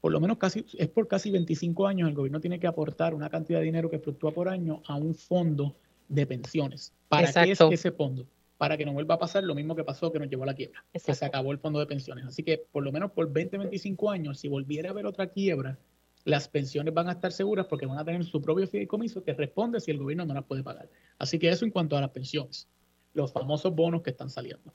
[0.00, 3.30] Por lo menos casi, es por casi 25 años el gobierno tiene que aportar una
[3.30, 5.76] cantidad de dinero que fluctúa por año a un fondo
[6.08, 6.92] de pensiones.
[7.08, 8.26] ¿Para qué es ese fondo?
[8.58, 10.54] Para que no vuelva a pasar lo mismo que pasó que nos llevó a la
[10.54, 10.84] quiebra.
[10.92, 12.24] Que se acabó el fondo de pensiones.
[12.26, 15.78] Así que por lo menos por 20, 25 años, si volviera a haber otra quiebra,
[16.24, 19.80] las pensiones van a estar seguras porque van a tener su propio fideicomiso que responde
[19.80, 20.88] si el gobierno no las puede pagar.
[21.18, 22.68] Así que eso en cuanto a las pensiones,
[23.14, 24.72] los famosos bonos que están saliendo.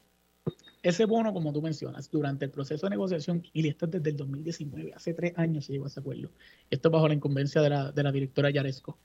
[0.83, 4.17] Ese bono, como tú mencionas, durante el proceso de negociación, y esto es desde el
[4.17, 6.29] 2019, hace tres años se llegó a ese acuerdo,
[6.69, 8.97] esto bajo la incumbencia de la, de la directora Yaresco,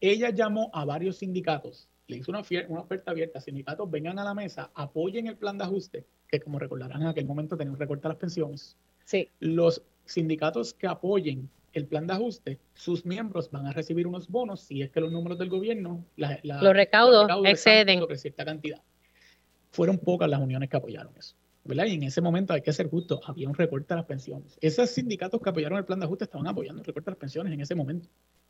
[0.00, 4.34] ella llamó a varios sindicatos, le hizo una, una oferta abierta, sindicatos vengan a la
[4.34, 8.08] mesa, apoyen el plan de ajuste, que como recordarán en aquel momento tenía un recorte
[8.08, 8.76] a las pensiones.
[9.04, 9.28] Sí.
[9.38, 14.60] Los sindicatos que apoyen el plan de ajuste, sus miembros van a recibir unos bonos
[14.60, 18.82] si es que los números del gobierno, los recaudos, exceden cierta cantidad.
[19.70, 21.36] Fueron pocas las uniones que apoyaron eso.
[21.64, 21.86] ¿verdad?
[21.86, 24.58] Y en ese momento hay que ser justo, había un recorte a las pensiones.
[24.60, 27.52] Esos sindicatos que apoyaron el plan de ajuste estaban apoyando el recorte a las pensiones
[27.52, 28.08] en ese momento.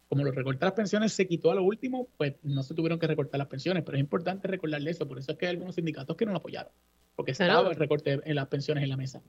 [0.09, 2.99] Como los recortes a las pensiones se quitó a lo último, pues no se tuvieron
[2.99, 5.75] que recortar las pensiones, pero es importante recordarle eso, por eso es que hay algunos
[5.75, 6.73] sindicatos que no lo apoyaron,
[7.15, 9.23] porque estaba el recorte en las pensiones en la mesa.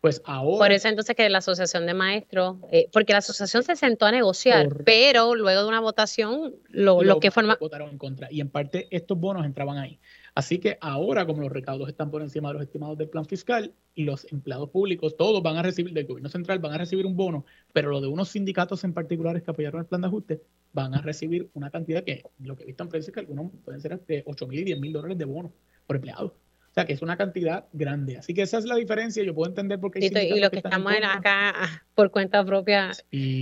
[0.00, 0.58] Pues ahora.
[0.58, 4.10] Por eso entonces que la asociación de maestros, eh, porque la asociación se sentó a
[4.10, 7.58] negociar, pero luego de una votación, lo, lo, que forma.
[7.60, 8.28] Votaron en contra.
[8.30, 10.00] Y en parte estos bonos entraban ahí.
[10.34, 13.74] Así que ahora, como los recaudos están por encima de los estimados del plan fiscal
[13.94, 17.16] y los empleados públicos, todos van a recibir, del gobierno central, van a recibir un
[17.16, 20.94] bono, pero lo de unos sindicatos en particulares que apoyaron el plan de ajuste van
[20.94, 24.00] a recibir una cantidad que, lo que he visto en prensa, que algunos pueden ser
[24.06, 25.52] de 8 mil y 10 mil dólares de bono
[25.86, 26.34] por empleado.
[26.70, 28.18] O sea, que es una cantidad grande.
[28.18, 29.24] Así que esa es la diferencia.
[29.24, 29.98] Yo puedo entender por qué...
[29.98, 32.92] Y, y los que, estamos acá ah, por cuenta propia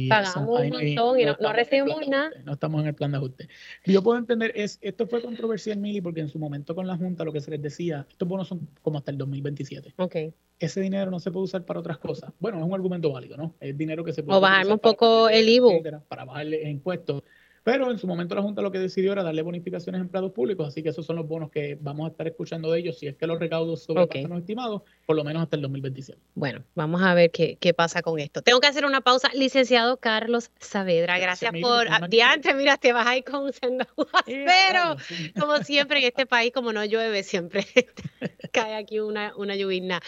[0.08, 2.30] pagamos un montón y no, recibimos nada.
[2.44, 3.48] No estamos en el plan de ajuste.
[3.84, 7.22] Yo puedo entender, es esto fue controversial, Mili, porque en su momento con la Junta
[7.22, 9.92] lo que se les decía, estos bonos son como hasta el 2027.
[9.98, 10.16] Ok.
[10.58, 12.32] Ese dinero no se puede usar para otras cosas.
[12.40, 13.54] Bueno, es un argumento válido, ¿no?
[13.60, 14.38] Es dinero que se puede...
[14.38, 15.82] O bajarme un poco el IVU.
[16.08, 17.22] Para bajarle impuestos
[17.68, 20.66] pero en su momento la Junta lo que decidió era darle bonificaciones a empleados públicos,
[20.66, 23.14] así que esos son los bonos que vamos a estar escuchando de ellos si es
[23.14, 26.18] que los recaudos sobrepasan los estimados, por lo menos hasta el 2027.
[26.34, 28.40] Bueno, vamos a ver qué, qué, pasa con esto.
[28.40, 29.28] Tengo que hacer una pausa.
[29.34, 32.08] Licenciado Carlos Saavedra, gracias, por...
[32.08, 33.84] Diante, mira, te vas ahí con un sendo
[34.24, 34.96] pero
[35.38, 37.66] como siempre en este país, como no llueve, siempre
[38.52, 40.00] cae aquí una, una lluvia.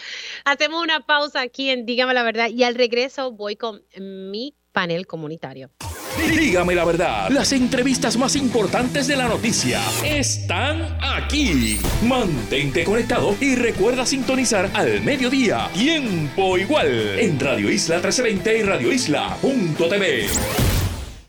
[0.45, 5.07] Hacemos una pausa aquí en Dígame la Verdad y al regreso voy con mi panel
[5.07, 5.69] comunitario.
[6.17, 11.79] Dígame la verdad, las entrevistas más importantes de la noticia están aquí.
[12.03, 18.91] Mantente conectado y recuerda sintonizar al mediodía, tiempo igual, en Radio Isla 1320 y Radio
[18.91, 20.27] Isla.tv.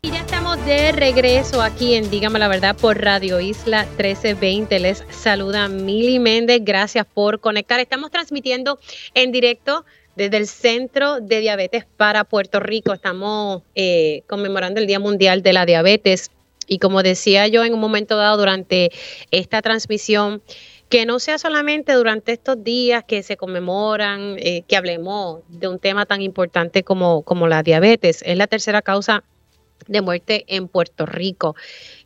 [0.05, 4.81] Y ya estamos de regreso aquí en Dígame la Verdad por Radio Isla 1320.
[4.81, 6.61] Les saluda Mili Méndez.
[6.65, 7.79] Gracias por conectar.
[7.79, 8.81] Estamos transmitiendo
[9.15, 9.85] en directo
[10.17, 15.53] desde el Centro de Diabetes para Puerto Rico estamos eh, conmemorando el Día Mundial de
[15.53, 16.31] la Diabetes
[16.67, 18.91] y como decía yo en un momento dado durante
[19.31, 20.43] esta transmisión,
[20.89, 25.79] que no sea solamente durante estos días que se conmemoran, eh, que hablemos de un
[25.79, 28.23] tema tan importante como, como la diabetes.
[28.27, 29.25] Es la tercera causa
[29.89, 31.57] de muerte en Puerto Rico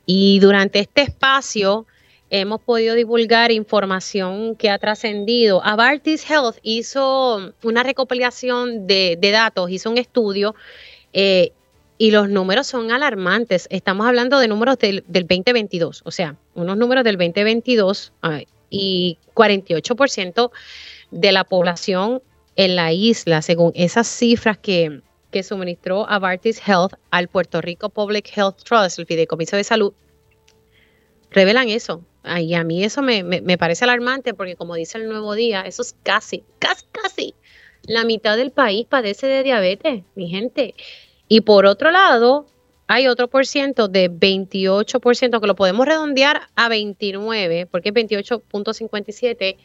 [0.07, 1.87] Y durante este espacio
[2.31, 5.63] hemos podido divulgar información que ha trascendido.
[5.65, 10.55] Avartis Health hizo una recopilación de, datos, hizo un estudio
[11.13, 11.53] eh,
[11.99, 13.69] y los números son alarmantes.
[13.71, 18.13] Estamos hablando de números del, 2022, o sea, unos números del 2022
[18.71, 20.51] y 48%
[21.11, 22.23] de la población
[22.57, 25.01] en la isla, según esas cifras que,
[25.31, 29.93] que suministró Avartis Health al Puerto Rico Public Health Trust, el Fideicomiso de Salud,
[31.37, 32.03] revelan eso.
[32.41, 35.83] Y a mí eso me, me, parece alarmante porque como dice el nuevo día, eso
[35.83, 37.35] es casi, casi, casi
[37.85, 40.75] la mitad del país padece de diabetes, mi gente.
[41.29, 42.47] Y por otro lado,
[42.89, 49.57] hay otro por ciento de 28% que lo podemos redondear a 29, porque es 28.57,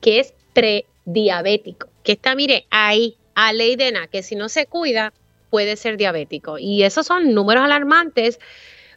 [0.00, 4.66] que es prediabético, que está, mire, ahí, a ley de nada, que si no se
[4.66, 5.12] cuida,
[5.50, 6.58] puede ser diabético.
[6.58, 8.40] Y esos son números alarmantes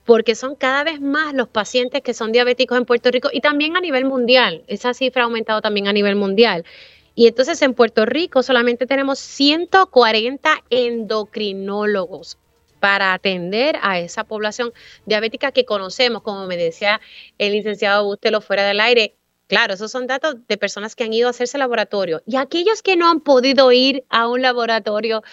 [0.06, 3.78] porque son cada vez más los pacientes que son diabéticos en Puerto Rico y también
[3.78, 4.64] a nivel mundial.
[4.68, 6.66] Esa cifra ha aumentado también a nivel mundial.
[7.14, 12.38] Y entonces en Puerto Rico solamente tenemos 140 endocrinólogos
[12.80, 14.74] para atender a esa población
[15.06, 17.00] diabética que conocemos, como me decía
[17.38, 19.16] el licenciado Bustelo fuera del aire.
[19.48, 22.24] Claro, esos son datos de personas que han ido a hacerse laboratorio.
[22.26, 25.24] Y aquellos que no han podido ir a un laboratorio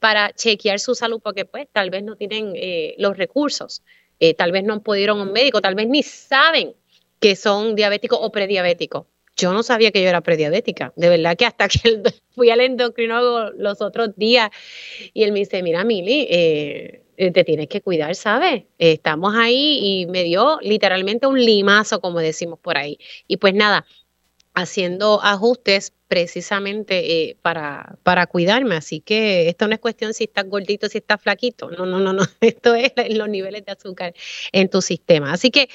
[0.00, 3.82] para chequear su salud, porque pues tal vez no tienen eh, los recursos,
[4.20, 4.82] eh, tal vez no han
[5.18, 6.74] un médico, tal vez ni saben
[7.20, 9.06] que son diabéticos o prediabéticos.
[9.36, 10.92] Yo no sabía que yo era prediabética.
[10.96, 14.50] De verdad que hasta que fui al endocrinólogo los otros días
[15.12, 18.64] y él me dice, mira, Mili, eh, eh, te tienes que cuidar, ¿sabes?
[18.78, 22.98] estamos ahí y me dio literalmente un limazo, como decimos por ahí.
[23.26, 23.86] Y pues nada,
[24.54, 28.76] haciendo ajustes precisamente eh, para, para cuidarme.
[28.76, 31.70] Así que esto no es cuestión si estás gordito, si estás flaquito.
[31.70, 32.22] No, no, no, no.
[32.40, 34.14] Esto es los niveles de azúcar
[34.52, 35.32] en tu sistema.
[35.32, 35.68] Así que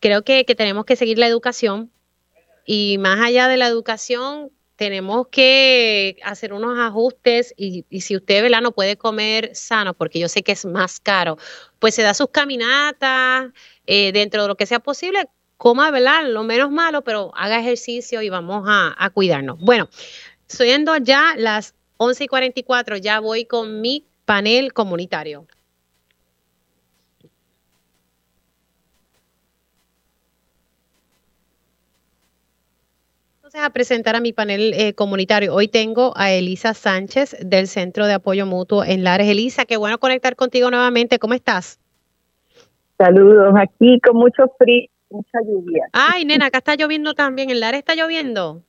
[0.00, 1.90] creo que, que tenemos que seguir la educación
[2.66, 8.60] y más allá de la educación, tenemos que hacer unos ajustes y, si usted ¿verdad?
[8.60, 11.38] no puede comer sano, porque yo sé que es más caro,
[11.78, 13.52] pues se da sus caminatas
[13.86, 16.28] eh, dentro de lo que sea posible, coma ¿verdad?
[16.28, 19.58] lo menos malo, pero haga ejercicio y vamos a, cuidarnos.
[19.60, 19.88] Bueno,
[20.46, 25.46] siendo ya las 11 y 44, ya voy con mi panel comunitario.
[33.58, 35.54] a presentar a mi panel eh, comunitario.
[35.54, 39.28] Hoy tengo a Elisa Sánchez del Centro de Apoyo Mutuo en Lares.
[39.28, 41.18] Elisa, qué bueno conectar contigo nuevamente.
[41.18, 41.80] ¿Cómo estás?
[42.98, 45.88] Saludos, aquí con mucho frío, mucha lluvia.
[45.92, 47.50] Ay, nena, acá está lloviendo también.
[47.50, 48.62] ¿En Lares está lloviendo?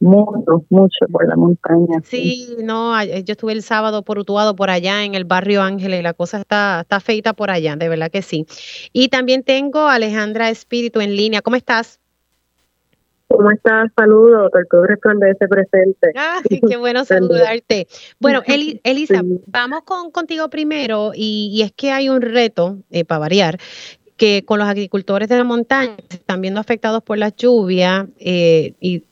[0.00, 2.00] Mucho, mucho por la montaña.
[2.02, 6.12] Sí, no, yo estuve el sábado por Utuado, por allá en el barrio Ángeles, la
[6.12, 8.44] cosa está, está feita por allá, de verdad que sí.
[8.92, 11.40] Y también tengo a Alejandra Espíritu en línea.
[11.40, 12.00] ¿Cómo estás?
[13.28, 13.90] ¿Cómo estás?
[13.96, 16.12] Saludos, doctor resplandece presente.
[16.16, 17.88] Ah, qué bueno saludarte.
[18.20, 18.42] Bueno,
[18.84, 23.58] Elisa, vamos con, contigo primero y, es que hay un reto, eh, para variar,
[24.16, 28.74] que con los agricultores de la montaña se están viendo afectados por la lluvia eh,
[28.80, 29.02] y,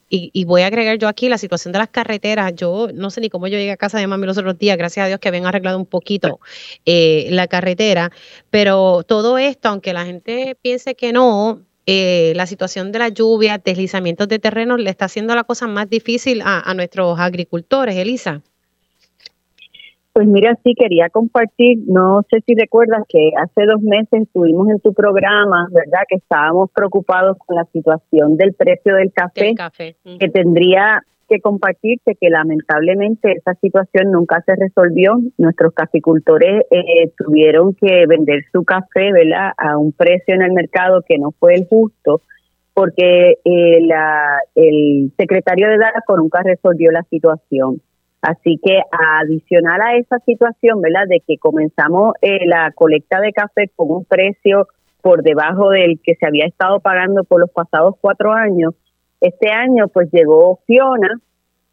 [0.45, 2.53] voy a agregar yo aquí la situación de las carreteras.
[2.55, 5.05] Yo no sé ni cómo yo llegué a casa de mami los otros días, gracias
[5.05, 6.39] a Dios que habían arreglado un poquito
[6.85, 8.11] eh, la carretera,
[8.51, 13.57] pero todo esto, aunque la gente piense que no, eh, la situación de la lluvia,
[13.57, 18.41] deslizamientos de terreno, le está haciendo la cosa más difícil a, nuestros agricultores, Elisa.
[20.13, 24.79] Pues mira, sí, quería compartir, no sé si recuerdas que hace dos meses estuvimos en
[24.79, 26.01] tu programa, ¿verdad?
[26.07, 29.55] Que estábamos preocupados con la situación del precio del café,
[30.19, 35.19] que tendría que compartirte que lamentablemente esa situación nunca se resolvió.
[35.39, 39.51] Nuestros caficultores eh, tuvieron que vender su café ¿verdad?
[39.57, 42.21] a un precio en el mercado que no fue el justo
[42.75, 47.81] porque eh, la, el secretario de DARCO nunca resolvió la situación.
[48.23, 48.79] Así que
[49.19, 51.07] adicional a esa situación, ¿verdad?
[51.09, 54.69] De que comenzamos eh, la colecta de café con un precio
[55.01, 58.75] por debajo del que se había estado pagando por los pasados cuatro años,
[59.19, 61.19] este año pues llegó Fiona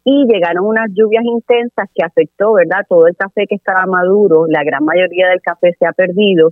[0.03, 2.85] y llegaron unas lluvias intensas que afectó, ¿verdad?
[2.89, 6.51] Todo el café que estaba maduro, la gran mayoría del café se ha perdido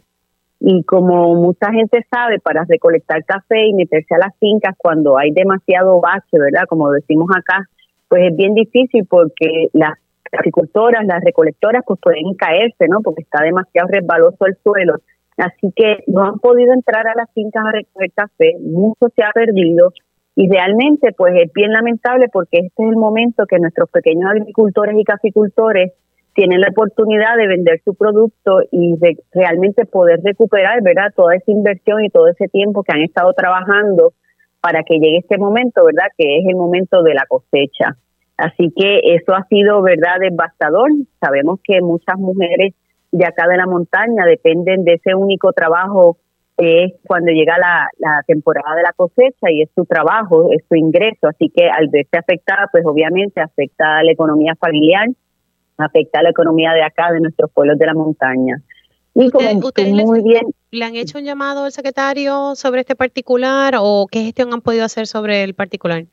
[0.62, 5.32] y como mucha gente sabe, para recolectar café y meterse a las fincas cuando hay
[5.32, 6.64] demasiado bache, ¿verdad?
[6.70, 7.68] Como decimos acá,
[8.10, 9.94] pues es bien difícil porque las
[10.32, 13.02] agricultoras, las recolectoras, pues pueden caerse, ¿no?
[13.02, 14.96] Porque está demasiado resbaloso el suelo.
[15.38, 19.32] Así que no han podido entrar a las fincas a recoger café, mucho se ha
[19.32, 19.94] perdido
[20.36, 24.96] y realmente, pues es bien lamentable porque este es el momento que nuestros pequeños agricultores
[24.98, 25.92] y caficultores
[26.34, 31.12] tienen la oportunidad de vender su producto y de realmente poder recuperar, ¿verdad?
[31.14, 34.14] Toda esa inversión y todo ese tiempo que han estado trabajando
[34.62, 36.10] para que llegue este momento, ¿verdad?
[36.18, 37.96] Que es el momento de la cosecha.
[38.38, 40.20] Así que eso ha sido, ¿verdad?
[40.22, 40.90] Devastador.
[41.20, 42.74] Sabemos que muchas mujeres
[43.12, 46.18] de acá de la montaña dependen de ese único trabajo
[46.58, 50.64] que es cuando llega la, la temporada de la cosecha y es su trabajo, es
[50.68, 51.28] su ingreso.
[51.28, 55.08] Así que al verse afectada, pues obviamente afecta a la economía familiar,
[55.78, 58.58] afecta a la economía de acá, de nuestros pueblos de la montaña.
[59.26, 59.54] Y como
[60.06, 60.44] muy bien.
[60.72, 64.86] ¿Le han hecho un llamado al secretario sobre este particular o qué gestión han podido
[64.86, 66.06] hacer sobre el particular?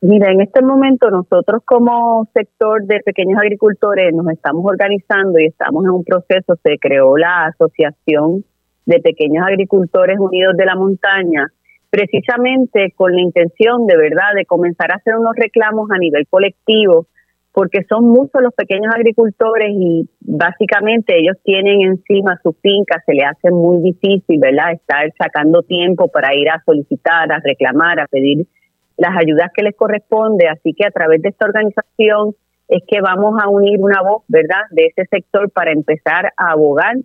[0.00, 5.82] Mira, en este momento nosotros como sector de pequeños agricultores nos estamos organizando y estamos
[5.84, 8.44] en un proceso, se creó la Asociación
[8.84, 11.48] de Pequeños Agricultores Unidos de la Montaña,
[11.88, 17.06] precisamente con la intención de verdad de comenzar a hacer unos reclamos a nivel colectivo
[17.54, 23.22] porque son muchos los pequeños agricultores y básicamente ellos tienen encima su finca, se le
[23.22, 28.48] hace muy difícil, ¿verdad?, estar sacando tiempo para ir a solicitar, a reclamar, a pedir
[28.96, 32.34] las ayudas que les corresponde, así que a través de esta organización
[32.66, 36.96] es que vamos a unir una voz, ¿verdad?, de ese sector para empezar a abogar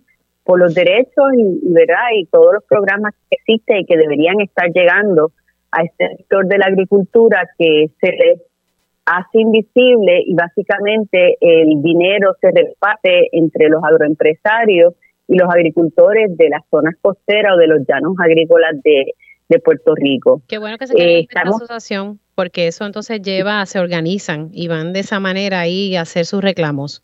[0.42, 4.66] por los derechos y, ¿verdad?, y todos los programas que existen y que deberían estar
[4.74, 5.30] llegando
[5.70, 8.49] a este sector de la agricultura que se les
[9.04, 14.94] hace invisible y básicamente el dinero se reparte entre los agroempresarios
[15.26, 19.14] y los agricultores de las zonas costeras o de los llanos agrícolas de,
[19.64, 20.42] Puerto Rico.
[20.46, 24.92] Qué bueno que se cree esta asociación, porque eso entonces lleva, se organizan y van
[24.92, 27.02] de esa manera ahí a hacer sus reclamos.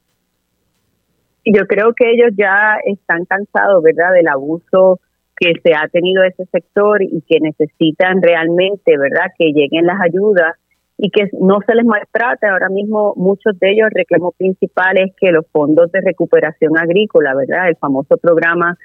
[1.45, 5.01] Yo creo que ellos ya están cansados, ¿verdad?, del abuso
[5.37, 10.55] que se ha tenido ese sector y que necesitan realmente, ¿verdad?, que lleguen las ayudas
[10.99, 12.47] y que no se les maltrate.
[12.47, 17.35] Ahora mismo muchos de ellos, el reclamo principal es que los fondos de recuperación agrícola,
[17.35, 17.69] ¿verdad?
[17.69, 18.77] El famoso programa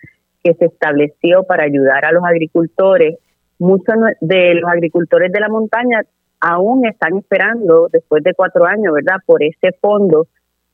[0.44, 3.18] que se estableció para ayudar a los agricultores,
[3.60, 6.02] muchos de los agricultores de la montaña
[6.40, 9.18] aún están esperando, después de cuatro años, ¿verdad?
[9.26, 10.28] Por ese fondo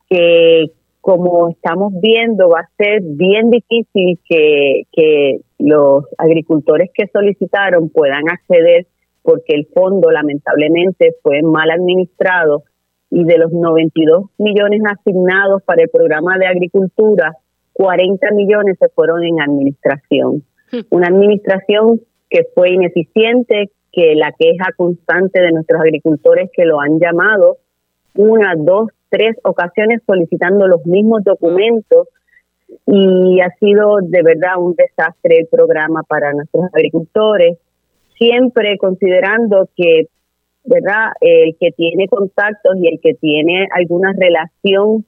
[0.10, 7.90] que, como estamos viendo, va a ser bien difícil que, que los agricultores que solicitaron
[7.90, 8.88] puedan acceder
[9.28, 12.64] porque el fondo lamentablemente fue mal administrado
[13.10, 17.36] y de los 92 millones asignados para el programa de agricultura,
[17.74, 20.44] 40 millones se fueron en administración.
[20.72, 20.80] Hmm.
[20.92, 22.00] Una administración
[22.30, 27.58] que fue ineficiente, que la queja constante de nuestros agricultores que lo han llamado
[28.16, 32.08] una, dos, tres ocasiones solicitando los mismos documentos
[32.86, 37.58] y ha sido de verdad un desastre el programa para nuestros agricultores
[38.18, 40.08] siempre considerando que,
[40.64, 41.12] ¿verdad?
[41.22, 45.06] El que tiene contactos y el que tiene alguna relación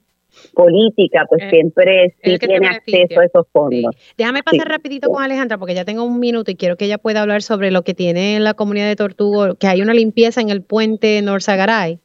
[0.54, 3.96] política, pues eh, siempre sí tiene acceso a esos fondos.
[4.16, 7.22] Déjame pasar rapidito con Alejandra, porque ya tengo un minuto y quiero que ella pueda
[7.22, 10.50] hablar sobre lo que tiene en la comunidad de Tortugo, que hay una limpieza en
[10.50, 11.98] el puente Norzagaray.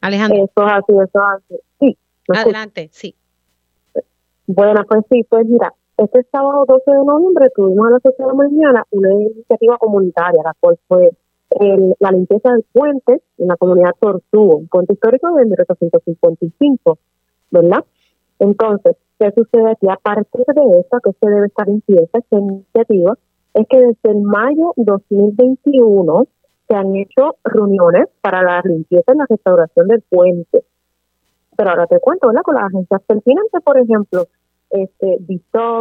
[0.00, 0.38] Alejandra.
[0.38, 1.60] Eso es así, eso es así.
[1.80, 1.98] Sí.
[2.28, 3.14] Adelante, sí.
[4.46, 8.26] Bueno, pues sí, pues mira, este sábado 12 de noviembre tuvimos a las 8 de
[8.26, 11.10] la mañana una iniciativa comunitaria, la cual fue
[11.98, 16.98] la limpieza del puente en la comunidad Tortugo, un puente histórico de 1855,
[17.50, 17.84] ¿verdad?
[18.38, 19.88] Entonces, ¿qué sucede aquí?
[19.88, 23.18] A partir de esto, que se debe estar limpieza, esta iniciativa,
[23.54, 26.26] es que desde el mayo 2021
[26.68, 30.64] se han hecho reuniones para la limpieza y la restauración del puente.
[31.56, 32.42] Pero ahora te cuento, ¿verdad?
[32.42, 34.28] Con las agencias pertinentes, por ejemplo,
[34.70, 35.18] este,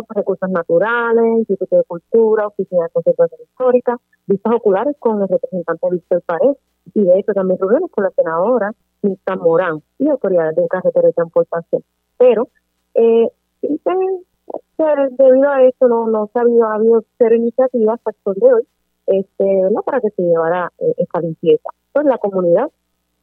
[0.09, 6.21] Recursos Naturales, Instituto de Cultura, Oficina de Conservación Histórica, vistas oculares con el representante Víctor
[6.23, 6.55] Pared
[6.93, 11.13] y de hecho también reuniones con la senadora Mista Morán y autoridades de carretera de
[11.13, 11.83] transportación.
[12.17, 12.49] Pero
[12.95, 13.29] eh,
[15.17, 18.67] debido a esto no, no se ha habido, ha cero iniciativas hasta el de hoy
[19.07, 21.69] este, para que se llevara eh, esta limpieza.
[21.91, 22.69] Pues la comunidad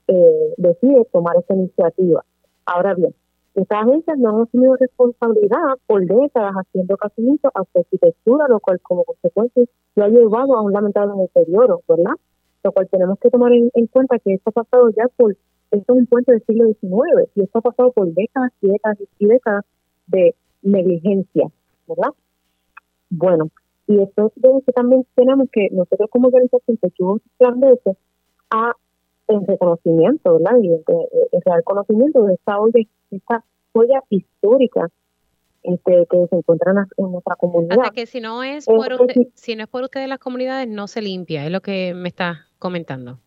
[0.08, 2.24] eh, decide tomar esta iniciativa.
[2.66, 3.14] Ahora bien,
[3.56, 8.80] estas agencias no han asumido responsabilidad por décadas haciendo casamientos a su arquitectura, lo cual
[8.82, 9.64] como consecuencia
[9.94, 12.12] lo ha llevado a un lamentable deterioro, ¿verdad?
[12.62, 15.32] Lo cual tenemos que tomar en, cuenta que esto ha pasado ya por,
[15.70, 18.98] esto es un puente del siglo XIX y esto ha pasado por décadas y décadas
[19.18, 19.64] y décadas
[20.06, 21.48] de negligencia,
[21.88, 22.12] ¿verdad?
[23.08, 23.48] Bueno,
[23.86, 27.96] y esto es que también tenemos que nosotros como organización que resplandece
[28.50, 28.72] a
[29.28, 30.58] en reconocimiento, ¿verdad?
[30.62, 32.36] Y el real conocimiento de
[33.10, 34.88] esta olla histórica
[35.62, 37.74] este, que se encuentra en nuestra comunidad.
[37.76, 40.86] Sea que si no es por usted, si no es por ustedes las comunidades, no
[40.86, 43.18] se limpia, es lo que me está comentando.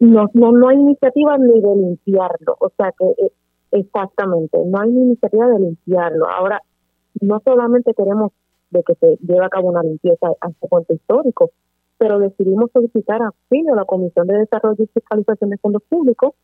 [0.00, 2.56] No, no, no hay iniciativa ni de limpiarlo.
[2.60, 3.32] O sea que eh,
[3.70, 6.26] Exactamente, no hay ni iniciativa de limpiarlo.
[6.28, 6.62] Ahora,
[7.20, 8.32] no solamente queremos
[8.70, 11.50] de que se lleve a cabo una limpieza a este puente histórico,
[11.98, 13.32] pero decidimos solicitar a
[13.74, 16.34] la Comisión de Desarrollo y Fiscalización de Fondos Públicos,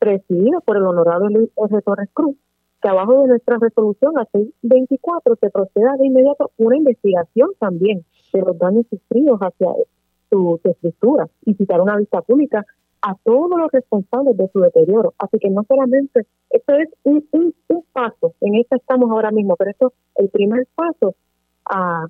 [0.00, 1.82] presidida por el honorable Luis R.
[1.82, 2.34] Torres Cruz,
[2.82, 8.40] que abajo de nuestra resolución, la 624, se proceda de inmediato una investigación también de
[8.40, 9.68] los daños sufridos hacia
[10.30, 12.64] su, estructura y citar una vista pública
[13.02, 15.12] a todos los responsables de su deterioro.
[15.18, 17.54] Así que no solamente, esto es un,
[17.92, 21.14] paso, en esto estamos ahora mismo, pero esto es el primer paso
[21.66, 22.06] a,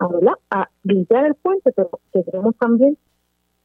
[0.00, 0.08] a,
[0.50, 2.96] a limpiar el puente, pero que tenemos también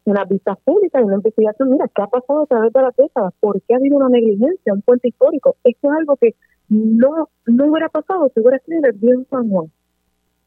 [0.05, 1.71] una vista pública y una investigación.
[1.71, 3.33] Mira, ¿qué ha pasado a través de las décadas?
[3.39, 5.55] ¿Por qué ha habido una negligencia, un puente histórico?
[5.63, 6.35] Esto es algo que
[6.69, 9.71] no, no hubiera pasado si hubiera sido el bien San Juan.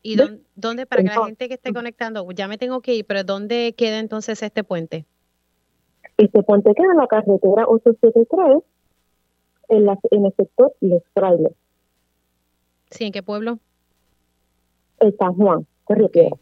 [0.03, 0.17] ¿Y
[0.55, 3.75] dónde, para que la gente que esté conectando, ya me tengo que ir, pero dónde
[3.77, 5.05] queda entonces este puente?
[6.17, 8.63] Este puente queda en la carretera 873,
[9.71, 11.53] en, la, en el sector Los Frailes.
[12.91, 13.05] ¿Sí?
[13.05, 13.59] ¿En qué pueblo?
[15.01, 15.67] En San Juan.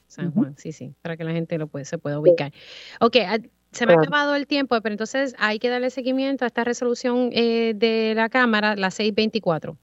[0.07, 2.53] San Juan, sí, sí, para que la gente lo puede, se pueda ubicar.
[3.01, 3.39] Ok, ah,
[3.73, 7.31] se me ha acabado el tiempo, pero entonces hay que darle seguimiento a esta resolución
[7.33, 9.77] eh, de la Cámara, la 624.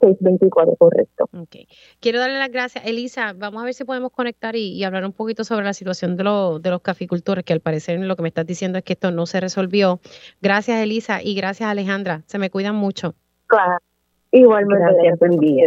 [0.00, 1.28] 624, correcto.
[1.32, 1.56] Ok.
[2.00, 2.84] Quiero darle las gracias.
[2.84, 6.24] Elisa, vamos a ver si podemos conectar y, hablar un poquito sobre la situación de,
[6.24, 9.26] de los caficultores, que al parecer lo que me estás diciendo es que esto no
[9.26, 10.00] se resolvió.
[10.42, 12.22] Gracias, Elisa, y gracias, Alejandra.
[12.26, 13.14] Se me cuidan mucho.
[13.46, 13.78] Claro.
[14.32, 15.66] Igualmente, gracias, buen día.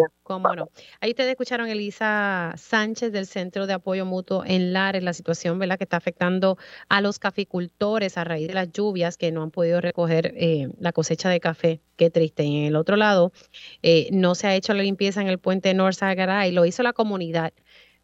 [1.02, 5.78] Ahí ustedes escucharon Elisa Sánchez del Centro de Apoyo Mutuo en Lares, la situación ¿verdad?
[5.78, 6.58] que está afectando
[6.88, 10.92] a los caficultores a raíz de las lluvias que no han podido recoger eh, la
[10.92, 11.82] cosecha de café.
[11.96, 12.44] Qué triste.
[12.44, 13.34] Y en el otro lado,
[13.82, 16.00] eh, no se ha hecho la limpieza en el puente North
[16.48, 17.52] y lo hizo la comunidad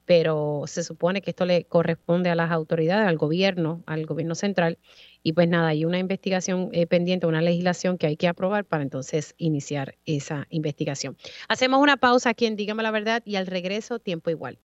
[0.06, 4.78] pero se supone que esto le corresponde a las autoridades, al gobierno, al gobierno central.
[5.24, 8.84] Y pues nada, hay una investigación eh, pendiente, una legislación que hay que aprobar para
[8.84, 11.18] entonces iniciar esa investigación.
[11.50, 14.54] Hacemos una pausa aquí en Dígame la Verdad y al regreso, tiempo igual.